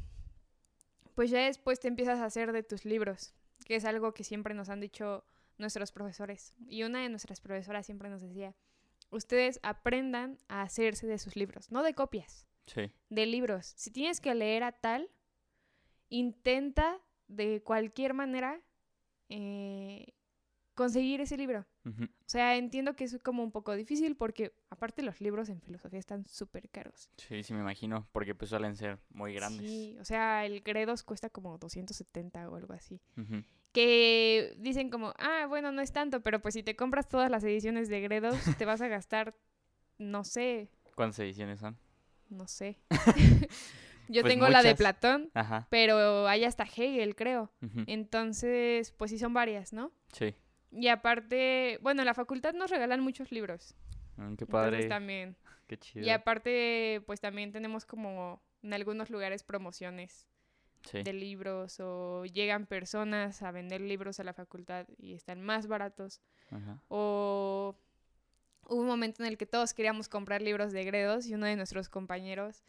pues 1.16 1.30
ya 1.32 1.40
después 1.46 1.80
te 1.80 1.88
empiezas 1.88 2.20
a 2.20 2.26
hacer 2.26 2.52
de 2.52 2.62
tus 2.62 2.86
libros, 2.86 3.34
que 3.66 3.76
es 3.76 3.86
algo 3.86 4.14
que 4.14 4.24
siempre 4.24 4.54
nos 4.54 4.70
han 4.70 4.80
dicho 4.82 5.24
nuestros 5.58 5.92
profesores. 5.92 6.56
Y 6.68 6.84
una 6.84 7.02
de 7.02 7.10
nuestras 7.10 7.40
profesoras 7.42 7.86
siempre 7.88 8.10
nos 8.10 8.22
decía, 8.22 8.54
ustedes 9.14 9.60
aprendan 9.64 10.38
a 10.48 10.62
hacerse 10.62 11.08
de 11.08 11.18
sus 11.18 11.36
libros, 11.36 11.72
no 11.72 11.84
de 11.84 11.94
copias, 11.94 12.48
Sí. 12.66 12.92
de 13.10 13.26
libros. 13.26 13.74
Si 13.78 13.92
tienes 13.92 14.20
que 14.22 14.34
leer 14.36 14.64
a 14.64 14.72
tal, 14.72 15.10
intenta 16.10 17.00
de 17.28 17.62
cualquier 17.64 18.14
manera 18.14 18.62
eh, 19.30 20.14
conseguir 20.76 21.22
ese 21.22 21.38
libro. 21.38 21.66
O 21.86 22.08
sea, 22.26 22.56
entiendo 22.56 22.96
que 22.96 23.04
es 23.04 23.18
como 23.24 23.44
un 23.44 23.52
poco 23.52 23.76
difícil 23.76 24.16
porque 24.16 24.54
aparte 24.70 25.04
los 25.04 25.20
libros 25.22 25.50
en 25.50 25.62
filosofía 25.62 26.00
están 26.00 26.26
súper 26.28 26.70
caros. 26.70 27.10
Sí, 27.18 27.44
sí 27.44 27.54
me 27.54 27.60
imagino, 27.60 28.08
porque 28.12 28.34
pues 28.36 28.50
suelen 28.50 28.76
ser 28.76 29.00
muy 29.10 29.34
grandes. 29.34 29.68
Sí, 29.70 29.98
o 30.00 30.06
sea, 30.06 30.46
el 30.46 30.62
Gredos 30.62 31.04
cuesta 31.04 31.30
como 31.30 31.58
270 31.58 32.50
o 32.50 32.56
algo 32.56 32.74
así. 32.74 33.02
Que 33.72 34.56
dicen 34.60 34.90
como, 34.90 35.14
ah, 35.18 35.46
bueno, 35.48 35.72
no 35.72 35.82
es 35.82 35.92
tanto, 35.92 36.22
pero 36.22 36.42
pues 36.42 36.54
si 36.54 36.64
te 36.64 36.76
compras 36.76 37.08
todas 37.10 37.30
las 37.32 37.44
ediciones 37.44 37.90
de 37.90 38.02
Gredos, 38.02 38.36
te 38.58 38.66
vas 38.66 38.82
a 38.82 38.88
gastar, 38.88 39.36
no 39.98 40.24
sé, 40.24 40.70
¿Cuántas 40.96 41.20
ediciones 41.20 41.60
son? 41.60 41.78
no 42.30 42.48
sé. 42.48 42.80
Yo 44.10 44.22
Pues 44.22 44.34
tengo 44.34 44.50
la 44.50 44.62
de. 44.62 44.76
Platón, 44.76 45.32
Ajá. 45.34 45.66
pero 45.72 46.28
hay 46.28 46.44
hasta 46.44 46.66
Hegel, 46.66 47.16
creo. 47.16 47.52
Entonces, 47.88 48.92
pues 48.92 49.12
sí 49.12 49.18
son 49.18 49.34
varias, 49.34 49.72
¿no? 49.72 49.92
Sí. 50.12 50.36
Y 50.76 50.88
aparte, 50.88 51.78
bueno, 51.82 52.02
en 52.02 52.06
la 52.08 52.14
facultad 52.14 52.54
nos 52.54 52.72
regalan 52.72 53.00
muchos 53.02 53.32
libros. 53.32 53.76
Mm, 54.18 54.36
qué 54.36 54.44
Entonces 54.44 54.48
padre. 54.50 54.88
también. 54.88 55.36
Qué 55.68 55.78
chido. 55.78 56.06
Y 56.06 56.10
aparte, 56.10 57.02
pues 57.06 57.22
también 57.22 57.52
tenemos 57.52 57.86
como 57.86 58.42
en 58.64 58.74
algunos 58.74 59.10
lugares 59.10 59.44
promociones 59.44 60.28
Sí. 60.92 61.02
de 61.02 61.14
libros 61.14 61.80
o 61.80 62.26
llegan 62.26 62.66
personas 62.66 63.42
a 63.42 63.52
vender 63.52 63.80
libros 63.80 64.20
a 64.20 64.26
la 64.26 64.34
facultad 64.34 64.86
y 64.98 65.14
están 65.14 65.42
más 65.42 65.68
baratos. 65.68 66.22
Ajá. 66.52 66.82
O 66.90 67.78
hubo 68.68 68.82
un 68.82 68.88
momento 68.88 69.24
en 69.24 69.30
el 69.30 69.38
que 69.38 69.46
todos 69.46 69.74
queríamos 69.74 70.10
comprar 70.10 70.42
libros 70.42 70.74
de 70.74 70.84
Gredos 70.84 71.26
y 71.28 71.36
uno 71.36 71.46
de 71.46 71.56
nuestros 71.56 71.88
compañeros 71.88 72.64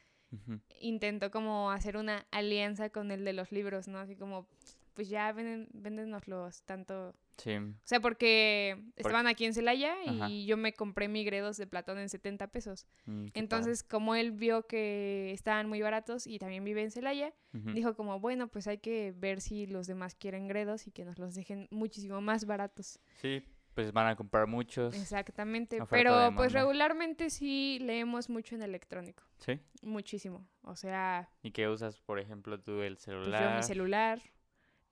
intentó 0.81 1.31
como 1.33 1.71
hacer 1.73 1.97
una 1.97 2.25
alianza 2.31 2.89
con 2.91 3.11
el 3.11 3.25
de 3.25 3.33
los 3.33 3.51
libros, 3.51 3.89
¿no? 3.89 3.99
Así 3.99 4.15
como, 4.17 4.47
pues 4.95 5.09
ya 5.09 5.33
venden, 5.33 5.69
véndenoslos 5.73 6.63
tanto. 6.63 7.15
Sí. 7.37 7.57
O 7.57 7.72
sea, 7.85 8.01
porque 8.01 8.85
estaban 8.97 9.26
aquí 9.26 9.45
en 9.45 9.55
Celaya 9.55 9.95
Ajá. 10.07 10.28
y 10.30 10.47
yo 10.47 10.57
me 10.57 10.72
compré 10.72 11.09
mi 11.09 11.24
Gredos 11.24 11.57
de 11.57 11.66
Platón 11.66 11.99
en 11.99 12.09
70 12.09 12.47
pesos. 12.49 12.87
mm, 13.07 13.26
padre. 13.26 13.30
Entonces, 13.35 13.82
como 13.82 14.14
él 14.14 14.32
vio 14.32 14.66
que 14.66 15.32
estaban 15.32 15.68
muy 15.68 15.82
baratos 15.82 16.26
y 16.26 16.39
también 16.39 16.64
vive 16.64 16.82
en 16.82 16.91
Celaya, 16.91 17.32
dijo 17.53 17.95
como, 17.95 18.18
bueno, 18.20 18.49
pues 18.49 18.66
hay 18.66 18.78
que 18.78 19.12
ver 19.16 19.41
si 19.41 19.66
los 19.66 19.87
demás 19.87 20.14
quieren 20.14 20.49
Gredos 20.49 20.87
y 20.87 20.91
que 20.93 21.05
nos 21.05 21.18
los 21.18 21.35
dejen 21.35 21.68
muchísimo 21.70 22.20
más 22.20 22.47
baratos. 22.47 22.99
Sí, 23.20 23.43
pues 23.74 23.93
van 23.93 24.07
a 24.07 24.16
comprar 24.16 24.47
muchos. 24.47 24.95
Exactamente. 24.95 25.78
Pero 25.91 26.32
pues 26.37 26.53
regularmente 26.53 27.30
sí 27.30 27.78
leemos 27.80 28.30
mucho 28.30 28.55
en 28.55 28.62
electrónico. 28.62 29.24
Sí. 29.39 29.61
Muchísimo. 29.82 30.47
O 30.62 30.76
sea, 30.76 31.28
¿Y 31.43 31.51
qué 31.51 31.68
usas, 31.68 32.01
por 32.01 32.18
ejemplo, 32.20 32.61
tú 32.61 32.80
el 32.82 32.95
pues 32.95 33.07
yo 33.07 33.12
celular? 33.12 33.57
mi 33.57 33.62
celular. 33.62 34.22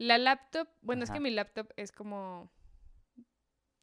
La 0.03 0.19
laptop, 0.19 0.69
bueno, 0.81 1.05
es 1.05 1.11
que 1.11 1.21
mi 1.21 1.31
laptop 1.31 1.69
es 1.77 1.93
como 1.93 2.51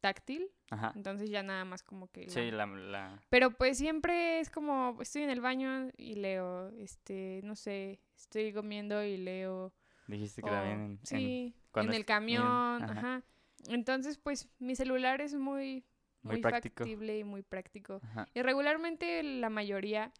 táctil, 0.00 0.50
Ajá. 0.70 0.92
entonces 0.96 1.30
ya 1.30 1.42
nada 1.42 1.64
más 1.64 1.82
como 1.82 2.10
que... 2.10 2.26
la- 2.26 2.32
Sí, 2.32 2.50
la, 2.50 2.66
la... 2.66 3.22
Pero 3.28 3.50
pues 3.52 3.76
siempre 3.78 4.40
es 4.40 4.48
como, 4.50 4.96
estoy 5.00 5.22
en 5.22 5.30
el 5.30 5.40
baño 5.40 5.90
y 5.96 6.14
leo, 6.14 6.68
este, 6.78 7.40
no 7.44 7.54
sé, 7.56 8.00
estoy 8.16 8.52
comiendo 8.52 9.02
y 9.04 9.16
leo. 9.18 9.72
Dijiste 10.08 10.42
que 10.42 10.48
o- 10.48 10.52
también 10.52 10.80
en, 10.80 10.90
en- 10.92 11.00
sí, 11.06 11.54
en 11.54 11.62
cuando 11.70 11.92
el 11.92 11.98
en- 12.00 12.04
camión, 12.04 12.46
ajá. 12.82 12.92
ajá. 12.92 13.22
Entonces, 13.68 14.16
pues 14.18 14.48
mi 14.58 14.74
celular 14.74 15.20
es 15.20 15.34
muy, 15.34 15.84
Muy 16.22 16.34
muy, 16.34 16.40
práctico. 16.42 16.84
factible 16.84 17.18
y 17.18 17.24
muy 17.24 17.42
práctico. 17.42 18.00
Ajá. 18.02 18.26
Y 18.34 18.40
regularmente 18.42 19.22
la 19.22 19.50
mayoría, 19.50 20.12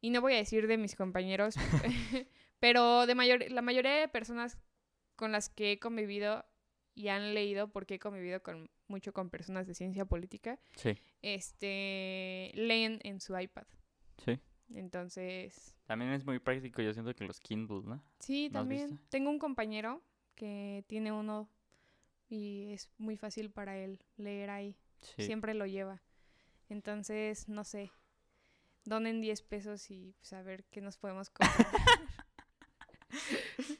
y 0.00 0.10
no 0.10 0.20
voy 0.20 0.34
a 0.34 0.36
decir 0.38 0.68
de 0.68 0.78
mis 0.78 0.94
compañeros, 0.94 1.54
pero 2.60 3.06
de 3.06 3.14
mayor, 3.16 3.50
la 3.50 3.62
mayoría 3.62 3.94
de 3.94 4.08
personas 4.08 4.58
con 5.16 5.32
las 5.32 5.48
que 5.48 5.72
he 5.72 5.78
convivido 5.78 6.44
y 6.94 7.08
han 7.08 7.34
leído, 7.34 7.68
porque 7.68 7.94
he 7.94 7.98
convivido 7.98 8.42
con, 8.42 8.70
mucho 8.88 9.12
con 9.12 9.30
personas 9.30 9.66
de 9.66 9.74
ciencia 9.74 10.04
política, 10.04 10.58
Sí, 10.76 10.96
este, 11.22 12.50
leen 12.54 13.00
en 13.02 13.20
su 13.20 13.36
iPad. 13.38 13.66
sí. 14.24 14.38
Entonces, 14.74 15.74
También 15.86 16.12
es 16.12 16.24
muy 16.24 16.38
práctico, 16.38 16.80
yo 16.80 16.92
siento 16.94 17.14
que 17.14 17.24
los 17.24 17.38
Kindle, 17.38 17.82
¿no? 17.84 18.02
sí, 18.18 18.48
¿No 18.50 18.60
has 18.60 18.62
también. 18.62 18.98
Tengo 19.10 19.28
un 19.30 19.38
compañero 19.38 20.02
que 20.34 20.84
tiene 20.88 21.12
uno 21.12 21.48
y 22.30 22.72
es 22.72 22.88
muy 22.96 23.16
fácil 23.16 23.50
para 23.50 23.76
él 23.76 24.02
leer 24.16 24.48
ahí. 24.50 24.76
Sí. 25.02 25.24
Siempre 25.26 25.52
lo 25.54 25.66
lleva. 25.66 26.02
Entonces, 26.70 27.46
no 27.48 27.62
sé. 27.62 27.92
Donen 28.84 29.20
10 29.20 29.42
pesos 29.42 29.90
y 29.90 30.14
pues, 30.18 30.32
a 30.32 30.42
ver 30.42 30.64
qué 30.64 30.80
nos 30.80 30.96
podemos 30.96 31.28
comprar. 31.30 31.66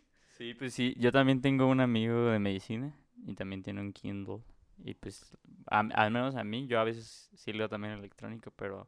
Sí, 0.45 0.53
pues 0.53 0.74
sí, 0.74 0.95
yo 0.99 1.11
también 1.11 1.40
tengo 1.40 1.66
un 1.66 1.80
amigo 1.80 2.26
de 2.26 2.38
medicina 2.38 2.95
y 3.26 3.34
también 3.34 3.62
tiene 3.62 3.80
un 3.80 3.95
Kindle. 3.95 4.42
Y 4.76 4.92
pues, 4.92 5.34
a- 5.70 5.78
al 5.95 6.11
menos 6.11 6.34
a 6.36 6.45
mí, 6.45 6.66
yo 6.66 6.78
a 6.80 6.84
veces 6.84 7.30
sí 7.34 7.55
leo 7.55 7.66
también 7.70 7.95
electrónico, 7.95 8.51
pero 8.51 8.86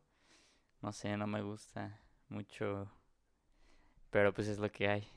no 0.83 0.93
sé, 0.93 1.17
no 1.17 1.27
me 1.27 1.41
gusta 1.41 1.99
mucho. 2.29 2.93
Pero 4.11 4.35
pues 4.35 4.49
es 4.49 4.59
lo 4.59 4.71
que 4.71 4.87
hay. 4.89 5.09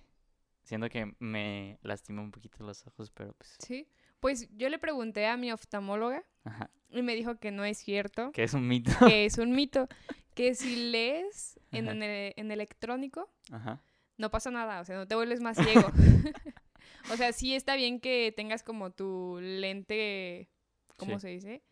Siento 0.64 0.88
que 0.88 1.14
me 1.20 1.78
lastima 1.82 2.22
un 2.22 2.32
poquito 2.32 2.64
los 2.64 2.88
ojos, 2.88 3.12
pero 3.12 3.34
pues, 3.34 3.58
sí. 3.60 3.90
Pues 4.22 4.48
yo 4.56 4.70
le 4.70 4.80
pregunté 4.80 5.28
a 5.28 5.36
mi 5.36 5.52
oftalmóloga 5.52 6.24
ajá, 6.46 6.70
y 6.90 7.02
me 7.02 7.16
dijo 7.16 7.38
que 7.38 7.52
no 7.52 7.66
es 7.66 7.80
cierto, 7.80 8.32
que 8.32 8.44
es 8.44 8.54
un 8.54 8.66
mito. 8.66 8.92
que 9.06 9.26
es 9.26 9.38
un 9.40 9.52
mito, 9.52 9.90
que 10.36 10.56
si 10.56 10.78
lees 10.90 11.60
en, 11.74 11.90
en 11.98 12.02
el- 12.02 12.34
en 12.38 12.52
electrónico 12.52 13.30
Ajá, 13.52 13.82
no 14.20 14.30
pasa 14.30 14.52
nada, 14.52 14.82
o 14.82 14.86
sea, 14.86 14.96
no 14.98 15.08
te 15.08 15.16
vuelves 15.16 15.42
más 15.42 15.58
ciego. 15.58 15.90
o 17.12 17.18
sea, 17.18 17.34
sí 17.34 17.56
está 17.56 17.76
bien 17.76 18.00
que 18.00 18.32
tengas 18.36 18.62
como 18.62 18.92
tu 18.92 19.40
lente, 19.42 20.50
¿cómo 20.98 21.16
Sí. 21.16 21.22
se 21.22 21.28
dice? 21.30 21.64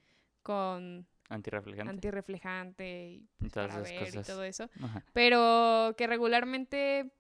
Con 0.42 1.06
antirreflejante. 1.30 1.90
antirreflejante 1.92 3.08
y 3.10 3.30
y 3.46 3.50
todas 3.50 3.70
para 3.70 3.82
esas 3.82 3.84
ver 3.92 4.02
y 4.02 4.06
cosas. 4.06 4.28
todo 4.28 4.44
eso. 4.44 4.70
Ajá. 4.82 5.04
Pero 5.14 5.94
que 5.98 6.08
regularmente 6.08 7.12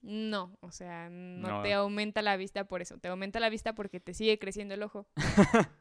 no, 0.00 0.56
o 0.60 0.72
sea, 0.72 1.08
no, 1.10 1.48
No. 1.48 1.62
te 1.62 1.72
aumenta 1.72 2.20
la 2.22 2.36
vista 2.36 2.64
por 2.64 2.82
eso. 2.82 2.98
Te 2.98 3.06
aumenta 3.08 3.38
la 3.38 3.48
vista 3.48 3.74
porque 3.76 4.00
te 4.00 4.12
sigue 4.14 4.38
creciendo 4.40 4.74
el 4.74 4.82
ojo. 4.82 5.06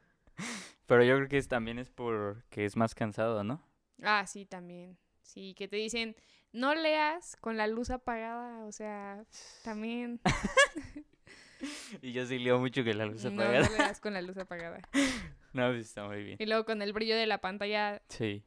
Pero 0.85 1.03
yo 1.03 1.15
creo 1.17 1.27
que 1.27 1.37
es, 1.37 1.47
también 1.47 1.79
es 1.79 1.89
porque 1.89 2.65
es 2.65 2.75
más 2.75 2.93
cansado, 2.93 3.43
¿no? 3.43 3.63
Ah, 4.03 4.25
sí, 4.27 4.45
también. 4.45 4.97
Sí, 5.21 5.53
que 5.55 5.67
te 5.67 5.77
dicen, 5.77 6.15
no 6.53 6.73
leas 6.75 7.35
con 7.37 7.57
la 7.57 7.67
luz 7.67 7.89
apagada, 7.89 8.65
o 8.65 8.71
sea, 8.71 9.23
también 9.63 10.19
Y 12.01 12.11
yo 12.11 12.25
sí 12.25 12.39
leo 12.39 12.59
mucho 12.59 12.83
que 12.83 12.93
la 12.93 13.05
luz 13.05 13.23
no, 13.25 13.31
apagada. 13.43 13.69
no 13.69 13.77
leas 13.77 13.99
con 14.01 14.13
la 14.13 14.21
luz 14.21 14.37
apagada. 14.37 14.79
No, 15.53 15.67
pues 15.67 15.87
está 15.87 16.07
muy 16.07 16.23
bien. 16.23 16.37
Y 16.39 16.45
luego 16.45 16.63
con 16.63 16.81
el 16.81 16.93
brillo 16.93 17.13
de 17.13 17.27
la 17.27 17.39
pantalla, 17.39 18.01
Sí. 18.07 18.41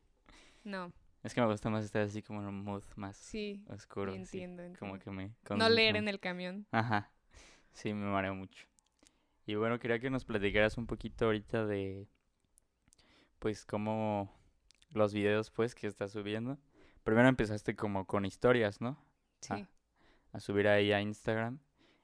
no, 0.65 0.91
Es 1.23 1.35
que 1.35 1.43
me 1.43 1.47
gusta 1.47 1.69
más 1.69 1.85
estar 1.85 2.01
así 2.01 2.23
como 2.23 2.41
en 2.41 2.47
un 2.47 2.65
mood 2.65 2.83
más 2.97 3.19
sí, 3.19 3.63
oscuro. 3.69 4.13
sí, 4.13 4.21
entiendo, 4.21 4.63
Como 4.79 4.99
que 4.99 5.11
me 5.11 5.31
No 5.51 5.69
leer 5.69 5.97
en 5.97 6.09
el 6.09 6.19
camión. 6.19 6.67
Ajá. 6.73 7.11
Sí, 7.75 7.93
me 7.93 8.07
mareo 8.07 8.35
mucho. 8.35 8.65
Y 9.45 9.55
bueno, 9.57 9.79
quería 9.79 9.99
que 9.99 10.09
nos 10.09 10.25
platicaras 10.25 10.79
un 10.79 10.87
poquito 10.87 11.27
ahorita 11.27 11.67
de, 11.67 12.09
pues, 13.39 13.67
cómo 13.67 14.33
los 14.93 15.13
videos, 15.13 15.51
pues, 15.51 15.75
que 15.75 15.87
estás 15.87 16.13
subiendo. 16.13 16.57
Primero 17.05 17.29
empezaste 17.29 17.77
como 17.77 18.07
con 18.07 18.25
historias, 18.25 18.81
¿no? 18.81 18.99
Sí. 19.41 19.53
Ah. 19.53 19.69
A 20.33 20.41
subir 20.41 20.67
ahí 20.69 20.93
a 20.93 21.01
Instagram. 21.01 21.59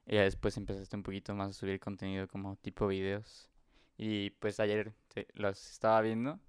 Y 0.07 0.15
ya 0.15 0.21
después 0.23 0.57
empezaste 0.57 0.95
un 0.95 1.03
poquito 1.03 1.35
más 1.35 1.49
a 1.49 1.53
subir 1.53 1.79
contenido 1.79 2.27
como 2.27 2.55
tipo 2.57 2.87
videos. 2.87 3.49
Y 3.97 4.31
pues 4.31 4.59
ayer 4.59 4.93
te- 5.13 5.27
los 5.33 5.69
estaba 5.71 6.01
viendo 6.01 6.39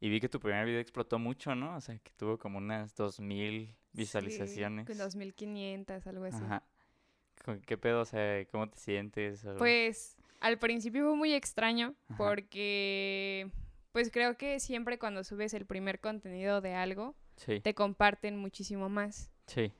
y 0.00 0.08
vi 0.10 0.20
que 0.20 0.28
tu 0.28 0.40
primer 0.40 0.64
video 0.66 0.80
explotó 0.80 1.18
mucho, 1.18 1.54
¿no? 1.54 1.76
O 1.76 1.80
sea, 1.80 1.96
que 1.98 2.10
tuvo 2.16 2.38
como 2.38 2.58
unas 2.58 2.94
2000 2.96 3.74
visualizaciones. 3.92 4.86
Sí, 4.86 4.92
con 4.92 4.98
2500, 4.98 6.06
algo 6.06 6.24
así. 6.24 6.42
Ajá. 6.44 6.62
¿Qué 7.66 7.78
pedo? 7.78 8.00
O 8.02 8.04
sea, 8.04 8.44
¿cómo 8.46 8.68
te 8.68 8.78
sientes? 8.78 9.44
O- 9.44 9.56
Pues 9.56 10.16
al 10.40 10.58
principio 10.58 11.04
fue 11.06 11.16
muy 11.16 11.32
extraño 11.34 11.94
Ajá. 12.08 12.16
porque 12.16 13.50
pues 13.92 14.10
creo 14.10 14.36
que 14.36 14.60
siempre 14.60 14.98
cuando 14.98 15.24
subes 15.24 15.54
el 15.54 15.66
primer 15.66 16.00
contenido 16.00 16.60
de 16.60 16.74
algo 16.74 17.16
Sí, 17.38 17.60
te 17.60 17.74
comparten 17.74 18.36
muchísimo 18.36 18.88
más. 18.90 19.32
sí. 19.46 19.72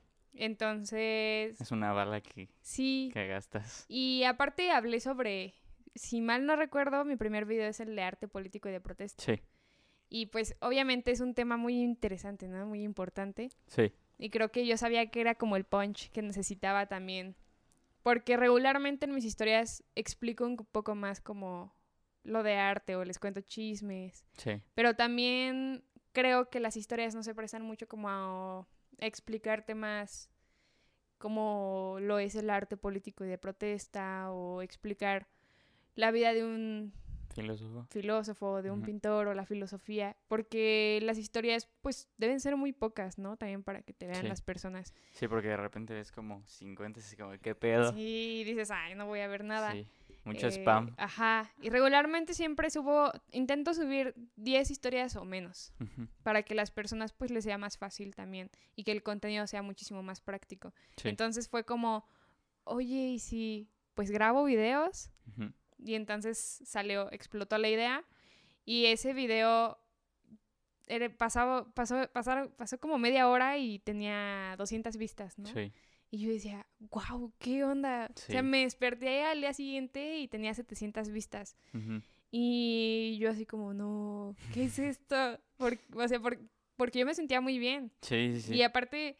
Entonces, 0.53 1.59
Es 1.59 1.71
una 1.71 1.91
bala 1.93 2.21
que, 2.21 2.49
sí. 2.61 3.09
que 3.13 3.27
gastas. 3.27 3.85
Y 3.87 4.23
aparte 4.23 4.71
hablé 4.71 4.99
sobre, 4.99 5.53
si 5.95 6.21
mal 6.21 6.45
no 6.45 6.55
recuerdo, 6.55 7.03
mi 7.05 7.15
primer 7.17 7.45
video 7.45 7.67
es 7.67 7.79
el 7.79 7.95
de 7.95 8.01
arte 8.03 8.27
político 8.27 8.69
y 8.69 8.71
de 8.71 8.79
protesta. 8.79 9.21
Sí, 9.23 9.41
Y 10.07 10.27
pues 10.27 10.55
obviamente 10.61 11.11
es 11.11 11.19
un 11.19 11.33
tema 11.35 11.57
muy 11.57 11.81
interesante, 11.81 12.47
¿no? 12.47 12.65
Muy 12.67 12.83
importante. 12.83 13.49
sí. 13.67 13.91
Y 14.21 14.31
creo 14.31 14.51
que 14.51 14.65
yo 14.67 14.75
sabía 14.75 15.09
que 15.11 15.21
era 15.21 15.35
como 15.35 15.55
el 15.55 15.63
punch 15.63 16.09
que 16.11 16.21
necesitaba 16.21 16.87
también. 16.87 17.37
Porque 18.03 18.35
regularmente 18.35 19.05
en 19.05 19.13
mis 19.15 19.23
historias 19.23 19.81
explico 19.95 20.45
un 20.45 20.57
poco 20.57 20.93
más 20.93 21.21
como 21.21 21.73
lo 22.23 22.43
de 22.43 22.55
arte 22.55 22.97
o 22.97 23.05
les 23.05 23.17
cuento 23.17 23.39
chismes. 23.39 24.25
Sí, 24.37 24.61
Pero 24.75 24.95
también 24.97 25.85
creo 26.11 26.49
que 26.49 26.59
las 26.59 26.77
historias 26.77 27.15
no 27.15 27.23
se 27.23 27.35
prestan 27.35 27.61
mucho 27.61 27.87
como 27.87 28.09
a 28.09 28.65
explicarte 28.99 29.75
más 29.75 30.29
cómo 31.17 31.97
lo 31.99 32.19
es 32.19 32.35
el 32.35 32.49
arte 32.49 32.77
político 32.77 33.25
y 33.25 33.27
de 33.27 33.37
protesta 33.37 34.31
o 34.31 34.61
explicar 34.61 35.27
la 35.95 36.11
vida 36.11 36.33
de 36.33 36.43
un 36.43 36.93
filósofo. 37.33 37.85
filósofo, 37.89 38.61
de 38.61 38.71
un 38.71 38.81
pintor 38.81 39.27
o 39.27 39.33
la 39.33 39.45
filosofía, 39.45 40.15
porque 40.27 40.99
las 41.03 41.17
historias 41.17 41.69
pues 41.81 42.09
deben 42.17 42.39
ser 42.39 42.55
muy 42.57 42.71
pocas, 42.73 43.17
¿no? 43.17 43.37
También 43.37 43.63
para 43.63 43.81
que 43.81 43.93
te 43.93 44.07
vean 44.07 44.21
Sí. 44.23 44.27
las 44.27 44.41
personas. 44.41 44.93
Sí, 45.11 45.27
porque 45.27 45.47
de 45.49 45.57
repente 45.57 45.93
ves 45.93 46.11
como 46.11 46.45
50, 46.45 46.99
así 46.99 47.15
como, 47.15 47.31
¿qué 47.39 47.55
pedo? 47.55 47.93
Sí, 47.93 48.43
dices, 48.45 48.71
ay, 48.71 48.95
no 48.95 49.05
voy 49.05 49.19
a 49.21 49.27
ver 49.27 49.43
nada. 49.43 49.71
Sí, 49.73 49.87
mucho 50.25 50.47
Eh, 50.47 50.51
spam. 50.51 50.93
Ajá, 50.97 51.51
y 51.61 51.69
regularmente 51.69 52.33
siempre 52.33 52.69
subo, 52.69 53.11
intento 53.31 53.73
subir 53.73 54.13
10 54.35 54.69
historias 54.71 55.15
o 55.15 55.23
menos, 55.25 55.71
para 56.23 56.43
que 56.43 56.55
las 56.55 56.71
personas 56.71 57.13
pues 57.13 57.31
les 57.31 57.43
sea 57.43 57.57
más 57.57 57.77
fácil 57.77 58.15
también 58.15 58.49
y 58.75 58.83
que 58.83 58.91
el 58.91 59.01
contenido 59.03 59.47
sea 59.47 59.61
muchísimo 59.61 60.03
más 60.03 60.19
práctico. 60.21 60.73
Sí. 60.97 61.09
Entonces 61.09 61.47
fue 61.47 61.63
como, 61.63 62.05
oye, 62.65 63.07
¿y 63.09 63.19
si 63.19 63.69
pues 63.93 64.11
grabo 64.11 64.43
videos? 64.43 65.09
Y 65.83 65.95
entonces 65.95 66.37
salió, 66.65 67.11
explotó 67.11 67.57
la 67.57 67.69
idea. 67.69 68.03
Y 68.65 68.85
ese 68.87 69.13
video 69.13 69.77
era, 70.87 71.09
pasaba, 71.09 71.71
pasó, 71.73 72.07
pasaron- 72.13 72.51
pasó 72.57 72.79
como 72.79 72.97
media 72.97 73.27
hora 73.29 73.57
y 73.57 73.79
tenía 73.79 74.55
200 74.57 74.97
vistas, 74.97 75.37
¿no? 75.37 75.47
Sí, 75.47 75.71
Y 76.11 76.17
yo 76.21 76.31
decía, 76.31 76.65
wow, 76.91 77.31
¿qué 77.37 77.63
onda? 77.63 78.09
O 78.15 78.17
sea, 78.19 78.41
Sí. 78.41 78.45
me 78.47 78.61
desperté 78.63 79.23
al 79.25 79.41
día 79.41 79.53
siguiente 79.53 80.17
y 80.17 80.27
tenía 80.27 80.53
700 80.55 81.09
vistas. 81.11 81.55
ujú, 81.73 82.01
Y 82.31 83.17
yo 83.19 83.29
así 83.29 83.45
como, 83.45 83.73
no, 83.75 84.35
¿qué 84.53 84.65
es 84.65 84.79
esto? 84.79 85.15
Por- 85.57 85.77
o 85.95 86.07
sea, 86.07 86.19
por- 86.19 86.39
porque 86.77 86.99
yo 86.99 87.05
me 87.05 87.13
sentía 87.13 87.41
muy 87.41 87.59
bien. 87.59 87.91
sí, 88.01 88.31
sí, 88.35 88.41
sí. 88.41 88.55
Y 88.55 88.63
aparte, 88.63 89.17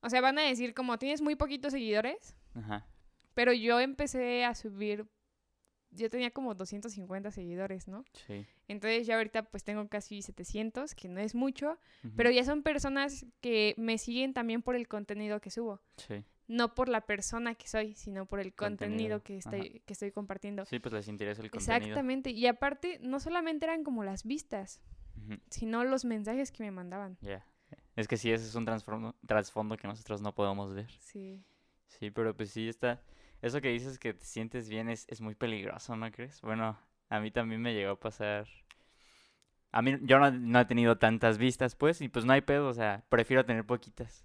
o 0.00 0.08
sea, 0.08 0.20
van 0.22 0.38
a 0.38 0.42
decir 0.42 0.72
como, 0.74 0.98
tienes 0.98 1.20
muy 1.20 1.36
poquitos 1.36 1.72
seguidores, 1.72 2.34
Ajá, 2.54 2.86
pero 3.34 3.52
yo 3.52 3.78
empecé 3.80 4.44
a 4.44 4.54
subir, 4.54 5.06
yo 5.94 6.10
tenía 6.10 6.30
como 6.30 6.54
250 6.54 7.30
seguidores, 7.30 7.88
¿no? 7.88 8.04
sí. 8.26 8.46
Entonces 8.68 9.06
ya 9.06 9.16
ahorita 9.16 9.42
pues 9.44 9.62
tengo 9.64 9.86
casi 9.88 10.22
700, 10.22 10.94
que 10.94 11.08
no 11.08 11.20
es 11.20 11.34
mucho, 11.34 11.78
pero 12.16 12.30
ya 12.30 12.44
son 12.44 12.62
personas 12.62 13.26
que 13.40 13.74
me 13.76 13.98
siguen 13.98 14.32
también 14.32 14.62
por 14.62 14.74
el 14.74 14.88
contenido 14.88 15.40
que 15.40 15.50
subo. 15.50 15.80
Sí, 15.96 16.24
No 16.48 16.74
por 16.74 16.88
la 16.88 17.02
persona 17.02 17.54
que 17.54 17.68
soy, 17.68 17.94
sino 17.94 18.26
por 18.26 18.40
el 18.40 18.54
Contenido, 18.54 19.20
contenido, 19.20 19.22
que, 19.22 19.36
estoy, 19.38 19.82
que 19.84 19.92
estoy 19.92 20.12
compartiendo. 20.12 20.64
sí, 20.64 20.78
pues 20.78 20.92
les 20.94 21.08
interesa 21.08 21.42
el 21.42 21.50
contenido. 21.50 21.76
Exactamente. 21.76 22.30
Y 22.30 22.46
aparte, 22.46 22.98
no 23.02 23.20
solamente 23.20 23.66
eran 23.66 23.84
como 23.84 24.02
las 24.02 24.24
vistas, 24.24 24.80
sino 25.50 25.84
los 25.84 26.04
mensajes 26.04 26.50
que 26.50 26.62
me 26.62 26.70
mandaban. 26.70 27.16
Ya. 27.20 27.46
Es 27.96 28.08
que 28.08 28.16
sí, 28.16 28.30
ese 28.32 28.44
es 28.46 28.54
un 28.54 28.64
trasfondo 28.64 29.76
que 29.76 29.86
nosotros 29.86 30.20
no 30.22 30.34
podemos 30.34 30.74
ver. 30.74 30.90
Sí. 31.00 31.44
Sí, 31.86 32.10
pero 32.10 32.34
pues 32.34 32.50
sí 32.50 32.68
está. 32.68 33.02
Eso 33.44 33.60
que 33.60 33.68
dices 33.68 33.98
que 33.98 34.14
te 34.14 34.24
sientes 34.24 34.70
bien 34.70 34.88
es, 34.88 35.06
es 35.10 35.20
muy 35.20 35.34
peligroso, 35.34 35.94
¿no 35.96 36.10
crees? 36.10 36.40
Bueno, 36.40 36.78
a 37.10 37.20
mí 37.20 37.30
también 37.30 37.60
me 37.60 37.74
llegó 37.74 37.90
a 37.92 38.00
pasar. 38.00 38.46
A 39.70 39.82
mí, 39.82 39.98
yo 40.00 40.18
no, 40.18 40.30
no 40.30 40.60
he 40.60 40.64
tenido 40.64 40.96
tantas 40.96 41.36
vistas, 41.36 41.76
pues, 41.76 42.00
y 42.00 42.08
pues 42.08 42.24
no 42.24 42.32
hay 42.32 42.40
pedo, 42.40 42.68
o 42.68 42.72
sea, 42.72 43.04
prefiero 43.10 43.44
tener 43.44 43.66
poquitas. 43.66 44.24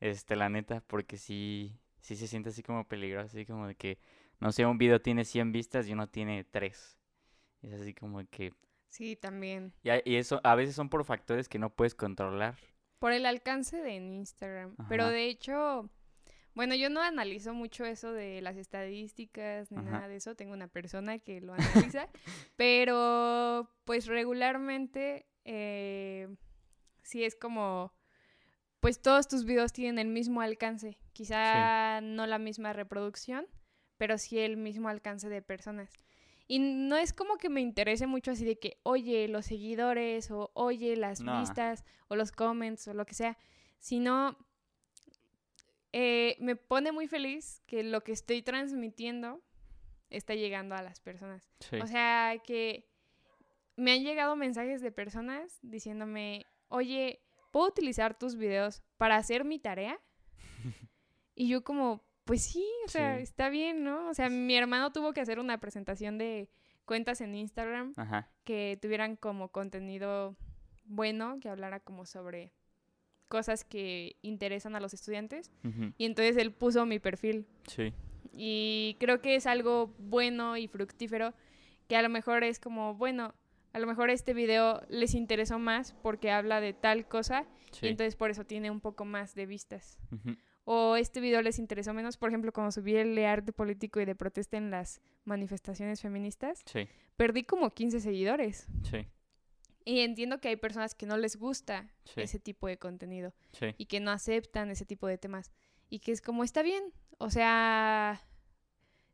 Este, 0.00 0.34
la 0.34 0.48
neta, 0.48 0.82
porque 0.88 1.16
sí, 1.16 1.78
sí 2.00 2.16
se 2.16 2.26
siente 2.26 2.48
así 2.48 2.64
como 2.64 2.88
peligroso, 2.88 3.26
así 3.28 3.46
como 3.46 3.68
de 3.68 3.76
que, 3.76 4.00
no 4.40 4.50
sé, 4.50 4.66
un 4.66 4.78
video 4.78 5.00
tiene 5.00 5.24
100 5.24 5.52
vistas 5.52 5.86
y 5.86 5.92
uno 5.92 6.08
tiene 6.08 6.42
3. 6.42 6.98
Es 7.62 7.72
así 7.72 7.94
como 7.94 8.26
que... 8.28 8.52
Sí, 8.88 9.14
también. 9.14 9.74
Y, 9.84 9.90
a- 9.90 10.02
y 10.04 10.16
eso 10.16 10.40
a 10.42 10.56
veces 10.56 10.74
son 10.74 10.88
por 10.88 11.04
factores 11.04 11.48
que 11.48 11.60
no 11.60 11.70
puedes 11.70 11.94
controlar. 11.94 12.56
Por 12.98 13.12
el 13.12 13.26
alcance 13.26 13.80
de 13.80 13.94
en 13.94 14.12
Instagram. 14.12 14.74
Pero 14.88 15.08
de 15.08 15.26
hecho, 15.26 15.88
bueno, 16.56 16.74
yo 16.74 16.88
no 16.88 17.02
analizo 17.02 17.52
mucho 17.52 17.84
eso 17.84 18.12
de 18.12 18.40
las 18.40 18.56
estadísticas 18.56 19.70
ni 19.70 19.76
Ajá. 19.76 19.90
nada 19.90 20.08
de 20.08 20.16
eso. 20.16 20.34
Tengo 20.34 20.54
una 20.54 20.68
persona 20.68 21.18
que 21.18 21.42
lo 21.42 21.52
analiza. 21.52 22.08
pero 22.56 23.70
pues 23.84 24.06
regularmente 24.06 25.26
eh, 25.44 26.34
sí 27.02 27.24
es 27.24 27.36
como, 27.36 27.92
pues 28.80 29.02
todos 29.02 29.28
tus 29.28 29.44
videos 29.44 29.74
tienen 29.74 29.98
el 29.98 30.08
mismo 30.08 30.40
alcance. 30.40 30.96
Quizá 31.12 32.00
no 32.00 32.26
la 32.26 32.38
misma 32.38 32.72
reproducción, 32.72 33.46
pero 33.98 34.16
sí 34.16 34.38
el 34.38 34.56
mismo 34.56 34.88
alcance 34.88 35.28
de 35.28 35.42
personas. 35.42 35.90
Y 36.48 36.58
no 36.58 36.96
es 36.96 37.12
como 37.12 37.36
que 37.36 37.50
me 37.50 37.60
interese 37.60 38.06
mucho 38.06 38.30
así 38.30 38.46
de 38.46 38.58
que, 38.58 38.78
oye, 38.82 39.28
los 39.28 39.44
seguidores, 39.44 40.30
o 40.30 40.50
oye, 40.54 40.96
las 40.96 41.20
No. 41.20 41.38
vistas, 41.40 41.84
o 42.08 42.16
los 42.16 42.32
comments, 42.32 42.88
o 42.88 42.94
lo 42.94 43.04
que 43.04 43.14
sea, 43.14 43.36
sino 43.78 44.38
eh, 45.98 46.36
me 46.40 46.56
pone 46.56 46.92
muy 46.92 47.08
feliz 47.08 47.62
que 47.66 47.82
lo 47.82 48.02
que 48.02 48.12
estoy 48.12 48.42
transmitiendo 48.42 49.40
está 50.10 50.34
llegando 50.34 50.74
a 50.74 50.82
las 50.82 51.00
personas. 51.00 51.48
Sí. 51.60 51.76
O 51.80 51.86
sea, 51.86 52.36
que 52.44 52.86
me 53.76 53.92
han 53.92 54.02
llegado 54.02 54.36
mensajes 54.36 54.82
de 54.82 54.92
personas 54.92 55.58
diciéndome, 55.62 56.44
oye, 56.68 57.22
¿puedo 57.50 57.68
utilizar 57.68 58.18
tus 58.18 58.36
videos 58.36 58.82
para 58.98 59.16
hacer 59.16 59.44
mi 59.46 59.58
tarea? 59.58 59.98
y 61.34 61.48
yo 61.48 61.64
como, 61.64 62.04
pues 62.24 62.44
sí, 62.44 62.66
o 62.84 62.88
sea, 62.90 63.16
Sí. 63.16 63.22
está 63.22 63.48
bien, 63.48 63.82
¿no? 63.82 64.08
O 64.10 64.12
sea, 64.14 64.28
mi 64.28 64.54
hermano 64.54 64.92
tuvo 64.92 65.14
que 65.14 65.22
hacer 65.22 65.38
una 65.38 65.58
presentación 65.60 66.18
de 66.18 66.50
cuentas 66.84 67.22
en 67.22 67.34
Instagram 67.34 67.94
Ajá. 67.96 68.28
que 68.44 68.78
tuvieran 68.82 69.16
como 69.16 69.48
contenido 69.50 70.36
bueno, 70.84 71.40
que 71.40 71.48
hablara 71.48 71.80
como 71.80 72.04
sobre 72.04 72.52
cosas 73.28 73.64
que 73.64 74.16
interesan 74.22 74.76
a 74.76 74.80
los 74.80 74.94
estudiantes. 74.94 75.50
ujú, 75.64 75.92
Y 75.98 76.04
entonces 76.06 76.36
él 76.36 76.52
puso 76.52 76.86
mi 76.86 76.98
perfil. 76.98 77.46
Sí. 77.66 77.92
Y 78.32 78.96
creo 79.00 79.20
que 79.20 79.34
es 79.36 79.46
algo 79.46 79.94
bueno 79.98 80.56
y 80.56 80.68
fructífero, 80.68 81.34
que 81.88 81.96
a 81.96 82.02
lo 82.02 82.08
mejor 82.08 82.44
es 82.44 82.58
como, 82.60 82.94
bueno, 82.94 83.34
a 83.72 83.78
lo 83.78 83.86
mejor 83.86 84.10
este 84.10 84.32
video 84.34 84.82
les 84.88 85.14
interesó 85.14 85.58
más 85.58 85.94
porque 86.02 86.30
habla 86.30 86.60
de 86.60 86.72
tal 86.72 87.06
cosa 87.08 87.44
Sí. 87.72 87.86
y 87.86 87.88
entonces 87.90 88.16
por 88.16 88.30
eso 88.30 88.44
tiene 88.44 88.70
un 88.70 88.80
poco 88.80 89.04
más 89.04 89.34
de 89.34 89.46
vistas. 89.46 89.98
ujú, 90.12 90.36
O 90.64 90.96
este 90.96 91.20
video 91.20 91.42
les 91.42 91.58
interesó 91.60 91.94
menos, 91.94 92.16
por 92.16 92.28
ejemplo, 92.30 92.52
cuando 92.52 92.72
subí 92.72 92.96
el 92.96 93.14
de 93.14 93.26
arte 93.26 93.52
político 93.52 94.00
y 94.00 94.04
de 94.04 94.14
protesta 94.16 94.56
en 94.56 94.70
las 94.70 95.00
manifestaciones 95.24 96.00
feministas, 96.00 96.62
Sí. 96.66 96.88
perdí 97.16 97.44
como 97.44 97.70
15 97.70 98.00
seguidores. 98.00 98.66
Sí. 98.82 99.06
Y 99.86 100.00
entiendo 100.00 100.40
que 100.40 100.48
hay 100.48 100.56
personas 100.56 100.94
que 100.94 101.06
no 101.06 101.16
les 101.16 101.36
gusta 101.36 101.88
Sí. 102.04 102.20
ese 102.20 102.38
tipo 102.40 102.66
de 102.66 102.76
contenido 102.76 103.32
Sí. 103.52 103.74
y 103.78 103.86
que 103.86 104.00
no 104.00 104.10
aceptan 104.10 104.68
ese 104.70 104.84
tipo 104.84 105.06
de 105.06 105.16
temas. 105.16 105.52
Y 105.88 106.00
que 106.00 106.10
es 106.12 106.20
como, 106.20 106.42
está 106.44 106.62
bien. 106.62 106.92
O 107.18 107.30
sea, 107.30 108.20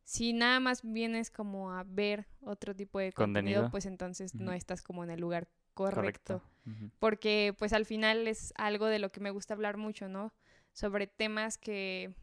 si 0.02 0.32
nada 0.32 0.58
más 0.60 0.80
vienes 0.82 1.30
como 1.30 1.72
a 1.72 1.84
ver 1.84 2.26
otro 2.40 2.74
tipo 2.74 2.98
de 2.98 3.12
contenido, 3.12 3.60
Contenido. 3.60 3.70
pues 3.70 3.84
entonces 3.86 4.34
no 4.34 4.52
estás 4.52 4.82
como 4.82 5.04
en 5.04 5.10
el 5.10 5.20
lugar 5.20 5.46
correcto. 5.74 6.42
Porque 6.98 7.54
pues 7.58 7.72
al 7.72 7.84
final 7.86 8.26
es 8.26 8.52
algo 8.56 8.86
de 8.86 8.98
lo 8.98 9.12
que 9.12 9.20
me 9.20 9.30
gusta 9.30 9.52
hablar 9.54 9.76
mucho, 9.76 10.08
¿no? 10.08 10.32
Sobre 10.72 11.06
temas 11.06 11.58
que 11.58 12.14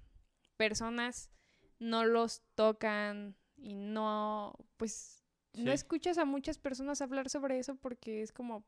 personas 0.58 1.30
no 1.78 2.04
los 2.06 2.42
tocan 2.56 3.36
y 3.58 3.76
no, 3.76 4.54
pues 4.78 5.19
no 5.54 5.72
escuchas 5.72 6.18
a 6.18 6.26
muchas 6.26 6.58
personas 6.58 7.02
hablar 7.02 7.30
sobre 7.30 7.60
eso 7.60 7.76
porque 7.76 8.22
es 8.22 8.32
como, 8.32 8.64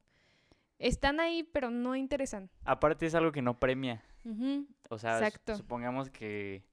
están 0.79 1.19
ahí 1.19 1.43
pero 1.43 1.69
no 1.69 1.95
interesan. 1.95 2.49
Aparte 2.65 3.05
es 3.05 3.15
algo 3.15 3.32
que 3.32 3.41
no 3.41 3.59
premia. 3.59 4.03
O 4.89 4.97
sea, 4.97 5.19
Exacto. 5.19 5.55
supongamos 5.55 6.09
que, 6.09 6.63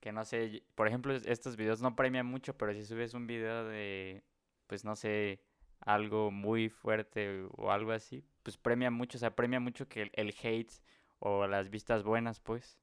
que 0.00 0.12
no 0.12 0.24
sé, 0.24 0.64
por 0.74 0.88
ejemplo, 0.88 1.14
es- 1.14 1.26
estos 1.26 1.56
videos 1.56 1.80
no 1.80 1.94
premian 1.96 2.26
mucho, 2.26 2.56
pero 2.56 2.72
si 2.74 2.84
subes 2.84 3.14
un 3.14 3.26
video 3.26 3.64
de, 3.66 4.22
pues 4.66 4.84
no 4.84 4.96
sé, 4.96 5.40
algo 5.80 6.30
muy 6.30 6.68
fuerte 6.68 7.46
o 7.56 7.70
algo 7.70 7.92
así, 7.92 8.24
pues 8.42 8.58
premia 8.58 8.90
mucho, 8.90 9.16
o 9.18 9.20
sea, 9.20 9.34
premia 9.34 9.60
mucho 9.60 9.88
que 9.88 10.02
el, 10.02 10.10
el 10.14 10.34
hate 10.42 10.72
o 11.20 11.46
las 11.46 11.70
vistas 11.70 12.02
buenas, 12.02 12.40
pues. 12.40 12.78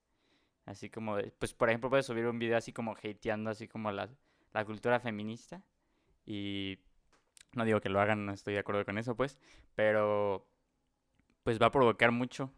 Así 0.66 0.90
como, 0.90 1.18
pues 1.40 1.54
por 1.54 1.70
ejemplo, 1.70 1.90
puedes 1.90 2.06
subir 2.06 2.26
un 2.26 2.40
video 2.40 2.58
así 2.58 2.74
como 2.74 2.94
hateando, 2.96 3.50
así 3.50 3.68
como 3.68 3.92
la, 3.92 4.10
la 4.54 4.66
cultura 4.66 5.00
feminista. 5.00 5.62
Y 6.28 6.78
no 7.54 7.66
digo 7.66 7.82
que 7.82 7.90
lo 7.90 8.00
hagan, 8.00 8.26
no 8.26 8.34
estoy 8.34 8.54
de 8.54 8.60
acuerdo 8.60 8.86
con 8.86 8.98
eso, 9.00 9.16
pues, 9.16 9.40
pero 9.74 10.46
pues 11.44 11.60
va 11.60 11.68
a 11.68 11.72
provocar 11.72 12.12
mucho 12.12 12.52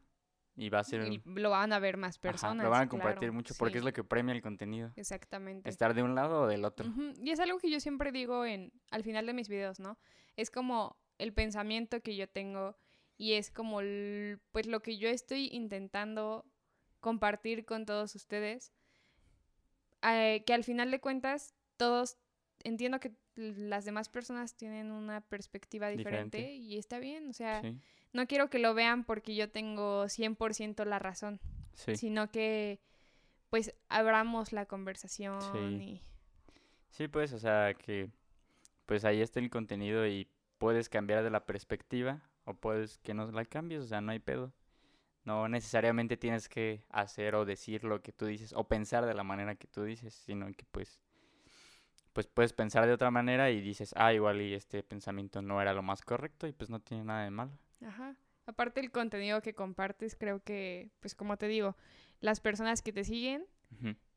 y 0.55 0.69
va 0.69 0.79
a 0.79 0.83
ser... 0.83 1.05
Y 1.07 1.21
lo 1.25 1.51
van 1.51 1.71
a 1.71 1.79
ver 1.79 1.95
más 1.97 2.17
Ajá, 2.17 2.21
personas. 2.23 2.63
lo 2.63 2.69
van 2.71 2.81
a 2.87 2.89
compartir 2.89 3.19
claro, 3.19 3.33
mucho 3.33 3.53
porque 3.57 3.77
es 3.77 3.83
lo 3.83 3.93
que 3.93 4.03
premia 4.03 4.33
el 4.33 4.41
contenido. 4.41 4.91
Exactamente. 4.95 5.69
Estar 5.69 5.93
de 5.93 6.01
un 6.01 6.15
lado 6.15 6.41
o 6.41 6.47
del 6.47 6.65
otro. 6.65 6.91
Y 7.21 7.29
es 7.29 7.39
algo 7.39 7.59
que 7.59 7.69
yo 7.69 7.79
siempre 7.79 8.11
digo 8.11 8.43
en, 8.45 8.73
al 8.89 9.03
final 9.03 9.27
de 9.27 9.33
mis 9.33 9.47
videos, 9.47 9.79
¿no? 9.79 9.99
Es 10.35 10.49
como 10.49 10.97
el 11.19 11.31
pensamiento 11.33 12.01
que 12.01 12.15
yo 12.15 12.27
tengo 12.27 12.75
y 13.15 13.33
es 13.33 13.51
como 13.51 13.81
el- 13.81 14.39
pues 14.51 14.65
lo 14.65 14.81
que 14.81 14.97
yo 14.97 15.07
estoy 15.09 15.49
intentando 15.51 16.45
compartir 16.99 17.65
con 17.65 17.85
todos 17.85 18.15
ustedes. 18.15 18.73
eh, 20.01 20.43
que 20.45 20.53
al 20.53 20.63
final 20.63 20.91
de 20.91 20.99
cuentas 20.99 21.53
todos 21.77 22.17
entiendo 22.63 22.99
que 22.99 23.11
las 23.39 23.85
demás 23.85 24.09
personas 24.09 24.55
tienen 24.55 24.91
una 24.91 25.21
perspectiva 25.21 25.87
diferente, 25.89 26.37
Diferente. 26.37 26.55
y 26.55 26.77
está 26.77 26.99
bien, 26.99 27.29
o 27.29 27.33
sea, 27.33 27.61
Sí, 27.61 27.75
no 28.13 28.27
quiero 28.27 28.49
que 28.49 28.59
lo 28.59 28.73
vean 28.73 29.03
porque 29.03 29.35
yo 29.35 29.49
tengo 29.49 30.05
100% 30.09 30.85
la 30.85 30.99
razón, 30.99 31.39
sí. 31.73 31.95
sino 31.95 32.29
que 32.31 32.79
pues 33.49 33.73
abramos 33.87 34.51
la 34.53 34.65
conversación 34.67 35.41
Sí. 35.41 35.57
y 35.59 36.01
Sí, 36.89 37.07
pues, 37.07 37.33
o 37.33 37.39
sea, 37.39 37.73
que 37.75 38.09
pues 38.85 39.05
ahí 39.05 39.21
está 39.21 39.39
el 39.39 39.49
contenido 39.51 40.07
y 40.07 40.27
puedes 40.57 40.89
cambiar 40.89 41.23
de 41.23 41.29
la 41.29 41.45
perspectiva 41.45 42.21
o 42.45 42.53
puedes 42.55 42.97
que 42.99 43.13
no 43.13 43.31
la 43.31 43.45
cambies, 43.45 43.83
o 43.83 43.87
sea, 43.87 44.01
no 44.01 44.11
hay 44.11 44.19
pedo. 44.19 44.53
No 45.23 45.47
necesariamente 45.47 46.17
tienes 46.17 46.49
que 46.49 46.83
hacer 46.89 47.35
o 47.35 47.45
decir 47.45 47.83
lo 47.83 48.01
que 48.01 48.11
tú 48.11 48.25
dices 48.25 48.53
o 48.53 48.67
pensar 48.67 49.05
de 49.05 49.13
la 49.13 49.23
manera 49.23 49.53
que 49.55 49.67
tú 49.67 49.83
dices, 49.83 50.13
sino 50.15 50.47
que 50.53 50.65
pues 50.71 50.99
pues 52.13 52.27
puedes 52.27 52.53
pensar 52.53 52.85
de 52.85 52.93
otra 52.93 53.11
manera 53.11 53.51
y 53.51 53.61
dices, 53.61 53.93
ah, 53.95 54.13
igual 54.13 54.41
y 54.41 54.53
este 54.53 54.83
pensamiento 54.83 55.41
no 55.41 55.61
era 55.61 55.73
lo 55.73 55.81
más 55.83 56.01
correcto 56.01 56.47
y 56.47 56.51
pues 56.53 56.69
no 56.69 56.79
tiene 56.79 57.03
nada 57.03 57.23
de 57.23 57.29
malo. 57.31 57.51
Ajá. 57.85 58.15
Aparte 58.45 58.79
el 58.79 58.91
contenido 58.91 59.41
que 59.41 59.53
compartes, 59.53 60.15
creo 60.15 60.41
que, 60.43 60.89
pues 60.99 61.13
como 61.15 61.37
te 61.37 61.47
digo, 61.47 61.75
las 62.19 62.39
personas 62.39 62.81
que 62.81 62.91
te 62.91 63.03
siguen 63.03 63.45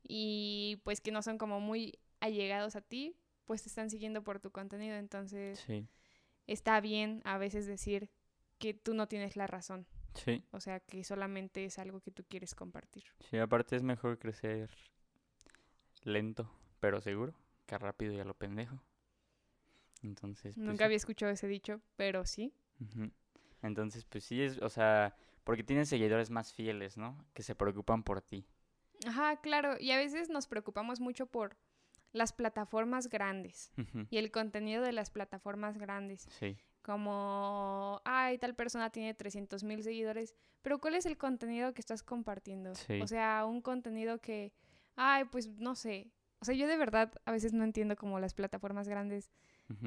y 0.01 0.81
pues 0.83 0.99
que 1.01 1.11
no 1.11 1.21
son 1.21 1.37
como 1.37 1.59
muy 1.59 1.99
allegados 2.19 2.75
a 2.75 2.81
ti, 2.81 3.15
pues 3.45 3.61
te 3.61 3.69
están 3.69 3.89
siguiendo 3.89 4.23
por 4.23 4.39
tu 4.39 4.51
contenido. 4.51 4.95
Entonces 4.95 5.59
Sí, 5.59 5.87
está 6.47 6.81
bien 6.81 7.21
a 7.25 7.37
veces 7.37 7.67
decir 7.67 8.09
que 8.57 8.73
tú 8.73 8.93
no 8.93 9.07
tienes 9.07 9.35
la 9.35 9.45
razón. 9.47 9.85
sí. 10.15 10.43
O 10.51 10.59
sea, 10.59 10.79
que 10.79 11.03
solamente 11.03 11.65
es 11.65 11.77
algo 11.79 11.99
que 12.01 12.11
tú 12.11 12.23
quieres 12.27 12.55
compartir. 12.55 13.03
Sí, 13.29 13.37
aparte 13.37 13.75
es 13.75 13.83
mejor 13.83 14.17
crecer 14.17 14.69
lento, 16.03 16.49
pero 16.79 17.01
seguro, 17.01 17.33
que 17.65 17.77
rápido 17.77 18.13
y 18.13 18.19
a 18.19 18.25
lo 18.25 18.33
pendejo. 18.33 18.81
Entonces, 20.01 20.55
pues, 20.55 20.67
Nunca 20.67 20.85
había 20.85 20.97
escuchado 20.97 21.31
ese 21.31 21.47
dicho, 21.47 21.81
pero 21.95 22.25
sí. 22.25 22.53
Entonces, 23.61 24.05
pues 24.05 24.25
sí 24.25 24.41
es, 24.41 24.61
o 24.61 24.69
sea, 24.69 25.15
porque 25.43 25.63
tienes 25.63 25.87
seguidores 25.87 26.29
más 26.29 26.53
fieles, 26.53 26.97
¿no? 26.97 27.25
Que 27.33 27.43
se 27.43 27.55
preocupan 27.55 28.03
por 28.03 28.21
ti. 28.21 28.45
Ajá, 29.05 29.37
claro. 29.41 29.75
Y 29.79 29.91
a 29.91 29.97
veces 29.97 30.29
nos 30.29 30.47
preocupamos 30.47 30.99
mucho 30.99 31.25
por 31.25 31.57
las 32.11 32.33
plataformas 32.33 33.07
grandes 33.07 33.71
y 34.09 34.17
el 34.17 34.31
contenido 34.31 34.83
de 34.83 34.91
las 34.91 35.09
plataformas 35.09 35.77
grandes. 35.77 36.27
Sí, 36.29 36.57
como, 36.83 38.01
ay, 38.03 38.37
tal 38.37 38.55
persona 38.55 38.91
tiene 38.91 39.13
300 39.13 39.63
mil 39.63 39.81
seguidores, 39.81 40.35
pero 40.61 40.79
¿cuál 40.79 40.95
es 40.95 41.05
el 41.05 41.17
contenido 41.17 41.73
que 41.73 41.79
estás 41.79 42.03
compartiendo? 42.03 42.75
Sí. 42.75 43.01
O 43.01 43.07
sea, 43.07 43.45
un 43.45 43.61
contenido 43.61 44.19
que, 44.19 44.53
ay, 44.95 45.23
pues 45.25 45.47
no 45.47 45.75
sé. 45.75 46.11
O 46.43 46.45
sea, 46.45 46.55
yo 46.55 46.67
de 46.67 46.75
verdad 46.75 47.09
a 47.23 47.31
veces 47.31 47.53
no 47.53 47.63
entiendo 47.63 47.95
como 47.95 48.19
las 48.19 48.33
plataformas 48.33 48.89
grandes, 48.89 49.31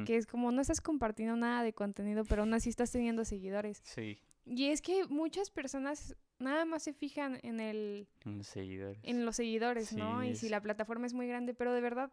que 0.07 0.17
es 0.17 0.27
como 0.27 0.51
no 0.53 0.63
estás 0.63 0.81
compartiendo 0.81 1.37
nada 1.37 1.63
de 1.63 1.75
contenido, 1.75 2.25
pero 2.25 2.43
aún 2.43 2.55
así 2.55 2.71
estás 2.71 2.91
teniendo 2.91 3.27
seguidores. 3.27 3.83
sí, 3.85 4.19
Y 4.47 4.69
es 4.71 4.81
que 4.81 5.05
muchas 5.07 5.51
personas 5.51 6.17
nada 6.39 6.65
más 6.65 6.83
se 6.83 6.95
fijan 6.95 7.39
en 7.43 7.61
el 7.61 8.09
unos 8.25 8.47
seguidores. 8.47 8.99
en 9.03 9.27
los 9.27 9.37
seguidores, 9.37 9.93
¿no? 9.93 10.25
Y 10.25 10.35
si 10.35 10.49
la 10.49 10.63
plataforma 10.63 11.07
es 11.07 11.13
muy 11.13 11.29
grande, 11.29 11.53
pero 11.53 11.75
de 11.75 11.83
verdad, 11.83 12.11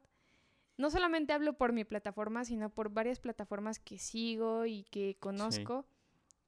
no 0.77 0.89
solamente 0.89 1.31
hablo 1.31 1.53
por 1.53 1.71
mi 1.71 1.85
plataforma, 1.85 2.43
sino 2.43 2.69
por 2.69 2.89
varias 2.89 3.21
plataformas 3.21 3.79
que 3.79 3.97
sigo 3.97 4.65
y 4.65 4.83
que 4.91 5.15
conozco, 5.21 5.85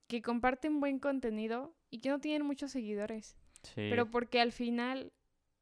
que 0.08 0.22
comparten 0.22 0.82
buen 0.82 1.00
contenido 1.00 1.74
y 1.92 2.00
que 2.00 2.10
no 2.10 2.20
tienen 2.20 2.46
muchos 2.46 2.72
seguidores, 2.72 3.38
Sí, 3.64 3.88
pero 3.90 4.12
porque 4.12 4.42
al 4.42 4.52
final, 4.52 5.14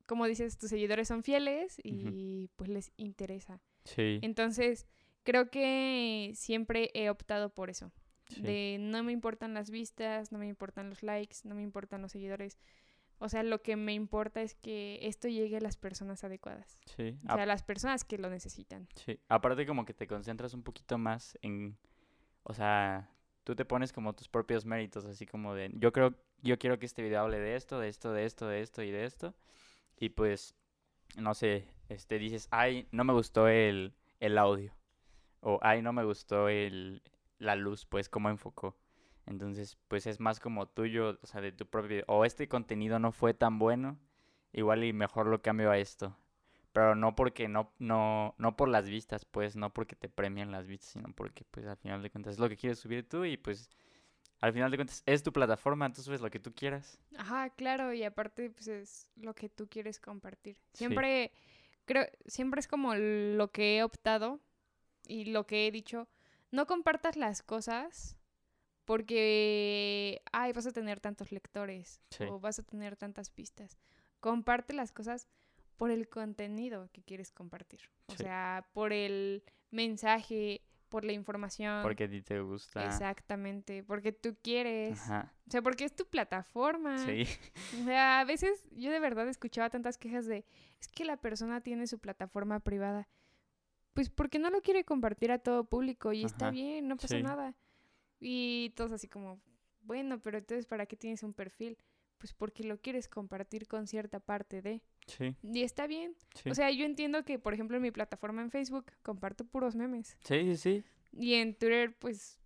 como 0.05 0.25
dices, 0.25 0.57
tus 0.57 0.69
seguidores 0.69 1.07
son 1.07 1.23
fieles 1.23 1.79
y 1.83 2.49
pues 2.55 2.69
les 2.69 2.91
interesa. 2.97 3.61
sí, 3.85 4.19
Entonces, 4.21 4.87
creo 5.23 5.49
que 5.49 6.31
siempre 6.35 6.91
he 6.93 7.09
optado 7.09 7.53
por 7.53 7.69
eso. 7.69 7.91
Sí. 8.27 8.41
De 8.41 8.77
no 8.79 9.03
me 9.03 9.11
importan 9.11 9.53
las 9.53 9.69
vistas, 9.69 10.31
no 10.31 10.39
me 10.39 10.47
importan 10.47 10.89
los 10.89 11.03
likes, 11.03 11.37
no 11.43 11.55
me 11.55 11.61
importan 11.61 12.01
los 12.01 12.11
seguidores. 12.11 12.57
O 13.19 13.29
sea, 13.29 13.43
lo 13.43 13.61
que 13.61 13.75
me 13.75 13.93
importa 13.93 14.41
es 14.41 14.55
que 14.55 14.99
esto 15.03 15.27
llegue 15.27 15.57
a 15.57 15.61
las 15.61 15.77
personas 15.77 16.23
adecuadas. 16.23 16.77
Sí. 16.97 17.17
O 17.23 17.33
sea, 17.33 17.43
a 17.43 17.45
las 17.45 17.63
personas 17.63 18.03
que 18.03 18.17
lo 18.17 18.29
necesitan. 18.29 18.87
Sí, 18.95 19.19
aparte 19.29 19.65
como 19.65 19.85
que 19.85 19.93
te 19.93 20.07
concentras 20.07 20.53
un 20.53 20.63
poquito 20.63 20.97
más 20.97 21.37
en, 21.41 21.77
o 22.43 22.53
sea, 22.53 23.09
tú 23.43 23.55
te 23.55 23.65
pones 23.65 23.93
como 23.93 24.13
tus 24.13 24.27
propios 24.27 24.65
méritos, 24.65 25.05
así 25.05 25.25
como 25.25 25.53
de, 25.53 25.71
yo 25.75 25.93
creo, 25.93 26.15
yo 26.41 26.57
quiero 26.57 26.79
que 26.79 26.85
este 26.85 27.01
video 27.01 27.21
hable 27.21 27.39
de 27.39 27.55
esto, 27.55 27.79
de 27.79 27.87
esto, 27.87 28.11
de 28.11 28.25
esto, 28.25 28.47
de 28.47 28.61
esto 28.61 28.83
y 28.83 28.91
de 28.91 29.05
esto, 29.05 29.33
y 29.97 30.09
pues, 30.09 30.55
no 31.17 31.33
sé, 31.33 31.67
este, 31.89 32.19
dices, 32.19 32.47
ay, 32.51 32.87
no 32.91 33.03
me 33.03 33.13
gustó 33.13 33.47
el, 33.47 33.93
el 34.19 34.37
audio, 34.37 34.73
o 35.41 35.59
ay, 35.61 35.81
no 35.81 35.93
me 35.93 36.03
gustó 36.03 36.49
el, 36.49 37.01
la 37.39 37.55
luz, 37.55 37.85
pues, 37.85 38.09
cómo 38.09 38.29
enfocó. 38.29 38.75
Entonces, 39.25 39.77
pues 39.87 40.05
es 40.07 40.19
más 40.19 40.39
como 40.39 40.67
tuyo, 40.67 41.17
o 41.21 41.27
sea, 41.27 41.41
de 41.41 41.51
tu 41.51 41.65
propio. 41.65 42.03
O 42.07 42.25
este 42.25 42.47
contenido 42.47 42.99
no 42.99 43.11
fue 43.11 43.33
tan 43.33 43.59
bueno, 43.59 43.99
igual 44.51 44.83
y 44.83 44.93
mejor 44.93 45.27
lo 45.27 45.41
cambio 45.41 45.71
a 45.71 45.77
esto. 45.77 46.17
Pero 46.73 46.95
no 46.95 47.15
porque 47.15 47.47
no, 47.47 47.71
no, 47.79 48.35
no 48.37 48.55
por 48.55 48.67
las 48.69 48.89
vistas, 48.89 49.25
pues, 49.25 49.55
no 49.55 49.71
porque 49.73 49.95
te 49.95 50.09
premian 50.09 50.51
las 50.51 50.67
vistas, 50.67 50.89
sino 50.89 51.13
porque, 51.13 51.45
pues, 51.51 51.67
al 51.67 51.77
final 51.77 52.01
de 52.01 52.09
cuentas 52.09 52.33
es 52.33 52.39
lo 52.39 52.49
que 52.49 52.57
quieres 52.57 52.79
subir 52.79 53.07
tú 53.07 53.25
y, 53.25 53.37
pues, 53.37 53.69
al 54.43 54.51
final 54.51 54.69
de 54.71 54.77
cuentas 54.77 55.03
es 55.05 55.23
tu 55.23 55.31
plataforma, 55.31 55.91
tú 55.93 56.01
subes 56.01 56.19
lo 56.19 56.29
que 56.29 56.39
tú 56.39 56.53
quieras. 56.53 56.99
Ajá, 57.17 57.49
claro, 57.51 57.93
y 57.93 58.03
aparte, 58.03 58.49
pues 58.49 58.67
es 58.67 59.09
lo 59.15 59.33
que 59.33 59.47
tú 59.47 59.69
quieres 59.69 59.99
compartir. 60.01 60.57
Sí. 60.73 60.79
Siempre, 60.79 61.31
creo, 61.85 62.05
siempre 62.25 62.59
es 62.59 62.67
como 62.67 62.93
lo 62.95 63.51
que 63.51 63.77
he 63.77 63.83
optado 63.83 64.41
y 65.07 65.25
lo 65.25 65.45
que 65.47 65.65
he 65.67 65.71
dicho. 65.71 66.09
No 66.51 66.67
compartas 66.67 67.15
las 67.15 67.41
cosas 67.41 68.17
porque, 68.85 70.21
ay, 70.31 70.51
vas 70.53 70.67
a 70.67 70.71
tener 70.71 70.99
tantos 70.99 71.31
lectores 71.31 72.01
Sí. 72.09 72.25
o 72.25 72.39
vas 72.39 72.59
a 72.59 72.63
tener 72.63 72.95
tantas 72.97 73.33
vistas. 73.33 73.77
Comparte 74.19 74.73
las 74.73 74.91
cosas 74.91 75.27
por 75.77 75.89
el 75.89 76.07
contenido 76.09 76.89
que 76.91 77.01
quieres 77.01 77.31
compartir. 77.31 77.79
O 78.07 78.11
Sí. 78.11 78.19
sea, 78.23 78.67
por 78.73 78.93
el 78.93 79.43
mensaje, 79.71 80.61
por 80.93 81.05
la 81.05 81.13
información. 81.13 81.81
Porque 81.81 82.03
a 82.03 82.07
ti 82.07 82.21
te 82.21 82.39
gusta. 82.39 82.85
Exactamente, 82.85 83.83
porque 83.83 84.11
tú 84.11 84.37
quieres. 84.43 85.01
Ajá. 85.01 85.33
O 85.47 85.49
sea, 85.49 85.63
porque 85.63 85.85
es 85.85 85.95
tu 85.95 86.05
plataforma. 86.05 86.99
Sí. 86.99 87.25
O 87.81 87.83
sea, 87.83 88.19
a 88.19 88.25
veces 88.25 88.67
yo 88.69 88.91
de 88.91 88.99
verdad 88.99 89.27
escuchaba 89.27 89.71
tantas 89.71 89.97
quejas 89.97 90.27
de, 90.27 90.45
es 90.79 90.87
que 90.87 91.03
la 91.03 91.17
persona 91.17 91.61
tiene 91.61 91.87
su 91.87 91.97
plataforma 91.97 92.59
privada. 92.59 93.09
Pues 93.95 94.11
porque 94.11 94.37
no 94.37 94.51
lo 94.51 94.61
quiere 94.61 94.83
compartir 94.83 95.31
a 95.31 95.39
todo 95.39 95.63
público 95.63 96.13
y 96.13 96.25
está 96.25 96.51
bien, 96.51 96.87
no 96.87 96.95
pasa 96.95 97.17
sí. 97.17 97.23
nada. 97.23 97.55
Y 98.19 98.71
todos 98.75 98.91
así 98.91 99.07
como, 99.07 99.41
bueno, 99.81 100.21
pero 100.21 100.37
entonces 100.37 100.67
¿para 100.67 100.85
qué 100.85 100.95
tienes 100.95 101.23
un 101.23 101.33
perfil? 101.33 101.75
Pues 102.23 102.33
porque 102.33 102.63
lo 102.63 102.77
quieres 102.79 103.09
compartir 103.09 103.67
con 103.67 103.85
cierta 103.85 104.21
parte 104.21 104.61
de. 104.61 104.81
Sí. 105.07 105.35
Y 105.43 105.63
está 105.63 105.87
bien. 105.87 106.15
Sí. 106.41 106.49
O 106.51 106.55
sea, 106.55 106.71
yo 106.71 106.85
entiendo 106.85 107.25
que, 107.25 107.37
por 107.37 107.53
ejemplo, 107.53 107.75
en 107.75 107.83
mi 107.83 107.91
plataforma 107.91 108.41
en 108.41 108.49
Facebook 108.49 108.85
comparto 109.01 109.43
puros 109.43 109.75
memes. 109.75 110.17
sí, 110.23 110.55
sí, 110.55 110.57
sí. 110.57 110.83
Y 111.11 111.33
en 111.33 111.53
Twitter, 111.53 111.93
pues, 111.99 112.39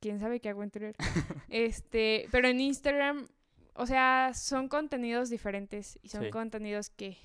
quién 0.00 0.18
sabe 0.18 0.40
qué 0.40 0.48
hago 0.48 0.64
en 0.64 0.72
Twitter. 0.72 0.96
este, 1.50 2.26
pero 2.32 2.48
en 2.48 2.58
Instagram, 2.58 3.28
o 3.74 3.86
sea, 3.86 4.32
son 4.34 4.68
contenidos 4.68 5.30
diferentes 5.30 6.00
y 6.02 6.08
son 6.08 6.24
Sí. 6.24 6.30
contenidos 6.30 6.90
que, 6.90 7.16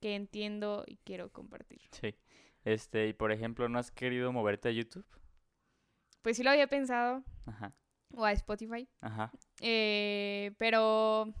que 0.00 0.14
entiendo 0.14 0.84
y 0.86 0.98
quiero 0.98 1.32
compartir. 1.32 1.80
Sí. 1.90 2.14
Este, 2.64 3.08
y 3.08 3.12
por 3.12 3.32
ejemplo, 3.32 3.68
¿no 3.68 3.80
has 3.80 3.90
querido 3.90 4.30
moverte 4.32 4.68
a 4.68 4.72
YouTube? 4.72 5.04
Pues 6.22 6.36
sí 6.36 6.44
lo 6.44 6.50
había 6.50 6.68
pensado, 6.68 7.24
Ajá. 7.44 7.72
O 8.16 8.24
a 8.24 8.32
Spotify, 8.32 8.88
Ajá. 9.00 9.30
eh, 9.60 10.52
pero 10.58 11.32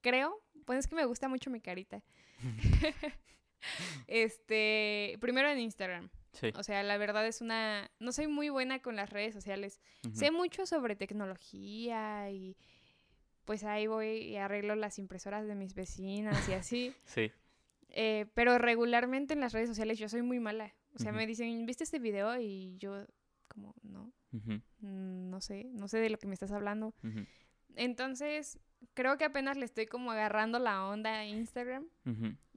creo, 0.00 0.40
pues 0.64 0.80
es 0.80 0.86
que 0.86 0.94
me 0.94 1.06
gusta 1.06 1.28
mucho 1.28 1.50
mi 1.50 1.60
carita. 1.60 2.02
este, 4.06 5.16
primero 5.20 5.48
en 5.48 5.58
Instagram. 5.58 6.10
Sí. 6.32 6.52
O 6.56 6.62
sea, 6.62 6.82
la 6.82 6.98
verdad 6.98 7.26
es 7.26 7.40
una... 7.40 7.90
No 8.00 8.12
soy 8.12 8.26
muy 8.26 8.48
buena 8.48 8.80
con 8.80 8.96
las 8.96 9.10
redes 9.10 9.34
sociales. 9.34 9.80
Sé 10.12 10.30
mucho 10.30 10.66
sobre 10.66 10.96
tecnología 10.96 12.28
y 12.30 12.56
pues 13.44 13.62
ahí 13.62 13.86
voy 13.86 14.18
y 14.18 14.36
arreglo 14.36 14.74
las 14.74 14.98
impresoras 14.98 15.46
de 15.46 15.54
mis 15.54 15.74
vecinas 15.74 16.48
y 16.48 16.52
así. 16.52 16.94
Sí. 17.04 17.30
Eh, 17.96 18.26
pero 18.34 18.58
regularmente 18.58 19.34
en 19.34 19.40
las 19.40 19.52
redes 19.52 19.68
sociales 19.68 19.98
yo 19.98 20.08
soy 20.08 20.22
muy 20.22 20.40
mala. 20.40 20.74
O 20.94 20.98
sea, 20.98 21.12
me 21.12 21.26
dicen, 21.26 21.64
¿viste 21.66 21.84
este 21.84 22.00
video? 22.00 22.36
Y 22.40 22.76
yo 22.78 23.06
como, 23.48 23.74
no, 23.82 24.12
mm, 24.38 25.30
no 25.30 25.40
sé, 25.40 25.64
no 25.72 25.88
sé 25.88 25.98
de 25.98 26.10
lo 26.10 26.18
que 26.18 26.26
me 26.26 26.34
estás 26.34 26.52
hablando. 26.52 26.94
Entonces, 27.76 28.58
creo 28.94 29.16
que 29.18 29.24
apenas 29.24 29.56
le 29.56 29.64
estoy 29.64 29.86
como 29.86 30.12
agarrando 30.12 30.58
la 30.58 30.86
onda 30.86 31.18
a 31.18 31.26
Instagram. 31.26 31.86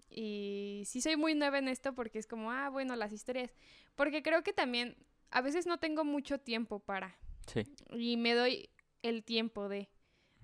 Y 0.09 0.83
sí 0.85 1.01
soy 1.01 1.17
muy 1.17 1.35
nueva 1.35 1.59
en 1.59 1.67
esto 1.67 1.93
porque 1.93 2.19
es 2.19 2.27
como, 2.27 2.51
ah, 2.51 2.69
bueno, 2.69 2.95
las 2.95 3.11
historias. 3.11 3.53
Porque 3.95 4.23
creo 4.23 4.43
que 4.43 4.53
también 4.53 4.95
a 5.31 5.41
veces 5.41 5.67
no 5.67 5.79
tengo 5.79 6.03
mucho 6.05 6.39
tiempo 6.39 6.79
para. 6.79 7.17
Sí. 7.47 7.63
Y 7.91 8.17
me 8.17 8.33
doy 8.33 8.69
el 9.01 9.23
tiempo 9.23 9.69
de. 9.69 9.89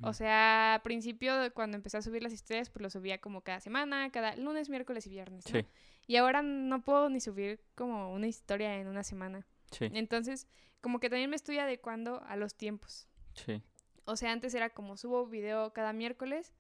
O 0.02 0.12
sea, 0.12 0.76
al 0.76 0.82
principio 0.82 1.34
cuando 1.54 1.78
empecé 1.78 1.98
a 1.98 2.02
subir 2.02 2.24
las 2.24 2.34
historias, 2.34 2.70
pues 2.70 2.82
lo 2.82 2.90
subía 2.90 3.20
como 3.20 3.42
cada 3.42 3.62
semana, 3.62 4.10
cada 4.12 4.36
lunes, 4.36 4.70
miércoles 4.70 5.08
y 5.08 5.10
viernes. 5.10 5.46
¿no? 5.46 5.60
Sí. 5.60 5.66
Y 6.08 6.18
ahora 6.18 6.42
no 6.42 6.84
puedo 6.84 7.10
ni 7.10 7.22
subir 7.22 7.62
como 7.76 8.12
una 8.12 8.28
historia 8.28 8.76
en 8.82 8.88
una 8.88 9.04
semana. 9.04 9.48
Sí. 9.72 9.86
Entonces, 9.94 10.48
como 10.84 11.00
que 11.00 11.10
también 11.10 11.30
me 11.30 11.38
estoy 11.38 11.60
adecuando 11.60 12.22
a 12.28 12.36
los 12.36 12.56
tiempos. 12.56 13.08
Sí. 13.36 13.64
O 14.04 14.18
sea, 14.18 14.34
antes 14.34 14.54
era 14.54 14.70
como 14.70 14.98
subo 14.98 15.26
video 15.26 15.72
cada 15.72 15.94
miércoles, 15.94 16.54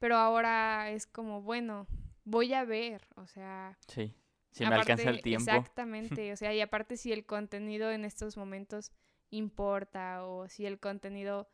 pero 0.00 0.16
ahora 0.16 0.90
es 0.90 1.06
como, 1.06 1.40
bueno, 1.40 1.86
voy 2.24 2.52
a 2.52 2.64
ver, 2.64 3.06
o 3.14 3.28
sea, 3.28 3.78
Sí. 3.86 4.12
Si 4.50 4.66
me 4.66 4.74
alcanza 4.74 5.08
el 5.10 5.22
tiempo. 5.22 5.48
Exactamente, 5.48 6.32
o 6.32 6.36
sea, 6.36 6.52
y 6.52 6.60
aparte 6.60 6.96
si 6.96 7.12
el 7.12 7.24
contenido 7.24 7.92
en 7.92 8.04
estos 8.04 8.36
momentos 8.36 8.90
importa 9.30 10.26
o 10.26 10.48
si 10.48 10.66
el 10.66 10.80
contenido 10.80 11.48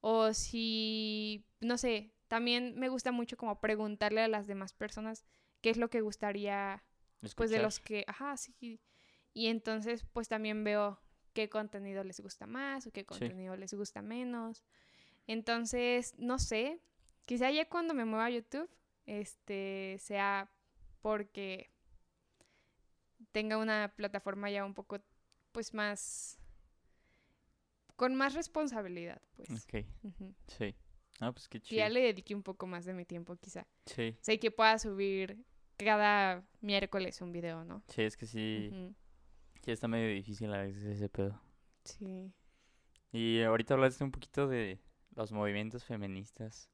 o 0.00 0.32
si, 0.34 1.46
no 1.60 1.78
sé, 1.78 2.16
también 2.26 2.74
me 2.76 2.88
gusta 2.88 3.12
mucho 3.12 3.36
como 3.36 3.60
preguntarle 3.60 4.22
a 4.22 4.28
las 4.28 4.48
demás 4.48 4.72
personas 4.72 5.24
qué 5.60 5.70
es 5.70 5.76
lo 5.76 5.88
que 5.88 6.00
gustaría, 6.00 6.82
pues 7.36 7.50
de 7.50 7.62
los 7.62 7.78
que, 7.78 8.04
ajá, 8.08 8.36
sí. 8.36 8.80
Y 9.32 9.46
entonces 9.46 10.04
pues 10.12 10.26
también 10.26 10.64
veo 10.64 11.00
qué 11.34 11.48
contenido 11.50 12.02
les 12.04 12.20
gusta 12.20 12.46
más 12.46 12.86
o 12.86 12.90
qué 12.90 13.04
contenido 13.04 13.56
les 13.56 13.74
gusta 13.74 14.00
menos. 14.00 14.64
Entonces, 15.26 16.14
no 16.18 16.38
sé, 16.38 16.80
quizá 17.26 17.50
ya 17.50 17.68
cuando 17.68 17.92
me 17.92 18.04
mueva 18.04 18.26
a 18.26 18.30
YouTube, 18.30 18.70
este, 19.06 19.96
sea 20.00 20.50
porque 21.02 21.70
tenga 23.32 23.58
una 23.58 23.92
plataforma 23.96 24.50
ya 24.50 24.64
un 24.64 24.74
poco, 24.74 24.98
pues 25.52 25.74
más, 25.74 26.38
con 27.96 28.14
más 28.14 28.34
responsabilidad, 28.34 29.20
pues. 29.34 29.50
Ok. 29.50 29.84
Sí. 30.48 30.74
Ah, 31.20 31.32
pues 31.32 31.48
qué 31.48 31.60
Que 31.60 31.76
ya 31.76 31.86
chido. 31.86 31.94
le 31.94 32.00
dedique 32.00 32.34
un 32.34 32.42
poco 32.42 32.66
más 32.66 32.84
de 32.84 32.94
mi 32.94 33.04
tiempo, 33.04 33.36
quizá. 33.36 33.66
Sí. 33.86 34.16
O 34.20 34.24
sea, 34.24 34.34
y 34.34 34.38
que 34.38 34.50
pueda 34.50 34.78
subir 34.78 35.44
cada 35.76 36.44
miércoles 36.60 37.20
un 37.20 37.32
video, 37.32 37.64
¿no? 37.64 37.82
Sí, 37.88 38.02
es 38.02 38.16
que 38.16 38.26
sí. 38.26 38.94
Sí, 39.64 39.70
está 39.70 39.88
medio 39.88 40.14
difícil 40.14 40.52
a 40.52 40.58
veces 40.58 40.84
ese 40.84 41.08
pedo. 41.08 41.40
Sí. 41.84 42.30
Y 43.12 43.40
ahorita 43.40 43.72
hablaste 43.72 44.04
un 44.04 44.10
poquito 44.10 44.46
de 44.46 44.78
los 45.14 45.32
movimientos 45.32 45.84
feministas. 45.84 46.68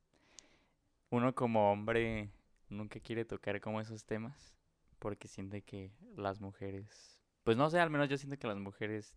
Uno 1.08 1.32
como 1.32 1.70
hombre 1.70 2.32
nunca 2.68 2.98
quiere 2.98 3.24
tocar 3.24 3.60
como 3.60 3.80
esos 3.80 4.04
temas 4.04 4.56
porque 4.98 5.28
siente 5.28 5.62
que 5.62 5.92
las 6.16 6.40
mujeres, 6.40 7.20
pues 7.44 7.56
no 7.56 7.70
sé, 7.70 7.78
al 7.78 7.90
menos 7.90 8.08
yo 8.08 8.18
siento 8.18 8.36
que 8.40 8.48
las 8.48 8.58
mujeres 8.58 9.16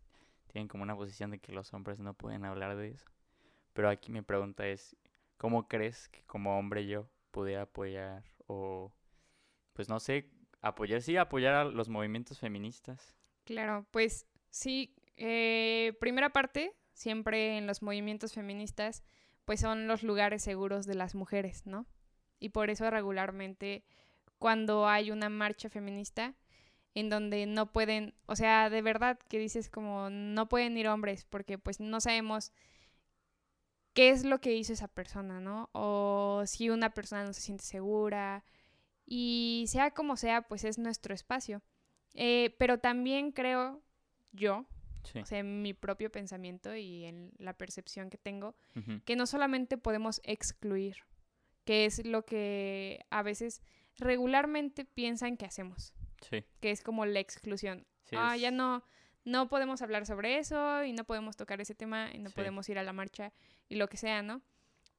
tienen 0.52 0.68
como 0.68 0.84
una 0.84 0.96
posición 0.96 1.32
de 1.32 1.40
que 1.40 1.52
los 1.52 1.74
hombres 1.74 2.00
no 2.00 2.14
pueden 2.14 2.46
hablar 2.46 2.78
de 2.78 2.90
eso. 2.92 3.10
Pero 3.74 3.90
aquí 3.90 4.12
mi 4.12 4.22
pregunta 4.22 4.68
es, 4.68 4.96
¿cómo 5.38 5.68
crees 5.68 6.10
que 6.10 6.24
como 6.26 6.60
hombre 6.60 6.86
yo 6.86 7.10
pudiera 7.32 7.64
apoyar 7.64 8.24
o, 8.46 8.94
pues 9.74 9.90
no 9.90 10.00
sé, 10.00 10.30
apoyar, 10.62 11.02
sí, 11.02 11.18
apoyar 11.18 11.56
a 11.56 11.64
los 11.66 11.90
movimientos 11.90 12.38
feministas? 12.38 13.16
Claro, 13.46 13.86
pues 13.92 14.26
sí, 14.50 14.96
eh, 15.18 15.94
primera 16.00 16.30
parte, 16.32 16.74
siempre 16.94 17.58
en 17.58 17.68
los 17.68 17.82
movimientos 17.82 18.34
feministas, 18.34 19.04
pues 19.46 19.60
son 19.60 19.88
los 19.88 20.04
lugares 20.04 20.44
seguros 20.44 20.86
de 20.86 20.96
las 20.96 21.16
mujeres, 21.16 21.66
¿no? 21.66 21.86
Y 22.40 22.50
por 22.50 22.70
eso 22.70 22.90
regularmente 22.90 23.84
cuando 24.40 24.88
hay 24.88 25.12
una 25.12 25.30
marcha 25.30 25.70
feminista 25.70 26.36
en 26.96 27.10
donde 27.10 27.46
no 27.48 27.72
pueden, 27.74 28.16
o 28.28 28.36
sea, 28.36 28.70
de 28.70 28.82
verdad 28.82 29.20
que 29.30 29.40
dices 29.40 29.70
como 29.70 30.10
no 30.10 30.50
pueden 30.50 30.78
ir 30.78 30.88
hombres 30.88 31.26
porque 31.26 31.58
pues 31.58 31.80
no 31.80 32.02
sabemos 32.02 32.52
qué 33.94 34.10
es 34.10 34.24
lo 34.26 34.42
que 34.42 34.56
hizo 34.56 34.74
esa 34.74 34.88
persona, 34.88 35.40
¿no? 35.40 35.70
O 35.74 36.44
si 36.46 36.70
una 36.70 36.94
persona 36.94 37.24
no 37.26 37.34
se 37.34 37.42
siente 37.42 37.64
segura 37.64 38.44
y 39.06 39.66
sea 39.70 39.92
como 39.92 40.18
sea, 40.18 40.44
pues 40.44 40.64
es 40.66 40.78
nuestro 40.80 41.14
espacio. 41.16 41.62
Eh, 42.14 42.56
pero 42.60 42.80
también 42.80 43.32
creo 43.32 43.82
yo, 44.32 44.66
Sí. 45.04 45.20
o 45.20 45.26
sea, 45.26 45.40
en 45.40 45.62
mi 45.62 45.74
propio 45.74 46.12
pensamiento 46.12 46.76
y 46.76 47.04
en 47.06 47.34
la 47.38 47.54
percepción 47.58 48.10
que 48.10 48.18
tengo, 48.18 48.56
que 49.06 49.16
no 49.16 49.26
solamente 49.26 49.78
podemos 49.78 50.22
excluir, 50.24 50.98
que 51.66 51.86
es 51.86 52.06
lo 52.06 52.26
que 52.26 53.06
a 53.10 53.22
veces 53.24 53.62
regularmente 53.98 54.86
piensan 54.86 55.36
que 55.38 55.46
hacemos, 55.46 55.94
Sí. 56.22 56.44
que 56.62 56.72
es 56.72 56.82
como 56.82 57.06
la 57.06 57.20
exclusión. 57.20 57.86
Sí, 58.04 58.16
ah, 58.18 58.36
es- 58.36 58.42
ya 58.42 58.52
no, 58.52 58.84
no 59.26 59.50
podemos 59.50 59.82
hablar 59.82 60.06
sobre 60.06 60.38
eso 60.38 60.84
y 60.84 60.94
no 60.94 61.04
podemos 61.04 61.36
tocar 61.36 61.60
ese 61.62 61.76
tema 61.76 62.10
y 62.14 62.20
no 62.20 62.30
Sí. 62.30 62.36
podemos 62.36 62.68
ir 62.70 62.78
a 62.80 62.84
la 62.84 62.94
marcha 62.94 63.34
y 63.70 63.76
lo 63.76 63.88
que 63.90 63.98
sea, 63.98 64.22
¿no? 64.22 64.42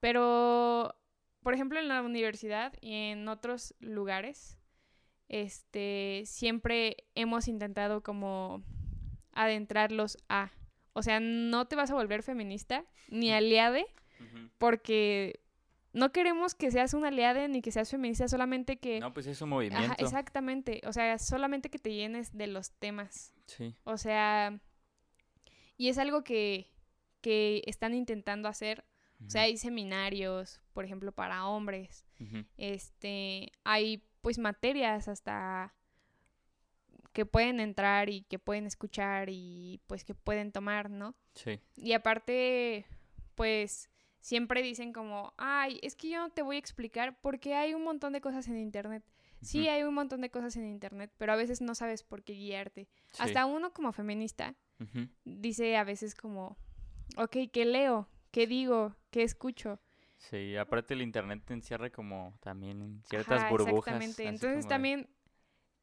Pero, 0.01 0.95
por 1.43 1.55
ejemplo, 1.55 1.79
en 1.79 1.89
la 1.89 2.03
universidad 2.03 2.75
y 2.81 2.93
en 3.11 3.27
otros 3.29 3.75
lugares, 3.81 4.59
este, 5.35 6.23
siempre 6.27 7.09
hemos 7.17 7.49
intentado 7.49 8.05
como 8.05 8.63
adentrarlos 9.33 10.17
a, 10.29 10.53
o 10.93 11.03
sea, 11.03 11.19
no 11.19 11.67
te 11.67 11.75
vas 11.75 11.91
a 11.91 11.95
volver 11.95 12.23
feminista 12.23 12.85
ni 13.09 13.33
aliade 13.33 13.85
porque 14.59 15.41
no 15.93 16.13
queremos 16.13 16.55
que 16.55 16.71
seas 16.71 16.95
una 16.95 17.09
aliade 17.09 17.49
ni 17.49 17.63
que 17.63 17.73
seas 17.73 17.91
feminista, 17.91 18.29
solamente 18.29 18.79
que... 18.79 19.01
No, 19.01 19.13
pues 19.13 19.27
es 19.27 19.43
un 19.43 19.49
Ajá, 19.49 19.55
movimiento. 19.57 19.95
exactamente, 19.99 20.81
o 20.87 20.93
sea, 20.93 21.19
solamente 21.19 21.69
que 21.69 21.81
te 21.81 21.93
llenes 21.93 22.37
de 22.37 22.47
los 22.47 22.71
temas. 22.71 23.35
Sí. 23.47 23.75
O 23.83 23.97
sea, 23.97 24.61
y 25.77 25.89
es 25.89 25.99
algo 25.99 26.23
que, 26.23 26.71
que 27.21 27.65
están 27.67 27.93
intentando 27.93 28.49
hacer. 28.49 28.85
O 29.27 29.31
sea, 29.31 29.43
hay 29.43 29.57
seminarios, 29.57 30.61
por 30.75 30.85
ejemplo, 30.85 31.11
para 31.11 31.47
hombres. 31.47 32.05
Este, 32.57 33.51
hay 33.65 34.05
pues 34.25 34.39
materias 34.39 35.07
hasta 35.07 35.75
que 37.13 37.27
pueden 37.27 37.61
entrar 37.61 38.09
y 38.09 38.23
que 38.23 38.39
pueden 38.39 38.65
escuchar 38.65 39.29
y 39.31 39.83
pues 39.87 40.03
que 40.03 40.15
pueden 40.15 40.51
tomar, 40.51 40.89
¿no? 40.89 41.15
Sí. 41.35 41.61
Y 41.77 41.93
aparte, 41.93 42.87
pues 43.35 43.91
siempre 44.21 44.63
dicen 44.63 44.95
como, 44.95 45.35
ay, 45.37 45.79
es 45.83 45.95
que 45.95 46.09
yo 46.09 46.21
no 46.21 46.31
te 46.31 46.41
voy 46.41 46.57
a 46.57 46.59
explicar 46.59 47.21
porque 47.21 47.55
hay 47.55 47.75
un 47.75 47.85
montón 47.85 48.15
de 48.15 48.23
cosas 48.23 48.49
en 48.49 48.57
internet. 48.57 49.05
Sí, 49.43 49.69
hay 49.69 49.83
un 49.83 49.93
montón 49.93 50.23
de 50.23 50.31
cosas 50.31 50.57
en 50.57 50.67
internet, 50.67 51.13
pero 51.19 51.35
a 51.35 51.37
veces 51.37 51.61
no 51.61 51.75
sabes 51.75 52.03
por 52.03 52.25
qué 52.25 52.33
guiarte. 52.33 52.89
Sí. 53.13 53.19
Hasta 53.19 53.45
uno 53.45 53.75
como 53.75 53.93
feminista 53.93 54.55
dice 55.27 55.77
a 55.77 55.85
veces 55.85 56.15
como, 56.15 56.57
ok, 57.19 57.37
¿qué 57.53 57.67
leo? 57.67 58.09
¿Qué 58.31 58.47
digo? 58.47 58.97
¿Qué 59.11 59.23
escucho? 59.23 59.81
Sí, 60.31 60.57
aparte 60.57 60.95
el 60.95 61.03
internet 61.03 61.43
te 61.45 61.55
encierra 61.55 61.91
como 61.91 62.35
también 62.41 62.81
en 62.83 63.03
ciertas 63.05 63.43
Ajá, 63.43 63.51
burbujas. 63.51 63.95
Exactamente. 63.95 64.29
Entonces 64.29 64.65
de- 64.65 64.69
también 64.69 65.09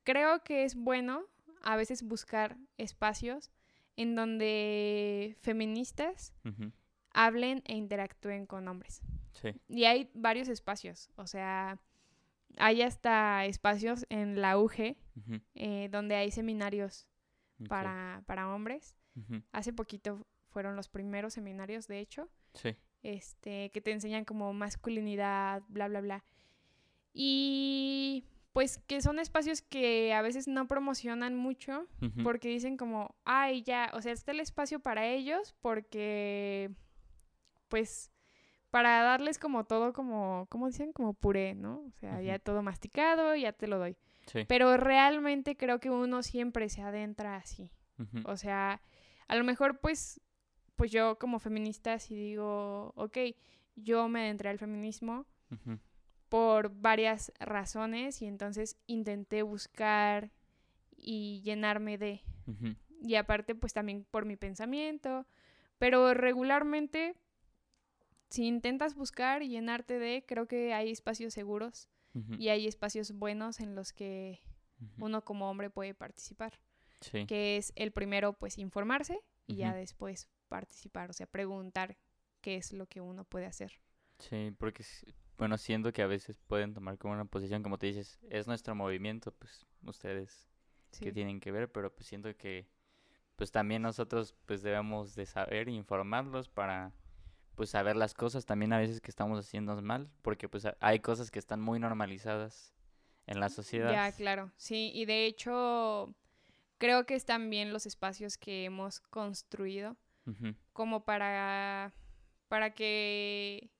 creo 0.03 0.43
que 0.43 0.63
es 0.63 0.75
bueno 0.75 1.25
a 1.61 1.75
veces 1.75 2.03
buscar 2.03 2.57
espacios 2.77 3.51
en 3.97 4.15
donde 4.15 5.35
feministas 5.41 6.33
hablen 7.13 7.61
e 7.65 7.75
interactúen 7.75 8.45
con 8.45 8.67
hombres. 8.67 9.01
Sí. 9.33 9.49
Y 9.67 9.83
hay 9.85 10.09
varios 10.13 10.47
espacios, 10.47 11.09
o 11.15 11.27
sea, 11.27 11.79
hay 12.57 12.81
hasta 12.81 13.45
espacios 13.45 14.05
en 14.09 14.41
la 14.41 14.57
UG 14.57 14.95
eh, 15.55 15.87
donde 15.91 16.15
hay 16.15 16.31
seminarios 16.31 17.07
para, 17.69 18.23
para 18.25 18.53
hombres. 18.53 18.97
Hace 19.51 19.71
poquito 19.73 20.25
fueron 20.49 20.75
los 20.75 20.89
primeros 20.89 21.33
seminarios, 21.33 21.87
de 21.87 21.99
hecho, 21.99 22.29
Sí. 22.53 22.75
Este, 23.03 23.69
que 23.71 23.81
te 23.81 23.91
enseñan 23.91 24.25
como 24.25 24.53
masculinidad, 24.53 25.63
bla, 25.67 25.87
bla, 25.87 26.01
bla. 26.01 26.23
Y 27.13 28.25
pues 28.53 28.79
que 28.79 29.01
son 29.01 29.19
espacios 29.19 29.61
que 29.61 30.13
a 30.13 30.21
veces 30.21 30.47
no 30.47 30.67
promocionan 30.67 31.35
mucho 31.35 31.87
porque 32.23 32.49
dicen 32.49 32.75
como, 32.75 33.15
ay, 33.23 33.63
ya, 33.63 33.89
o 33.93 34.01
sea, 34.01 34.11
está 34.11 34.31
el 34.31 34.41
espacio 34.41 34.79
para 34.79 35.07
ellos 35.07 35.55
porque, 35.61 36.71
pues, 37.69 38.11
para 38.69 39.03
darles 39.03 39.39
como 39.39 39.63
todo 39.63 39.93
como, 39.93 40.47
¿cómo 40.49 40.67
dicen? 40.67 40.91
Como 40.91 41.13
puré, 41.13 41.55
¿no? 41.55 41.83
O 41.87 41.91
sea, 41.99 42.21
ya 42.21 42.39
todo 42.39 42.61
masticado, 42.61 43.35
ya 43.35 43.53
te 43.53 43.67
lo 43.67 43.77
doy. 43.77 43.95
Sí. 44.27 44.45
Pero 44.47 44.75
realmente 44.75 45.55
creo 45.55 45.79
que 45.79 45.89
uno 45.89 46.21
siempre 46.21 46.67
se 46.69 46.81
adentra 46.81 47.37
así. 47.37 47.71
O 48.25 48.35
sea, 48.35 48.81
a 49.27 49.35
lo 49.35 49.43
mejor 49.43 49.79
pues, 49.79 50.19
pues 50.75 50.91
yo 50.91 51.17
como 51.19 51.39
feminista 51.39 51.99
sí 51.99 52.15
digo, 52.15 52.93
ok, 52.95 53.17
yo 53.75 54.07
me 54.09 54.21
adentré 54.21 54.49
al 54.49 54.59
feminismo 54.59 55.25
por 56.29 56.71
varias 56.73 57.31
razones 57.39 58.21
y 58.21 58.25
entonces 58.25 58.77
intenté 58.87 59.43
buscar 59.43 60.31
y 60.95 61.41
llenarme 61.43 61.97
de. 61.97 62.21
Y 63.01 63.15
aparte 63.15 63.55
pues 63.55 63.73
también 63.73 64.05
por 64.09 64.25
mi 64.25 64.35
pensamiento, 64.37 65.25
pero 65.77 66.13
regularmente 66.13 67.15
si 68.29 68.45
intentas 68.45 68.95
buscar 68.95 69.43
y 69.43 69.49
llenarte 69.49 69.99
de, 69.99 70.23
creo 70.25 70.47
que 70.47 70.73
hay 70.73 70.91
espacios 70.91 71.33
seguros 71.33 71.89
y 72.37 72.49
hay 72.49 72.67
espacios 72.67 73.13
buenos 73.13 73.59
en 73.59 73.75
los 73.75 73.93
que 73.93 74.39
uno 74.99 75.23
como 75.23 75.49
hombre 75.49 75.69
puede 75.69 75.93
participar. 75.93 76.59
Sí. 77.01 77.25
que 77.25 77.57
es 77.57 77.73
el 77.75 77.91
primero, 77.91 78.33
pues 78.33 78.59
informarse 78.59 79.19
y 79.47 79.55
ya 79.55 79.73
después 79.73 80.29
participar, 80.55 81.09
o 81.11 81.13
sea, 81.13 81.27
preguntar 81.27 81.97
qué 82.41 82.57
es 82.57 82.73
lo 82.73 82.87
que 82.87 83.01
uno 83.01 83.23
puede 83.25 83.47
hacer. 83.47 83.73
Sí, 84.19 84.51
porque, 84.57 84.83
bueno, 85.37 85.57
siento 85.57 85.91
que 85.91 86.01
a 86.03 86.07
veces 86.07 86.37
pueden 86.47 86.73
tomar 86.73 86.97
como 86.97 87.13
una 87.13 87.25
posición, 87.25 87.63
como 87.63 87.77
te 87.77 87.87
dices, 87.87 88.19
es 88.29 88.47
nuestro 88.47 88.75
movimiento, 88.75 89.31
pues 89.33 89.65
ustedes 89.85 90.47
Sí, 90.91 91.05
que 91.05 91.11
tienen 91.11 91.39
que 91.39 91.51
ver, 91.51 91.71
pero 91.71 91.93
pues 91.93 92.07
siento 92.07 92.35
que 92.37 92.67
pues 93.37 93.51
también 93.51 93.83
nosotros 93.83 94.35
pues 94.47 94.63
debemos 94.63 95.15
de 95.15 95.25
saber 95.27 95.69
informarlos 95.69 96.49
para 96.49 96.93
pues 97.55 97.71
saber 97.71 97.95
las 97.97 98.13
cosas 98.15 98.45
también 98.45 98.73
a 98.73 98.79
veces 98.79 99.01
que 99.01 99.11
estamos 99.11 99.39
haciendo 99.39 99.81
mal, 99.81 100.11
porque 100.23 100.49
pues 100.49 100.67
hay 100.81 100.99
cosas 101.01 101.31
que 101.31 101.39
están 101.39 101.61
muy 101.61 101.79
normalizadas 101.79 102.73
en 103.27 103.39
la 103.41 103.49
sociedad. 103.49 104.01
ya, 104.01 104.11
claro, 104.11 104.51
sí, 104.57 104.91
y 104.93 105.05
de 105.05 105.25
hecho 105.25 106.13
creo 106.79 107.05
que 107.05 107.15
están 107.15 107.49
bien 107.49 107.73
los 107.73 107.85
espacios 107.85 108.37
que 108.37 108.65
hemos 108.65 109.01
construido 109.01 109.97
Como 110.73 111.03
para, 111.03 111.93
para 112.47 112.73
que 112.73 113.71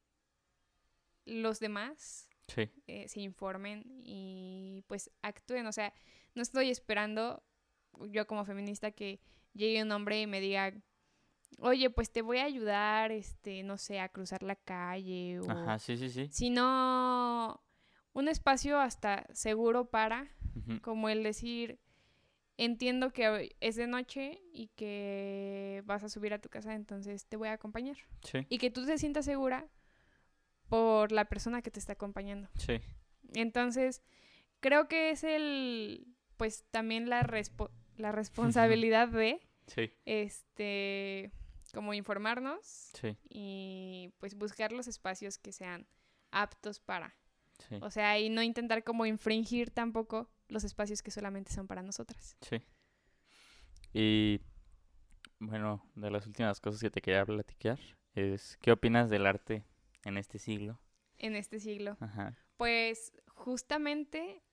los 1.26 1.60
demás 1.60 2.28
Sí, 2.54 2.70
eh, 2.88 3.08
se 3.08 3.22
informen 3.22 3.86
y 4.04 4.84
pues 4.88 5.10
actúen. 5.22 5.66
O 5.68 5.72
sea, 5.72 5.94
no 6.36 6.42
estoy 6.42 6.70
esperando 6.70 7.44
yo 8.10 8.28
como 8.28 8.46
feminista 8.46 8.92
que 8.92 9.22
llegue 9.54 9.84
un 9.84 9.92
hombre 9.92 10.22
y 10.22 10.28
me 10.28 10.42
diga, 10.42 10.74
oye, 11.60 11.90
pues 11.90 12.12
te 12.12 12.22
voy 12.22 12.40
a 12.40 12.46
ayudar, 12.46 13.12
este, 13.12 13.64
no 13.64 13.78
sé, 13.78 14.00
a 14.00 14.10
cruzar 14.10 14.44
la 14.44 14.56
calle 14.56 15.40
o 15.40 15.50
ajá, 15.50 15.80
sí, 15.80 15.98
sí, 15.98 16.10
sí. 16.10 16.28
sino 16.32 17.64
un 18.14 18.28
espacio 18.28 18.80
hasta 18.80 19.26
seguro 19.34 19.90
para, 19.90 20.30
como 20.82 21.08
el 21.10 21.24
decir, 21.24 21.80
entiendo 22.58 23.12
que 23.12 23.56
es 23.60 23.76
de 23.76 23.88
noche 23.88 24.42
y 24.54 24.68
que 24.76 25.82
vas 25.86 26.04
a 26.04 26.10
subir 26.10 26.34
a 26.34 26.40
tu 26.40 26.50
casa, 26.50 26.76
entonces 26.76 27.26
te 27.26 27.38
voy 27.38 27.48
a 27.50 27.54
acompañar. 27.54 27.98
Sí, 28.24 28.46
Y 28.50 28.58
que 28.58 28.70
tú 28.72 28.86
te 28.86 28.98
sientas 28.98 29.26
segura 29.26 29.68
por 30.70 31.12
la 31.12 31.26
persona 31.26 31.62
que 31.62 31.72
te 31.72 31.80
está 31.80 31.94
acompañando. 31.94 32.50
sí, 32.58 32.80
Entonces, 33.34 34.02
creo 34.60 34.88
que 34.88 35.12
es 35.12 35.24
el, 35.24 36.08
pues 36.38 36.66
también 36.72 37.10
la, 37.10 37.24
respo- 37.24 37.72
la 37.98 38.12
responsabilidad 38.12 39.08
de, 39.10 39.40
sí, 39.68 39.92
este, 40.06 41.32
como 41.74 41.94
informarnos 41.94 42.92
sí, 42.94 43.18
y 43.30 44.14
pues 44.20 44.36
buscar 44.36 44.72
los 44.72 44.88
espacios 44.88 45.38
que 45.38 45.52
sean 45.52 45.88
aptos 46.32 46.80
para. 46.80 47.16
sí, 47.68 47.78
O 47.82 47.90
sea, 47.92 48.20
y 48.20 48.30
no 48.30 48.42
intentar 48.44 48.84
como 48.84 49.06
infringir 49.06 49.72
tampoco 49.72 50.30
los 50.52 50.64
espacios 50.64 51.02
que 51.02 51.12
solamente 51.12 51.52
son 51.52 51.68
para 51.68 51.82
nosotras. 51.82 52.36
sí. 52.42 52.62
Y 53.94 54.40
bueno, 55.40 55.84
de 55.96 56.12
las 56.12 56.26
últimas 56.28 56.60
cosas 56.62 56.80
que 56.82 56.90
te 56.90 57.02
quería 57.02 57.26
platicar 57.26 57.80
es, 58.14 58.58
¿qué 58.62 58.72
opinas 58.72 59.10
del 59.10 59.26
arte 59.26 59.66
en 60.06 60.18
este 60.18 60.40
siglo? 60.40 60.80
En 61.18 61.36
este 61.36 61.60
siglo. 61.60 61.98
Ajá, 62.00 62.38
Pues 62.58 63.12
justamente 63.28 64.44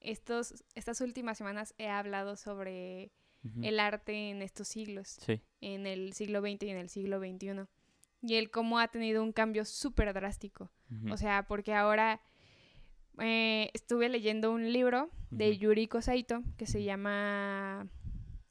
estos, 0.00 0.64
estas 0.74 1.00
últimas 1.00 1.36
semanas 1.38 1.74
he 1.78 1.88
hablado 1.88 2.36
sobre 2.36 3.12
el 3.62 3.78
arte 3.78 4.30
en 4.30 4.42
estos 4.42 4.66
siglos. 4.66 5.08
sí, 5.20 5.40
en 5.60 5.86
el 5.86 6.14
siglo 6.14 6.40
XX 6.40 6.62
y 6.64 6.70
en 6.70 6.78
el 6.78 6.88
siglo 6.88 7.18
XXI. 7.20 7.66
Y 8.22 8.34
el 8.36 8.50
cómo 8.50 8.80
ha 8.80 8.88
tenido 8.88 9.22
un 9.22 9.32
cambio 9.32 9.64
súper 9.64 10.12
drástico. 10.14 10.70
O 11.10 11.16
sea, 11.16 11.46
porque 11.46 11.74
ahora 11.74 12.20
eh, 13.20 13.70
estuve 13.74 14.08
leyendo 14.08 14.52
un 14.52 14.72
libro 14.72 15.10
de 15.30 15.50
Ujú. 15.50 15.58
Yuriko 15.60 16.02
Saito 16.02 16.42
que 16.56 16.66
se 16.66 16.82
llama 16.82 17.88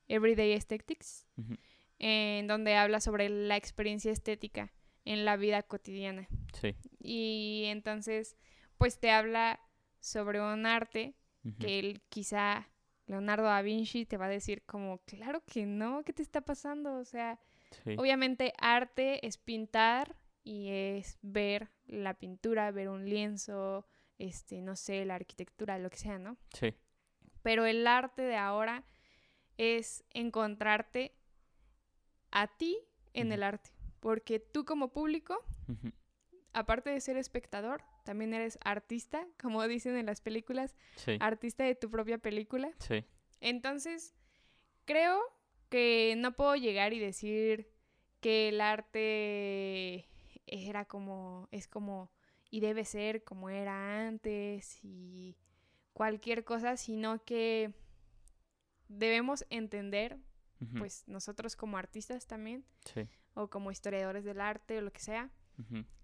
Everyday 0.08 0.54
Aesthetics, 0.54 1.26
ujú, 1.38 1.56
en 2.00 2.48
donde 2.48 2.76
habla 2.76 3.00
sobre 3.00 3.30
la 3.30 3.56
experiencia 3.58 4.12
estética 4.12 4.72
en 5.06 5.26
la 5.26 5.38
vida 5.38 5.64
cotidiana. 5.64 6.28
sí, 6.54 6.76
Y 7.00 7.64
entonces, 7.68 8.38
pues 8.78 9.00
te 9.00 9.12
habla 9.12 9.60
sobre 10.00 10.42
un 10.42 10.66
arte 10.66 11.16
que 11.60 11.80
él 11.80 12.02
quizá 12.10 12.68
Leonardo 13.08 13.44
da 13.46 13.62
Vinci 13.62 14.06
te 14.06 14.18
va 14.18 14.26
a 14.26 14.30
decir 14.30 14.64
como, 14.66 14.98
claro 15.06 15.44
que 15.46 15.66
no, 15.68 16.04
¿qué 16.04 16.12
te 16.12 16.24
está 16.24 16.42
pasando? 16.42 16.96
O 16.98 17.06
sea, 17.06 17.40
Sí. 17.84 17.96
obviamente 17.98 18.54
arte 18.58 19.26
es 19.26 19.38
pintar 19.38 20.16
y 20.44 20.70
es 20.70 21.18
ver 21.22 21.70
la 21.88 22.14
pintura, 22.16 22.72
ver 22.72 22.90
un 22.90 23.06
lienzo, 23.08 23.86
este, 24.18 24.62
no 24.62 24.76
sé, 24.76 25.04
la 25.06 25.16
arquitectura, 25.16 25.78
lo 25.78 25.90
que 25.90 25.98
sea, 25.98 26.18
¿no? 26.20 26.38
Sí. 26.54 26.74
Pero 27.42 27.66
el 27.66 27.86
arte 27.88 28.22
de 28.24 28.36
ahora 28.38 28.84
es 29.58 30.04
encontrarte 30.14 31.16
a 32.32 32.48
ti 32.58 32.78
en 33.14 33.32
el 33.32 33.44
arte, 33.44 33.70
porque 34.00 34.40
tú 34.40 34.66
como 34.66 34.92
público 34.92 35.44
aparte 36.54 36.90
de 36.90 37.02
ser 37.02 37.18
espectador, 37.18 37.84
también 38.04 38.34
eres 38.34 38.58
artista, 38.64 39.28
como 39.42 39.62
dicen 39.68 39.98
en 39.98 40.06
las 40.06 40.22
películas, 40.22 40.76
Sí. 40.96 41.18
artista 41.20 41.64
de 41.64 41.76
tu 41.76 41.90
propia 41.90 42.18
película. 42.18 42.72
Sí. 42.80 43.04
Entonces, 43.42 44.16
creo 44.86 45.22
que 45.70 46.16
no 46.18 46.34
puedo 46.36 46.56
llegar 46.56 46.94
y 46.94 47.00
decir 47.00 47.70
que 48.22 48.50
el 48.50 48.62
arte 48.62 50.08
era 50.48 50.86
como, 50.86 51.48
es 51.52 51.68
como, 51.68 52.12
y 52.56 52.62
debe 52.62 52.86
ser 52.86 53.26
como 53.26 53.50
era 53.50 54.08
antes 54.08 54.80
y 54.82 55.36
cualquier 55.92 56.46
cosa, 56.46 56.78
sino 56.78 57.22
que 57.26 57.74
debemos 58.88 59.46
entender, 59.50 60.18
pues 60.78 61.04
nosotros 61.06 61.58
como 61.58 61.78
artistas 61.78 62.28
también, 62.28 62.64
Sí. 62.86 63.10
o 63.34 63.50
como 63.50 63.72
historiadores 63.72 64.24
del 64.24 64.40
arte 64.40 64.78
o 64.78 64.82
lo 64.82 64.94
que 64.94 65.02
sea, 65.02 65.30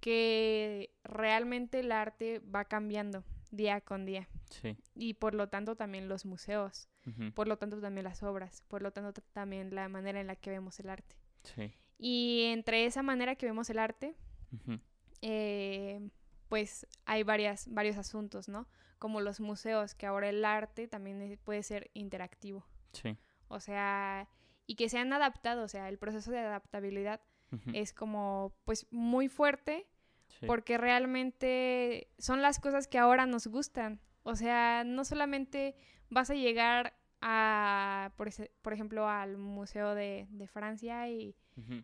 que 0.02 0.93
realmente 1.06 1.80
el 1.80 1.91
arte 1.93 2.39
va 2.39 2.66
cambiando 2.66 3.24
día 3.52 3.80
con 3.80 4.06
día 4.06 4.28
Sí. 4.49 4.76
y 4.93 5.14
por 5.14 5.34
lo 5.34 5.47
tanto 5.47 5.78
también 5.78 6.10
los 6.10 6.26
museos, 6.26 6.89
por 7.34 7.47
lo 7.47 7.58
tanto 7.58 7.80
también 7.80 8.04
las 8.04 8.24
obras, 8.24 8.62
por 8.68 8.82
lo 8.82 8.91
tanto 8.91 9.22
también 9.32 9.74
la 9.74 9.88
manera 9.88 10.20
en 10.20 10.28
la 10.28 10.36
que 10.36 10.49
vemos 10.49 10.80
el 10.82 10.89
arte. 10.89 11.16
Sí. 11.43 11.74
Y 11.97 12.43
entre 12.52 12.86
esa 12.86 13.04
manera 13.04 13.36
que 13.36 13.45
vemos 13.45 13.70
el 13.70 13.80
arte, 13.80 14.16
eh, 15.22 16.10
pues 16.52 16.86
hay 17.06 17.24
varias, 17.24 17.74
varios 17.74 17.95
asuntos, 17.95 18.49
¿no? 18.49 18.68
Como 18.99 19.22
los 19.22 19.39
museos, 19.39 19.95
que 19.95 20.06
ahora 20.06 20.28
el 20.28 20.43
arte 20.43 20.89
también 20.89 21.39
puede 21.45 21.64
ser 21.64 21.89
interactivo. 21.93 22.66
Sí. 22.91 23.16
O 23.47 23.62
sea, 23.62 24.28
y 24.68 24.76
que 24.76 24.89
se 24.89 24.97
han 24.97 25.14
adaptado, 25.14 25.64
o 25.64 25.68
sea, 25.70 25.88
el 25.88 25.97
proceso 25.97 26.30
de 26.30 26.39
adaptabilidad 26.39 27.22
es 27.74 27.93
como 27.93 28.54
pues 28.66 28.86
muy 28.91 29.30
fuerte 29.30 29.88
Sí. 30.28 30.45
porque 30.45 30.78
realmente 30.78 32.10
son 32.18 32.41
las 32.41 32.60
cosas 32.60 32.88
que 32.88 32.97
ahora 32.97 33.26
nos 33.26 33.47
gustan. 33.47 34.02
O 34.24 34.36
sea, 34.36 34.84
no 34.86 35.06
solamente 35.06 35.76
vas 36.10 36.30
a 36.30 36.36
llegar 36.36 36.93
a, 37.22 38.12
por, 38.18 38.28
ese- 38.28 38.52
por 38.62 38.74
ejemplo, 38.74 39.08
al 39.08 39.38
Museo 39.38 39.95
de, 39.95 40.28
de 40.32 40.47
Francia 40.47 41.08
y, 41.10 41.34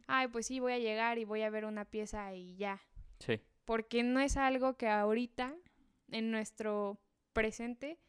ay, 0.08 0.28
pues 0.28 0.48
sí, 0.48 0.60
voy 0.60 0.74
a 0.74 0.80
llegar 0.80 1.18
y 1.20 1.26
voy 1.26 1.42
a 1.44 1.50
ver 1.50 1.64
una 1.66 1.86
pieza 1.86 2.34
y 2.34 2.56
ya. 2.58 2.82
Sí. 3.20 3.42
Porque 3.68 4.02
no 4.02 4.22
es 4.22 4.38
algo 4.38 4.78
que 4.78 4.88
ahorita, 4.88 5.54
en 6.10 6.32
nuestro 6.32 7.02
presente, 7.34 8.00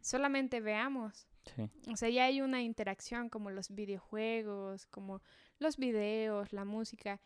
solamente 0.00 0.60
veamos. 0.60 1.26
Sí. 1.56 1.68
O 1.90 1.96
sea, 1.96 2.08
ya 2.08 2.26
hay 2.26 2.40
una 2.40 2.62
interacción 2.62 3.28
como 3.28 3.50
los 3.50 3.74
videojuegos, 3.74 4.86
como 4.86 5.20
los 5.58 5.76
videos, 5.76 6.52
la 6.52 6.64
música, 6.64 7.20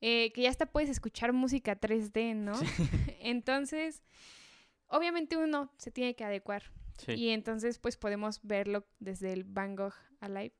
eh, 0.00 0.30
que 0.34 0.42
ya 0.42 0.50
hasta 0.50 0.66
puedes 0.66 0.88
escuchar 0.88 1.32
música 1.32 1.80
3D, 1.80 2.36
¿no? 2.36 2.52
Entonces, 3.20 4.04
obviamente 4.86 5.36
uno 5.36 5.72
se 5.78 5.90
tiene 5.90 6.14
que 6.14 6.22
adecuar. 6.22 6.62
Sí. 6.98 7.12
Y 7.14 7.30
entonces, 7.30 7.80
pues 7.80 7.96
podemos 7.96 8.38
verlo 8.44 8.86
desde 9.00 9.32
el 9.32 9.42
Van 9.42 9.74
Gogh 9.74 9.96
Alive, 10.20 10.54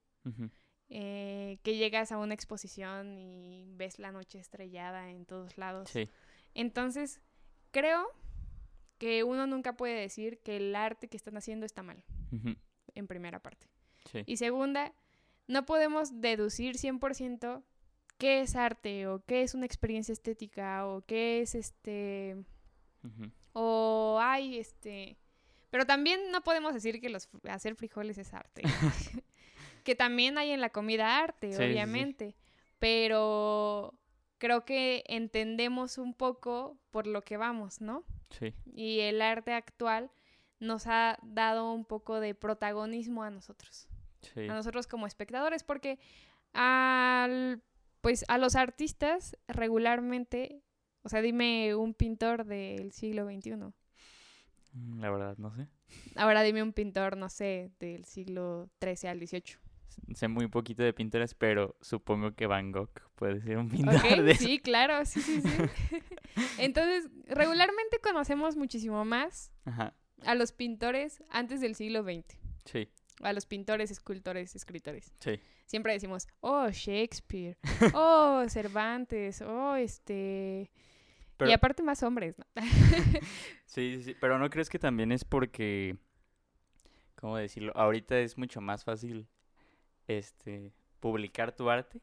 eh, 0.88 1.60
que 1.62 1.76
llegas 1.76 2.10
a 2.10 2.18
una 2.18 2.34
exposición 2.34 3.18
y 3.18 3.66
ves 3.68 4.00
la 4.00 4.10
noche 4.10 4.40
estrellada 4.40 5.12
en 5.12 5.26
todos 5.26 5.56
lados. 5.58 5.90
Sí. 5.90 6.10
Entonces, 6.56 7.20
creo 7.70 8.06
que 8.98 9.24
uno 9.24 9.46
nunca 9.46 9.76
puede 9.76 10.00
decir 10.00 10.38
que 10.38 10.56
el 10.56 10.74
arte 10.74 11.08
que 11.08 11.16
están 11.16 11.36
haciendo 11.36 11.66
está 11.66 11.82
mal, 11.82 12.02
en 12.94 13.06
primera 13.06 13.40
parte. 13.40 13.68
Sí. 14.10 14.22
Y 14.26 14.38
segunda, 14.38 14.94
no 15.48 15.66
podemos 15.66 16.20
deducir 16.20 16.76
100% 16.76 17.62
qué 18.16 18.40
es 18.40 18.56
arte 18.56 19.06
o 19.06 19.22
qué 19.24 19.42
es 19.42 19.54
una 19.54 19.66
experiencia 19.66 20.12
estética 20.12 20.86
o 20.86 21.02
qué 21.02 21.42
es 21.42 21.54
este 21.54 22.36
o 23.52 24.18
hay 24.20 24.58
este 24.58 25.18
pero 25.70 25.84
también 25.84 26.30
no 26.30 26.42
podemos 26.42 26.72
decir 26.72 27.00
que 27.00 27.10
los 27.10 27.28
hacer 27.48 27.74
frijoles 27.74 28.16
es 28.16 28.32
arte. 28.32 28.62
que 29.84 29.94
también 29.94 30.38
hay 30.38 30.50
en 30.52 30.60
la 30.60 30.70
comida 30.70 31.18
arte, 31.18 31.48
Sí, 31.48 31.52
sí, 31.52 31.58
sí. 31.58 31.64
obviamente, 31.64 32.34
pero 32.78 33.92
creo 34.38 34.64
que 34.64 35.04
entendemos 35.06 35.98
un 35.98 36.14
poco 36.14 36.78
por 36.90 37.06
lo 37.06 37.22
que 37.22 37.36
vamos, 37.36 37.80
¿no? 37.80 38.04
Sí. 38.30 38.54
Y 38.74 39.00
el 39.00 39.22
arte 39.22 39.52
actual 39.52 40.10
nos 40.60 40.86
ha 40.86 41.18
dado 41.22 41.72
un 41.72 41.84
poco 41.84 42.18
de 42.20 42.34
protagonismo 42.34 43.22
a 43.22 43.30
nosotros 43.30 43.88
Sí. 44.22 44.40
a 44.48 44.54
nosotros 44.54 44.86
como 44.86 45.06
espectadores, 45.06 45.62
porque 45.62 45.98
al, 46.52 47.62
pues 48.00 48.24
a 48.28 48.38
los 48.38 48.56
artistas 48.56 49.36
regularmente, 49.46 50.62
o 51.02 51.08
sea, 51.08 51.20
dime 51.20 51.74
un 51.76 51.94
pintor 51.94 52.44
del 52.44 52.92
siglo 52.92 53.24
XXI. 53.26 53.56
Mm, 54.72 55.00
La 55.00 55.10
verdad, 55.10 55.36
no 55.38 55.54
sé. 55.54 55.68
Ahora 56.16 56.42
dime 56.42 56.62
un 56.62 56.72
pintor, 56.72 57.16
no 57.16 57.28
sé, 57.28 57.70
del 57.78 58.04
siglo 58.04 58.68
XIII 58.82 59.08
al 59.10 59.18
XVIII. 59.20 59.56
Sé 60.14 60.28
muy 60.28 60.46
poquito 60.48 60.82
de 60.82 60.92
pintores, 60.92 61.34
pero 61.34 61.76
supongo 61.80 62.34
que 62.34 62.46
Van 62.46 62.70
Gogh 62.72 62.90
puede 63.16 63.40
ser 63.40 63.58
un 63.58 63.68
pintor 63.68 63.96
¿Ok? 63.96 64.02
de 64.02 64.30
eso. 64.32 64.44
Sí, 64.44 64.58
claro, 64.58 65.04
sí, 65.04 65.20
sí, 65.20 65.40
sí. 65.40 65.48
Entonces, 66.58 67.10
regularmente 67.26 67.98
conocemos 68.00 68.56
muchísimo 68.56 69.04
más 69.04 69.50
Ajá. 69.64 69.94
a 70.24 70.34
los 70.34 70.52
pintores 70.52 71.22
antes 71.30 71.60
del 71.60 71.74
siglo 71.74 72.02
XX, 72.02 72.38
Sí. 72.64 72.88
a 73.22 73.32
los 73.32 73.46
pintores, 73.46 73.90
escultores, 73.90 74.54
escritores. 74.54 75.12
Sí. 75.20 75.40
Siempre 75.66 75.92
decimos, 75.94 76.28
oh, 76.40 76.68
Shakespeare, 76.70 77.56
oh, 77.94 78.44
Cervantes, 78.48 79.42
oh, 79.42 79.74
este... 79.74 80.70
Pero, 81.36 81.50
Y 81.50 81.54
aparte 81.54 81.82
más 81.82 82.02
hombres, 82.02 82.38
¿no? 82.38 82.44
sí, 83.66 83.96
sí, 83.96 84.02
sí, 84.02 84.16
pero 84.20 84.38
¿no 84.38 84.48
crees 84.48 84.70
que 84.70 84.78
también 84.78 85.12
es 85.12 85.24
porque, 85.24 85.96
cómo 87.14 87.36
decirlo? 87.36 87.72
Ahorita 87.76 88.18
es 88.18 88.38
mucho 88.38 88.60
más 88.62 88.84
fácil, 88.84 89.26
este, 90.06 90.72
publicar 91.00 91.52
tu 91.54 91.70
arte 91.70 92.00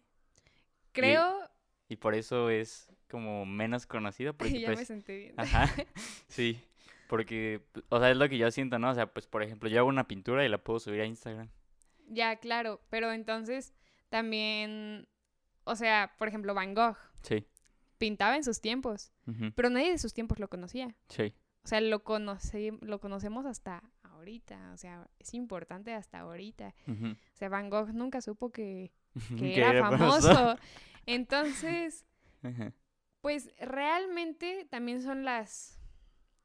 Creo... 0.92 1.50
y 1.88 1.96
por 1.96 2.16
eso 2.16 2.50
es 2.50 2.92
como 3.10 3.46
menos 3.46 3.86
conocido 3.86 4.34
porque 4.38 4.60
ya 4.60 4.70
me 4.70 4.76
pues, 4.76 4.88
sentí 4.88 5.14
bien. 5.16 5.34
ajá, 5.38 5.70
sí, 6.28 6.64
porque, 7.08 7.62
o 7.90 8.00
sea, 8.00 8.10
es 8.12 8.18
lo 8.18 8.28
que 8.28 8.38
yo 8.38 8.50
siento, 8.52 8.80
¿no? 8.80 8.90
O 8.90 8.96
sea, 8.96 9.08
pues, 9.14 9.28
por 9.28 9.44
ejemplo, 9.44 9.70
yo 9.70 9.80
hago 9.80 9.90
una 9.90 10.08
pintura 10.08 10.46
y 10.46 10.50
la 10.50 10.58
puedo 10.58 10.80
subir 10.80 11.02
a 11.02 11.06
Instagram. 11.06 11.50
Ya, 12.08 12.38
claro, 12.38 12.82
pero 12.90 13.12
entonces 13.12 13.74
también, 14.10 15.08
o 15.64 15.76
sea, 15.76 16.14
por 16.18 16.28
ejemplo, 16.28 16.54
Van 16.54 16.74
Gogh 16.74 16.98
Sí, 17.22 17.46
pintaba 17.98 18.36
en 18.36 18.44
sus 18.44 18.62
tiempos, 18.62 19.12
pero 19.56 19.70
nadie 19.70 19.92
de 19.92 19.98
sus 19.98 20.14
tiempos 20.14 20.40
lo 20.40 20.50
conocía. 20.50 20.96
sí, 21.08 21.34
O 21.64 21.68
sea, 21.68 21.82
lo, 21.82 22.04
conoce, 22.04 22.74
lo 22.82 23.00
conocemos 23.00 23.46
hasta 23.46 23.84
ahorita, 24.24 24.72
o 24.74 24.78
sea, 24.78 25.08
es 25.20 25.34
importante 25.34 25.94
hasta 25.94 26.20
ahorita. 26.20 26.74
O 26.88 27.36
sea, 27.36 27.50
Van 27.50 27.70
Gogh 27.70 27.90
nunca 27.94 28.22
supo 28.22 28.52
que, 28.52 28.92
era 29.40 29.72
era 29.72 29.90
famoso. 29.90 30.58
Entonces, 31.06 32.06
pues 33.22 33.52
realmente 33.60 34.66
también 34.70 35.02
son 35.02 35.26
las 35.26 35.80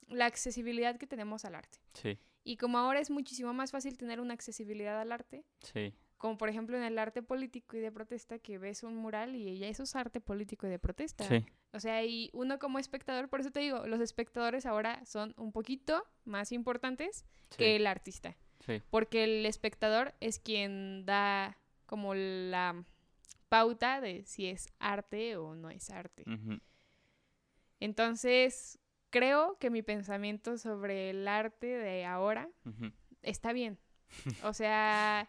la 0.09 0.27
accesibilidad 0.27 0.97
que 0.97 1.07
tenemos 1.07 1.45
al 1.45 1.55
arte. 1.55 1.79
Sí, 1.95 2.19
Y 2.43 2.57
como 2.57 2.79
ahora 2.79 2.99
es 2.99 3.11
muchísimo 3.11 3.53
más 3.53 3.71
fácil 3.71 3.97
tener 3.97 4.21
una 4.21 4.35
accesibilidad 4.35 5.01
al 5.01 5.13
arte, 5.13 5.45
sí, 5.61 5.95
como 6.19 6.37
por 6.37 6.49
ejemplo 6.49 6.77
en 6.77 6.83
el 6.83 6.99
arte 6.99 7.23
político 7.23 7.77
y 7.77 7.81
de 7.81 7.91
protesta 7.93 8.39
que 8.39 8.59
ves 8.59 8.83
un 8.83 8.97
mural 8.97 9.37
y 9.37 9.59
ya 9.59 9.69
eso 9.69 9.85
es 9.85 9.97
arte 9.97 10.21
político 10.21 10.67
y 10.67 10.71
de 10.71 10.79
protesta. 10.79 11.25
sí, 11.25 11.45
O 11.73 11.81
sea, 11.81 12.05
y 12.05 12.29
uno 12.33 12.59
como 12.59 12.79
espectador, 12.79 13.29
por 13.29 13.41
eso 13.41 13.51
te 13.51 13.61
digo, 13.61 13.87
los 13.87 14.01
espectadores 14.01 14.67
ahora 14.67 15.05
son 15.07 15.33
un 15.37 15.53
poquito 15.53 16.05
más 16.25 16.53
importantes 16.53 17.25
que 17.57 17.65
sí, 17.65 17.77
el 17.77 17.87
artista, 17.87 18.37
sí, 18.67 18.83
porque 18.91 19.25
el 19.25 19.47
espectador 19.47 20.15
es 20.21 20.39
quien 20.39 21.07
da 21.07 21.57
como 21.87 22.15
la 22.15 22.85
pauta 23.49 24.01
de 24.01 24.25
si 24.27 24.49
es 24.49 24.69
arte 24.79 25.37
o 25.37 25.55
no 25.55 25.71
es 25.71 25.89
arte. 25.91 26.25
Entonces, 27.81 28.79
creo 29.11 29.57
que 29.59 29.71
mi 29.71 29.83
pensamiento 29.83 30.59
sobre 30.59 31.11
el 31.11 31.29
arte 31.29 31.67
de 31.67 32.05
ahora 32.05 32.51
está 33.23 33.53
bien. 33.53 33.79
O 34.43 34.53
sea, 34.53 35.29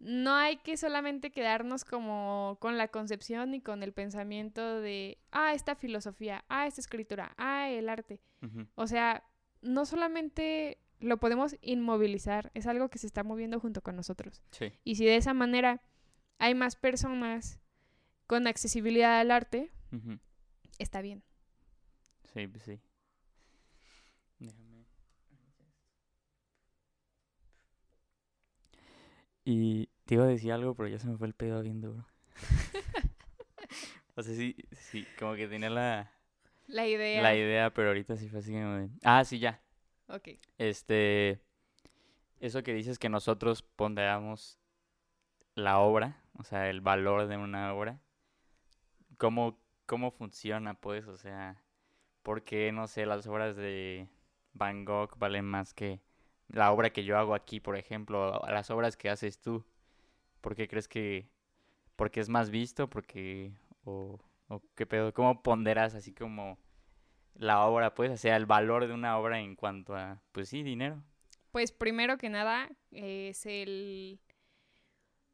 no 0.00 0.34
hay 0.34 0.58
que 0.58 0.76
solamente 0.76 1.30
quedarnos 1.30 1.84
como 1.84 2.56
con 2.60 2.78
la 2.78 2.88
concepción 2.88 3.54
y 3.54 3.60
con 3.60 3.82
el 3.82 3.92
pensamiento 3.92 4.80
de, 4.80 5.18
ah, 5.32 5.54
esta 5.54 5.74
filosofía, 5.74 6.44
ah, 6.48 6.66
esta 6.66 6.80
escritura, 6.80 7.34
ah, 7.36 7.68
el 7.70 7.88
arte. 7.88 8.20
O 8.76 8.86
sea, 8.86 9.24
no 9.60 9.84
solamente 9.84 10.78
lo 11.00 11.18
podemos 11.18 11.56
inmovilizar, 11.60 12.50
es 12.54 12.66
algo 12.66 12.88
que 12.88 12.98
se 12.98 13.06
está 13.06 13.24
moviendo 13.24 13.58
junto 13.58 13.82
con 13.82 13.96
nosotros. 13.96 14.42
Sí. 14.50 14.72
Y 14.84 14.94
si 14.94 15.04
de 15.04 15.16
esa 15.16 15.34
manera 15.34 15.82
hay 16.38 16.54
más 16.54 16.76
personas 16.76 17.60
con 18.26 18.46
accesibilidad 18.46 19.18
al 19.18 19.32
arte, 19.32 19.72
está 20.78 21.02
bien. 21.02 21.24
Sí, 22.32 22.46
pues 22.46 22.62
sí. 22.62 22.80
Y 29.50 29.88
te 30.04 30.16
iba 30.16 30.24
a 30.24 30.26
decir 30.26 30.52
algo, 30.52 30.74
pero 30.74 30.90
ya 30.90 30.98
se 30.98 31.06
me 31.06 31.16
fue 31.16 31.26
el 31.26 31.32
pedo 31.32 31.62
bien 31.62 31.80
duro. 31.80 32.06
o 34.14 34.22
sea, 34.22 34.34
sí, 34.34 34.54
sí, 34.72 35.06
como 35.18 35.36
que 35.36 35.48
tenía 35.48 35.70
la, 35.70 36.12
La 36.66 36.86
idea. 36.86 37.22
la 37.22 37.34
idea, 37.34 37.72
pero 37.72 37.88
ahorita 37.88 38.14
sí 38.18 38.28
fue 38.28 38.40
así 38.40 38.52
como 38.52 38.74
de... 38.74 38.90
Ah, 39.02 39.24
sí, 39.24 39.38
ya. 39.38 39.58
Ok. 40.08 40.28
Este, 40.58 41.40
eso 42.40 42.62
que 42.62 42.74
dices 42.74 42.98
que 42.98 43.08
nosotros 43.08 43.62
ponderamos 43.62 44.58
la 45.54 45.78
obra, 45.78 46.22
o 46.34 46.44
sea, 46.44 46.68
el 46.68 46.82
valor 46.82 47.26
de 47.26 47.38
una 47.38 47.72
obra, 47.72 48.02
¿cómo, 49.16 49.58
cómo 49.86 50.10
funciona, 50.10 50.74
pues? 50.74 51.06
O 51.06 51.16
sea, 51.16 51.64
¿por 52.22 52.42
qué, 52.44 52.70
no 52.70 52.86
sé, 52.86 53.06
las 53.06 53.26
obras 53.26 53.56
de 53.56 54.10
Van 54.52 54.84
Gogh 54.84 55.16
valen 55.16 55.46
más 55.46 55.72
que 55.72 56.02
la 56.48 56.72
obra 56.72 56.90
que 56.90 57.04
yo 57.04 57.18
hago 57.18 57.34
aquí, 57.34 57.60
por 57.60 57.76
ejemplo, 57.76 58.40
las 58.48 58.70
obras 58.70 58.96
que 58.96 59.10
haces 59.10 59.40
tú? 59.40 59.64
¿Por 60.40 60.54
qué 60.54 60.68
crees 60.68 60.88
que, 60.88 61.28
porque 61.96 62.20
es 62.20 62.28
más 62.28 62.50
visto, 62.50 62.88
porque, 62.88 63.52
o, 63.84 64.18
o 64.48 64.62
qué 64.74 64.86
pedo, 64.86 65.12
cómo 65.12 65.42
ponderas 65.42 65.94
así 65.94 66.12
como 66.14 66.58
la 67.34 67.64
obra, 67.66 67.94
pues, 67.94 68.10
o 68.10 68.16
sea, 68.16 68.36
el 68.36 68.46
valor 68.46 68.86
de 68.86 68.94
una 68.94 69.18
obra 69.18 69.40
en 69.40 69.54
cuanto 69.56 69.94
a, 69.94 70.20
pues 70.32 70.48
sí, 70.48 70.62
dinero. 70.62 71.02
Pues 71.52 71.72
primero 71.72 72.18
que 72.18 72.28
nada 72.28 72.68
es 72.90 73.46
el... 73.46 74.20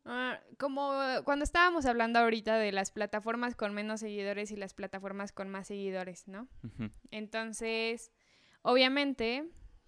ah, 0.05 0.39
como 0.59 0.93
cuando 1.25 1.45
estábamos 1.45 1.87
hablando 1.87 2.19
ahorita 2.19 2.57
de 2.57 2.73
las 2.73 2.91
plataformas 2.91 3.55
con 3.57 3.75
menos 3.75 4.01
seguidores 4.01 4.51
y 4.51 4.57
las 4.57 4.75
plataformas 4.75 5.33
con 5.33 5.49
más 5.49 5.67
seguidores, 5.67 6.29
¿no? 6.29 6.47
Entonces, 7.11 8.13
obviamente, 8.63 9.45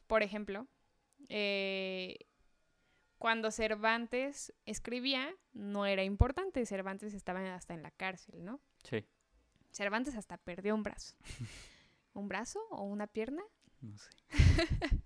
por 0.06 0.22
ejemplo, 0.22 0.66
eh, 1.28 2.16
cuando 3.18 3.50
Cervantes 3.50 4.52
escribía, 4.66 5.34
no 5.52 5.86
era 5.86 6.04
importante. 6.04 6.64
Cervantes 6.66 7.14
estaba 7.14 7.54
hasta 7.54 7.74
en 7.74 7.82
la 7.82 7.90
cárcel, 7.90 8.44
¿no? 8.44 8.60
Sí, 8.82 9.04
Cervantes 9.72 10.14
hasta 10.16 10.36
perdió 10.38 10.74
un 10.74 10.82
brazo. 10.82 11.16
¿Un 12.14 12.28
brazo 12.28 12.60
o 12.70 12.82
una 12.84 13.06
pierna? 13.06 13.42
no 13.82 13.96
sé. 13.98 14.10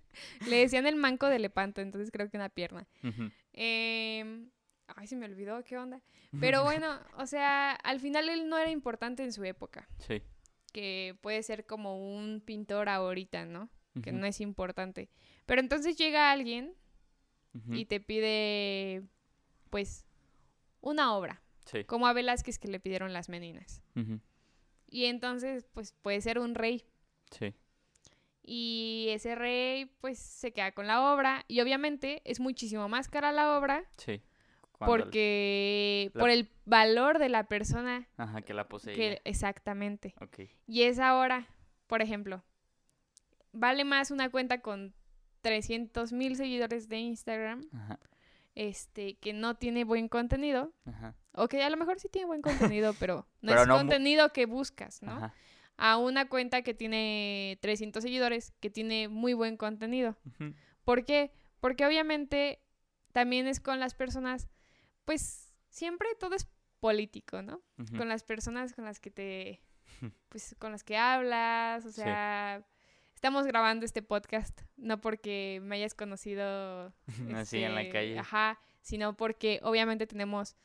Le 0.49 0.57
decían 0.59 0.87
el 0.87 0.97
manco 0.97 1.27
de 1.27 1.39
Lepanto, 1.39 1.81
entonces 1.81 2.11
creo 2.11 2.29
que 2.31 2.37
una 2.37 2.49
pierna. 2.49 2.87
Em, 3.53 4.51
ay, 4.89 5.07
se 5.07 5.17
me 5.17 5.27
olvidó, 5.27 5.63
¿qué 5.65 5.77
onda? 5.79 6.01
Pero 6.41 6.63
bueno, 6.65 6.99
o 7.17 7.27
sea, 7.27 7.73
al 7.73 8.01
final 8.01 8.29
él 8.29 8.49
no 8.49 8.59
era 8.59 8.71
importante 8.71 9.23
en 9.25 9.33
su 9.33 9.45
época, 9.45 9.89
Sí. 9.99 10.23
que 10.73 11.17
puede 11.21 11.43
ser 11.43 11.67
como 11.67 11.97
un 12.17 12.41
pintor 12.45 12.89
ahorita, 12.89 13.45
¿no? 13.45 13.69
Que 14.03 14.13
no 14.13 14.25
es 14.25 14.41
importante. 14.41 15.11
Pero 15.51 15.63
entonces 15.63 15.97
llega 15.97 16.31
alguien 16.31 16.75
y 17.73 17.87
te 17.87 17.99
pide, 17.99 19.03
pues, 19.69 20.07
una 20.81 21.13
obra, 21.17 21.43
Sí. 21.65 21.83
como 21.87 22.07
a 22.07 22.13
Velázquez 22.13 22.61
que 22.61 22.69
le 22.69 22.79
pidieron 22.79 23.13
las 23.13 23.29
meninas. 23.29 23.83
Y 24.87 25.07
entonces, 25.07 25.67
pues, 25.75 25.93
puede 26.03 26.21
ser 26.21 26.39
un 26.39 26.55
rey. 26.55 26.85
Sí. 27.33 27.53
Y 28.45 29.09
ese 29.11 29.35
rey, 29.35 29.87
pues, 30.01 30.21
se 30.21 30.53
queda 30.53 30.71
con 30.71 30.87
la 30.87 31.13
obra. 31.13 31.45
Y 31.49 31.61
obviamente 31.61 32.23
es 32.25 32.39
muchísimo 32.39 32.89
más 32.89 33.09
cara 33.09 33.33
la 33.33 33.59
obra 33.59 33.85
Sí. 33.97 34.23
Porque 34.79 36.13
la- 36.15 36.21
por 36.21 36.31
el 36.31 36.49
valor 36.65 37.19
de 37.19 37.29
la 37.29 37.49
persona 37.49 38.07
Ajá, 38.19 38.43
que 38.43 38.55
la 38.55 38.69
poseía. 38.69 38.95
que 38.97 39.21
exactamente. 39.25 40.15
Y 40.69 40.83
es 40.85 41.01
ahora, 41.01 41.49
por 41.89 42.03
ejemplo, 42.03 42.45
vale 43.51 43.83
más 43.85 44.13
una 44.13 44.31
cuenta 44.31 44.61
con 44.63 44.95
300 45.41 46.13
mil 46.13 46.37
seguidores 46.37 46.89
de 46.89 46.99
Instagram, 46.99 47.63
Ajá. 47.73 47.99
este, 48.55 49.17
que 49.19 49.33
no 49.33 49.57
tiene 49.57 49.85
buen 49.85 50.09
contenido, 50.09 50.73
Ajá. 50.85 51.15
o 51.33 51.49
que 51.49 51.63
a 51.63 51.71
lo 51.71 51.77
mejor 51.77 51.99
sí 51.99 52.09
tiene 52.09 52.27
buen 52.27 52.43
contenido, 52.43 52.95
pero 52.99 53.27
no 53.43 53.49
Pero 53.51 53.63
es 53.63 53.69
no 53.69 53.77
contenido 53.77 54.33
que 54.33 54.47
buscas, 54.47 55.03
¿no? 55.03 55.13
Ajá. 55.13 55.35
A 55.83 55.97
una 55.97 56.29
cuenta 56.29 56.61
que 56.61 56.75
tiene 56.75 57.59
300 57.63 58.03
seguidores, 58.03 58.53
que 58.61 58.69
tiene 58.69 59.09
muy 59.09 59.33
buen 59.33 59.57
contenido. 59.57 60.15
¿Por 60.85 61.07
qué? 61.07 61.33
Porque 61.59 61.87
obviamente 61.87 62.63
también 63.13 63.47
es 63.47 63.61
con 63.61 63.81
las 63.81 63.95
personas, 63.95 64.51
pues 65.07 65.55
siempre 65.71 66.09
todo 66.19 66.35
es 66.35 66.47
político, 66.81 67.41
¿no? 67.41 67.63
Con 67.97 68.11
las 68.11 68.25
personas 68.25 68.75
con 68.75 68.85
las 68.85 69.01
que 69.01 69.11
te, 69.11 69.63
pues 70.29 70.55
con 70.59 70.73
las 70.73 70.85
que 70.85 70.99
hablas, 70.99 71.87
o 71.87 71.93
Sí. 71.93 72.03
Estamos 73.21 73.47
grabando 73.47 73.85
este 73.85 74.01
podcast 74.01 74.63
no 74.79 74.99
porque 74.99 75.61
me 75.63 75.77
hayas 75.77 75.93
conocido 75.93 76.95
Así 77.35 77.63
en 77.63 77.75
la 77.75 77.83
este, 77.83 77.93
calle. 77.93 78.19
ajá, 78.19 78.59
sino 78.81 79.15
porque 79.15 79.61
obviamente 79.63 80.07
tenemos 80.07 80.57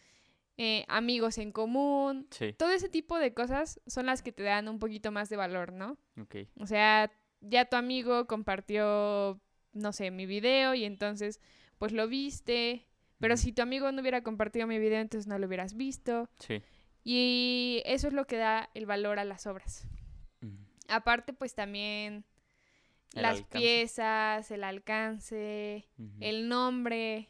eh, 0.55 0.85
amigos 0.87 1.37
en 1.37 1.51
común. 1.51 2.27
Sí. 2.31 2.53
Todo 2.53 2.69
ese 2.69 2.87
tipo 2.87 3.19
de 3.19 3.33
cosas 3.33 3.81
son 3.87 4.05
las 4.05 4.23
que 4.23 4.31
te 4.31 4.43
dan 4.43 4.69
un 4.69 4.79
poquito 4.79 5.11
más 5.11 5.27
de 5.27 5.35
valor, 5.35 5.73
¿no? 5.73 5.97
Ok. 6.17 6.47
O 6.57 6.65
sea, 6.65 7.11
ya 7.41 7.65
tu 7.65 7.75
amigo 7.75 8.25
compartió, 8.25 9.41
no 9.73 9.91
sé, 9.91 10.09
mi 10.09 10.25
video 10.25 10.75
y 10.75 10.85
entonces, 10.85 11.41
pues 11.77 11.91
lo 11.91 12.07
viste. 12.07 12.87
Pero 13.19 13.35
si 13.35 13.51
tu 13.51 13.63
amigo 13.63 13.91
no 13.91 13.99
hubiera 13.99 14.23
compartido 14.23 14.65
mi 14.65 14.79
video, 14.79 15.01
entonces 15.01 15.27
no 15.27 15.37
lo 15.37 15.47
hubieras 15.47 15.75
visto. 15.75 16.29
Sí. 16.39 16.61
Y 17.03 17.81
eso 17.83 18.07
es 18.07 18.13
lo 18.13 18.25
que 18.27 18.37
da 18.37 18.69
el 18.75 18.85
valor 18.85 19.19
a 19.19 19.25
las 19.25 19.45
obras. 19.45 19.89
Aparte, 20.87 21.33
pues 21.33 21.53
también 21.53 22.23
El 23.15 23.21
las 23.21 23.37
alcance. 23.37 23.57
piezas, 23.57 24.51
el 24.51 24.63
alcance, 24.63 25.87
el 26.19 26.49
nombre. 26.49 27.29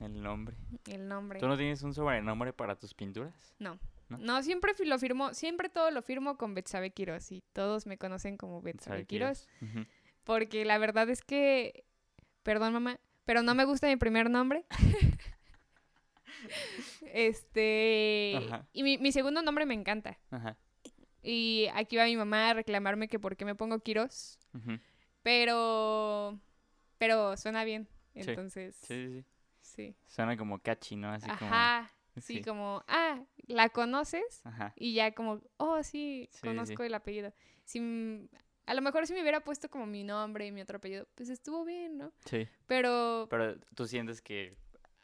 El 0.00 0.22
nombre. 0.22 0.56
el 0.86 1.08
nombre. 1.08 1.40
¿Tú 1.40 1.48
no 1.48 1.56
tienes 1.56 1.82
un 1.82 1.92
sobrenombre 1.92 2.52
para 2.52 2.76
tus 2.76 2.94
pinturas? 2.94 3.54
No. 3.58 3.78
¿No? 4.08 4.18
No, 4.18 4.42
siempre 4.44 4.72
lo 4.84 4.98
firmo, 5.00 5.34
siempre 5.34 5.68
todo 5.68 5.90
lo 5.90 6.00
firmo 6.00 6.38
con 6.38 6.54
Betsabe 6.54 6.92
Quiroz 6.92 7.32
y 7.32 7.42
todos 7.52 7.86
me 7.86 7.98
conocen 7.98 8.36
como 8.36 8.62
Betsabe 8.62 8.98
¿Sabe 8.98 9.06
Quiroz. 9.06 9.48
Porque 10.22 10.64
la 10.64 10.78
verdad 10.78 11.10
es 11.10 11.22
que, 11.22 11.84
perdón 12.44 12.72
mamá, 12.72 13.00
pero 13.24 13.42
no 13.42 13.56
me 13.56 13.64
gusta 13.64 13.88
mi 13.88 13.96
primer 13.96 14.30
nombre. 14.30 14.64
este, 17.12 18.34
Ajá. 18.36 18.68
y 18.72 18.84
mi, 18.84 18.98
mi 18.98 19.10
segundo 19.10 19.42
nombre 19.42 19.66
me 19.66 19.74
encanta. 19.74 20.16
Ajá. 20.30 20.56
Y 21.28 21.66
aquí 21.74 21.96
va 21.96 22.04
mi 22.04 22.16
mamá 22.16 22.50
a 22.50 22.54
reclamarme 22.54 23.08
que 23.08 23.18
por 23.18 23.36
qué 23.36 23.44
me 23.44 23.56
pongo 23.56 23.74
ujú, 24.54 24.78
pero, 25.24 26.38
pero 26.98 27.36
suena 27.36 27.64
bien. 27.64 27.88
Sí, 28.14 28.20
Entonces, 28.20 28.76
Sí, 28.80 29.24
sí. 29.60 29.96
Suena 30.06 30.36
como 30.36 30.60
catchy, 30.60 30.94
¿no? 30.94 31.10
Así 31.10 31.26
como. 31.26 31.50
Ajá, 31.50 31.90
sí, 32.14 32.20
sí. 32.20 32.42
como, 32.44 32.84
ah, 32.86 33.24
¿la 33.48 33.70
conoces? 33.70 34.40
Ajá. 34.44 34.72
Y 34.76 34.94
ya 34.94 35.12
como, 35.16 35.42
oh, 35.56 35.82
sí, 35.82 36.30
conozco 36.40 36.84
el 36.84 36.94
apellido. 36.94 37.34
Si, 37.64 37.80
a 38.66 38.74
lo 38.74 38.82
mejor 38.82 39.08
si 39.08 39.12
me 39.12 39.20
hubiera 39.20 39.40
puesto 39.40 39.68
como 39.68 39.84
mi 39.84 40.04
nombre 40.04 40.46
y 40.46 40.52
mi 40.52 40.60
otro 40.60 40.76
apellido, 40.76 41.08
pues 41.16 41.28
estuvo 41.28 41.64
bien, 41.64 41.98
¿no? 41.98 42.12
Sí. 42.24 42.46
Pero, 42.68 43.26
Pero 43.28 43.58
tú 43.74 43.86
sientes 43.86 44.22
que 44.22 44.56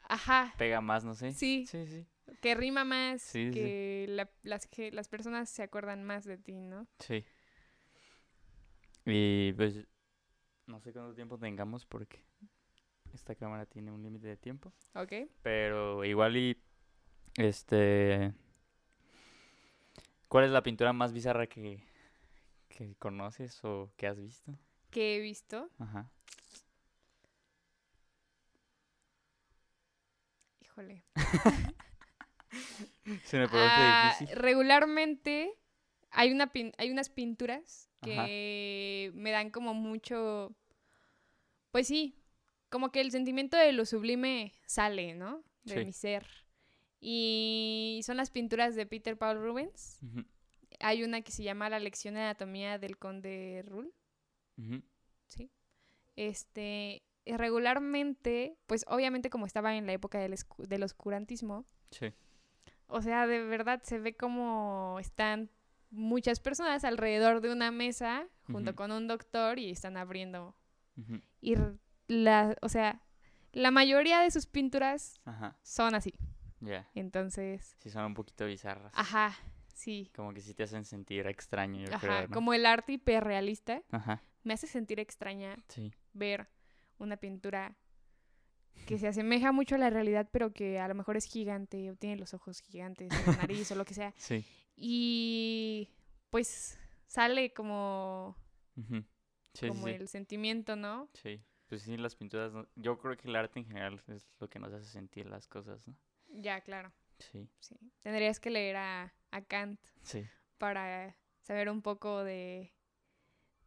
ajá, 0.07 0.53
pega 0.57 0.79
más, 0.79 1.03
no 1.03 1.15
sé. 1.15 1.33
sí, 1.33 1.65
Sí, 1.67 1.85
sí. 1.85 2.07
Que 2.43 2.55
rima 2.55 2.83
más, 2.83 3.21
Sí, 3.21 3.47
sí. 3.47 3.53
que, 3.53 4.05
la- 4.09 4.29
las, 4.43 4.67
que 4.67 4.91
las 4.91 5.07
personas 5.07 5.49
se 5.49 5.63
acuerdan 5.63 6.03
más 6.03 6.25
de 6.25 6.37
ti, 6.37 6.59
¿no? 6.59 6.85
Sí. 6.99 7.23
Y 9.05 9.53
pues 9.53 9.87
no 10.67 10.81
sé 10.81 10.91
cuánto 10.91 11.15
tiempo 11.15 11.37
tengamos 11.39 11.85
porque 11.85 12.21
esta 13.13 13.33
cámara 13.33 13.65
tiene 13.65 13.91
un 13.91 14.03
límite 14.03 14.27
de 14.27 14.35
tiempo. 14.35 14.73
¿Ok? 14.93 15.13
Pero 15.41 16.03
igual 16.03 16.35
y 16.35 16.61
este 17.37 18.33
¿Cuál 20.27 20.43
es 20.45 20.51
la 20.51 20.63
pintura 20.63 20.91
más 20.91 21.13
bizarra 21.13 21.47
que, 21.47 21.81
que 22.67 22.95
conoces 22.95 23.63
o 23.63 23.89
que 23.95 24.07
has 24.07 24.19
visto? 24.19 24.51
Que 24.91 25.15
he 25.15 25.19
visto, 25.21 25.69
Ajá. 25.79 26.09
híjole. 30.59 31.05
Se 33.25 33.37
me 33.37 33.47
Ah, 33.51 34.13
difícil. 34.19 34.35
regularmente 34.37 35.51
hay, 36.11 36.31
una 36.31 36.51
pin- 36.53 36.73
hay 36.77 36.91
unas 36.91 37.09
pinturas 37.09 37.89
Ajá. 38.01 38.25
que 38.25 39.11
me 39.15 39.31
dan 39.31 39.49
como 39.49 39.73
mucho, 39.73 40.55
pues 41.71 41.87
sí, 41.87 42.15
como 42.69 42.91
que 42.91 43.01
el 43.01 43.11
sentimiento 43.11 43.57
de 43.57 43.71
lo 43.73 43.85
sublime 43.85 44.53
sale, 44.65 45.15
¿no? 45.15 45.43
De 45.63 45.79
Sí. 45.79 45.85
mi 45.85 45.93
ser. 45.93 46.25
Y 46.99 48.01
son 48.05 48.17
las 48.17 48.31
pinturas 48.31 48.75
de 48.75 48.85
Peter 48.85 49.17
Paul 49.17 49.37
Rubens. 49.41 49.99
Hay 50.79 51.03
una 51.03 51.21
que 51.21 51.31
se 51.31 51.43
llama 51.43 51.69
La 51.69 51.79
lección 51.79 52.13
de 52.15 52.21
anatomía 52.21 52.77
del 52.79 52.97
conde 52.97 53.63
Rull, 53.67 53.93
ujú. 54.57 54.81
¿sí? 55.27 55.51
Este, 56.15 57.03
regularmente, 57.25 58.57
pues 58.67 58.85
obviamente 58.87 59.29
como 59.29 59.45
estaba 59.45 59.75
en 59.75 59.85
la 59.85 59.93
época 59.93 60.19
del, 60.19 60.35
del 60.57 60.83
oscurantismo, 60.83 61.65
Sí. 61.91 62.11
O 62.87 63.01
sea, 63.01 63.27
de 63.27 63.43
verdad 63.43 63.81
se 63.83 63.99
ve 63.99 64.15
como 64.15 64.97
están 64.99 65.49
muchas 65.89 66.39
personas 66.39 66.83
alrededor 66.83 67.41
de 67.41 67.51
una 67.51 67.71
mesa 67.71 68.27
junto 68.45 68.75
con 68.75 68.91
un 68.91 69.07
doctor 69.07 69.59
y 69.59 69.69
están 69.71 69.97
abriendo. 69.97 70.55
Y 71.41 71.55
la, 72.07 72.55
o 72.61 72.69
sea, 72.69 73.01
la 73.51 73.71
mayoría 73.71 74.19
de 74.19 74.31
sus 74.31 74.45
pinturas 74.47 75.19
Ajá. 75.25 75.57
son 75.63 75.95
así. 75.95 76.13
Ya. 76.59 76.89
Entonces, 76.95 77.75
Sí, 77.79 77.89
son 77.89 78.05
un 78.05 78.13
poquito 78.13 78.45
bizarras. 78.45 78.93
ajá, 78.95 79.35
sí. 79.73 80.11
Como 80.15 80.33
que 80.33 80.41
sí 80.41 80.53
te 80.53 80.63
hacen 80.63 80.85
sentir 80.85 81.27
extraño, 81.27 81.85
yo 81.85 81.93
Ajá, 81.95 81.99
creo, 81.99 82.27
¿no? 82.27 82.33
como 82.33 82.53
el 82.53 82.65
arte 82.65 82.93
hiperrealista 82.93 83.81
Ajá. 83.91 84.21
me 84.43 84.53
hace 84.53 84.67
sentir 84.67 84.99
extraña 84.99 85.57
Sí. 85.67 85.93
ver 86.13 86.47
una 86.99 87.17
pintura 87.17 87.75
que 88.85 88.97
se 88.97 89.07
asemeja 89.07 89.51
mucho 89.51 89.75
a 89.75 89.77
la 89.77 89.89
realidad, 89.89 90.27
pero 90.31 90.51
que 90.53 90.79
a 90.79 90.87
lo 90.87 90.95
mejor 90.95 91.15
es 91.17 91.25
gigante 91.25 91.89
o 91.91 91.95
tiene 91.95 92.17
los 92.17 92.33
ojos 92.33 92.59
gigantes, 92.61 93.09
o 93.27 93.31
la 93.31 93.37
nariz 93.37 93.71
o 93.71 93.75
lo 93.75 93.85
que 93.85 93.93
sea. 93.93 94.13
Sí. 94.17 94.45
Y 94.75 95.89
pues 96.29 96.77
sale 97.07 97.53
como. 97.53 98.35
Sí, 99.53 99.67
como 99.67 99.85
sí. 99.87 99.93
el 99.93 100.07
sentimiento, 100.07 100.75
¿no? 100.75 101.09
Sí. 101.13 101.41
Pues 101.67 101.83
sí, 101.83 101.95
las 101.97 102.15
pinturas, 102.15 102.51
no- 102.53 102.67
yo 102.75 102.97
creo 102.99 103.15
que 103.15 103.27
el 103.27 103.35
arte 103.35 103.59
en 103.59 103.65
general 103.65 104.01
es 104.07 104.27
lo 104.39 104.49
que 104.49 104.59
nos 104.59 104.73
hace 104.73 104.85
sentir 104.85 105.27
las 105.27 105.47
cosas, 105.47 105.87
¿no? 105.87 105.95
Ya, 106.29 106.61
claro. 106.61 106.91
Sí. 107.19 107.47
Sí. 107.59 107.75
Tendrías 108.01 108.39
que 108.39 108.49
leer 108.49 108.75
a, 108.77 109.13
a 109.31 109.41
Kant 109.43 109.79
Sí. 110.01 110.25
para 110.57 111.15
saber 111.41 111.69
un 111.69 111.81
poco 111.81 112.23
de, 112.23 112.73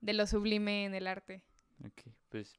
de 0.01 0.13
lo 0.13 0.27
sublime 0.27 0.85
en 0.85 0.95
el 0.95 1.07
arte. 1.07 1.43
Ok. 1.85 2.13
Pues 2.29 2.55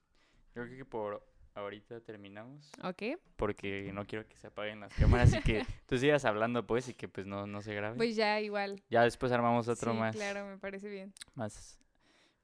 yo 0.56 0.64
creo 0.64 0.78
que 0.78 0.86
por 0.86 1.28
ahorita 1.57 1.99
terminamos. 2.01 2.71
¿Ok? 2.84 3.19
Porque 3.35 3.91
no 3.93 4.05
quiero 4.05 4.27
que 4.27 4.38
se 4.38 4.47
apaguen 4.47 4.79
las 4.79 4.93
cámaras 4.93 5.34
y 5.34 5.41
que 5.41 5.65
tú 5.88 5.97
sigas 5.97 6.25
hablando, 6.25 6.65
pues, 6.65 6.89
y 6.89 6.93
que 6.93 7.07
pues 7.07 7.25
no, 7.25 7.47
no 7.47 7.61
se 7.61 7.73
grabe. 7.73 7.97
Pues 7.97 8.15
ya 8.15 8.39
igual. 8.41 8.81
ya 8.89 9.03
después 9.03 9.31
armamos 9.31 9.67
otro 9.67 9.91
sí, 9.91 9.97
más. 9.97 10.15
claro, 10.15 10.45
me 10.45 10.57
parece 10.57 10.89
bien. 10.89 11.13
Más, 11.35 11.79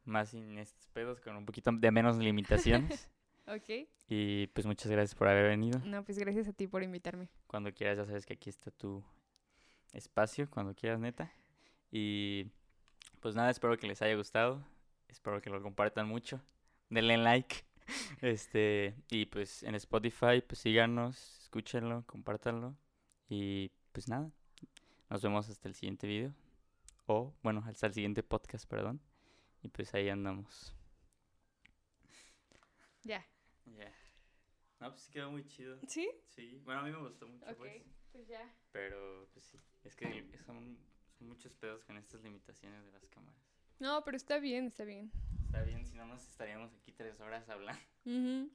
más 0.05 0.29
sin 0.29 0.57
estos 0.57 0.87
pedos, 0.87 1.19
con 1.21 1.35
un 1.35 1.45
poquito 1.45 1.71
de 1.71 1.91
menos 1.91 2.17
limitaciones. 2.17 3.09
¿Ok? 3.45 3.89
y 4.07 4.47
pues 4.47 4.65
muchas 4.65 4.89
gracias 4.89 5.15
por 5.15 5.27
haber 5.27 5.49
venido. 5.49 5.79
No, 5.85 6.03
pues 6.03 6.17
gracias 6.17 6.47
a 6.47 6.53
ti 6.53 6.67
por 6.67 6.83
invitarme. 6.83 7.29
Cuando 7.47 7.73
quieras, 7.73 7.97
ya 7.97 8.05
sabes 8.05 8.25
que 8.25 8.33
aquí 8.33 8.49
está 8.49 8.71
tu 8.71 9.03
espacio, 9.91 10.49
cuando 10.49 10.73
quieras, 10.73 10.99
neta. 10.99 11.31
Y 11.91 12.47
pues 13.19 13.35
nada, 13.35 13.49
espero 13.49 13.77
que 13.77 13.87
les 13.87 14.01
haya 14.01 14.15
gustado. 14.15 14.63
Espero 15.07 15.41
que 15.41 15.49
lo 15.49 15.61
compartan 15.61 16.07
mucho. 16.07 16.41
Denle 16.89 17.17
like. 17.17 17.63
Este, 18.21 18.95
y 19.09 19.25
pues 19.25 19.63
en 19.63 19.75
Spotify, 19.75 20.41
pues 20.45 20.59
síganos, 20.59 21.39
escúchenlo, 21.43 22.03
compártanlo. 22.05 22.75
Y 23.29 23.71
pues 23.91 24.07
nada, 24.07 24.31
nos 25.09 25.21
vemos 25.21 25.49
hasta 25.49 25.67
el 25.67 25.75
siguiente 25.75 26.07
video. 26.07 26.33
O, 27.05 27.33
bueno, 27.43 27.63
hasta 27.67 27.87
el 27.87 27.93
siguiente 27.93 28.23
podcast, 28.23 28.67
perdón. 28.69 29.01
Y 29.61 29.67
pues 29.69 29.93
ahí 29.93 30.09
andamos. 30.09 30.73
Ya. 33.03 33.25
Ya. 33.65 33.91
No, 34.79 34.89
pues 34.91 35.09
quedó 35.09 35.31
muy 35.31 35.45
chido. 35.45 35.79
¿Sí? 35.87 36.09
Sí, 36.29 36.61
bueno, 36.63 36.81
a 36.81 36.83
mí 36.83 36.91
me 36.91 36.97
gustó 36.99 37.27
mucho, 37.27 37.45
Ok, 37.45 37.57
pues. 37.57 37.83
pues 38.11 38.27
ya. 38.27 38.53
Pero, 38.71 39.29
pues 39.33 39.45
sí, 39.45 39.59
es 39.83 39.95
que 39.95 40.25
son, 40.45 40.77
son 41.17 41.27
muchos 41.27 41.53
pedos 41.53 41.83
con 41.85 41.97
estas 41.97 42.21
limitaciones 42.21 42.85
de 42.85 42.91
las 42.91 43.07
cámaras. 43.09 43.52
No, 43.83 44.01
pero 44.05 44.15
está 44.15 44.39
bien, 44.39 44.67
está 44.67 44.85
bien. 44.85 45.11
Está 45.43 45.61
bien, 45.63 45.85
si 45.85 45.97
no 45.97 46.05
nos 46.05 46.23
estaríamos 46.23 46.73
aquí 46.73 46.93
tres 46.93 47.19
horas 47.19 47.49
hablando. 47.49 47.81
Ujú. 48.05 48.49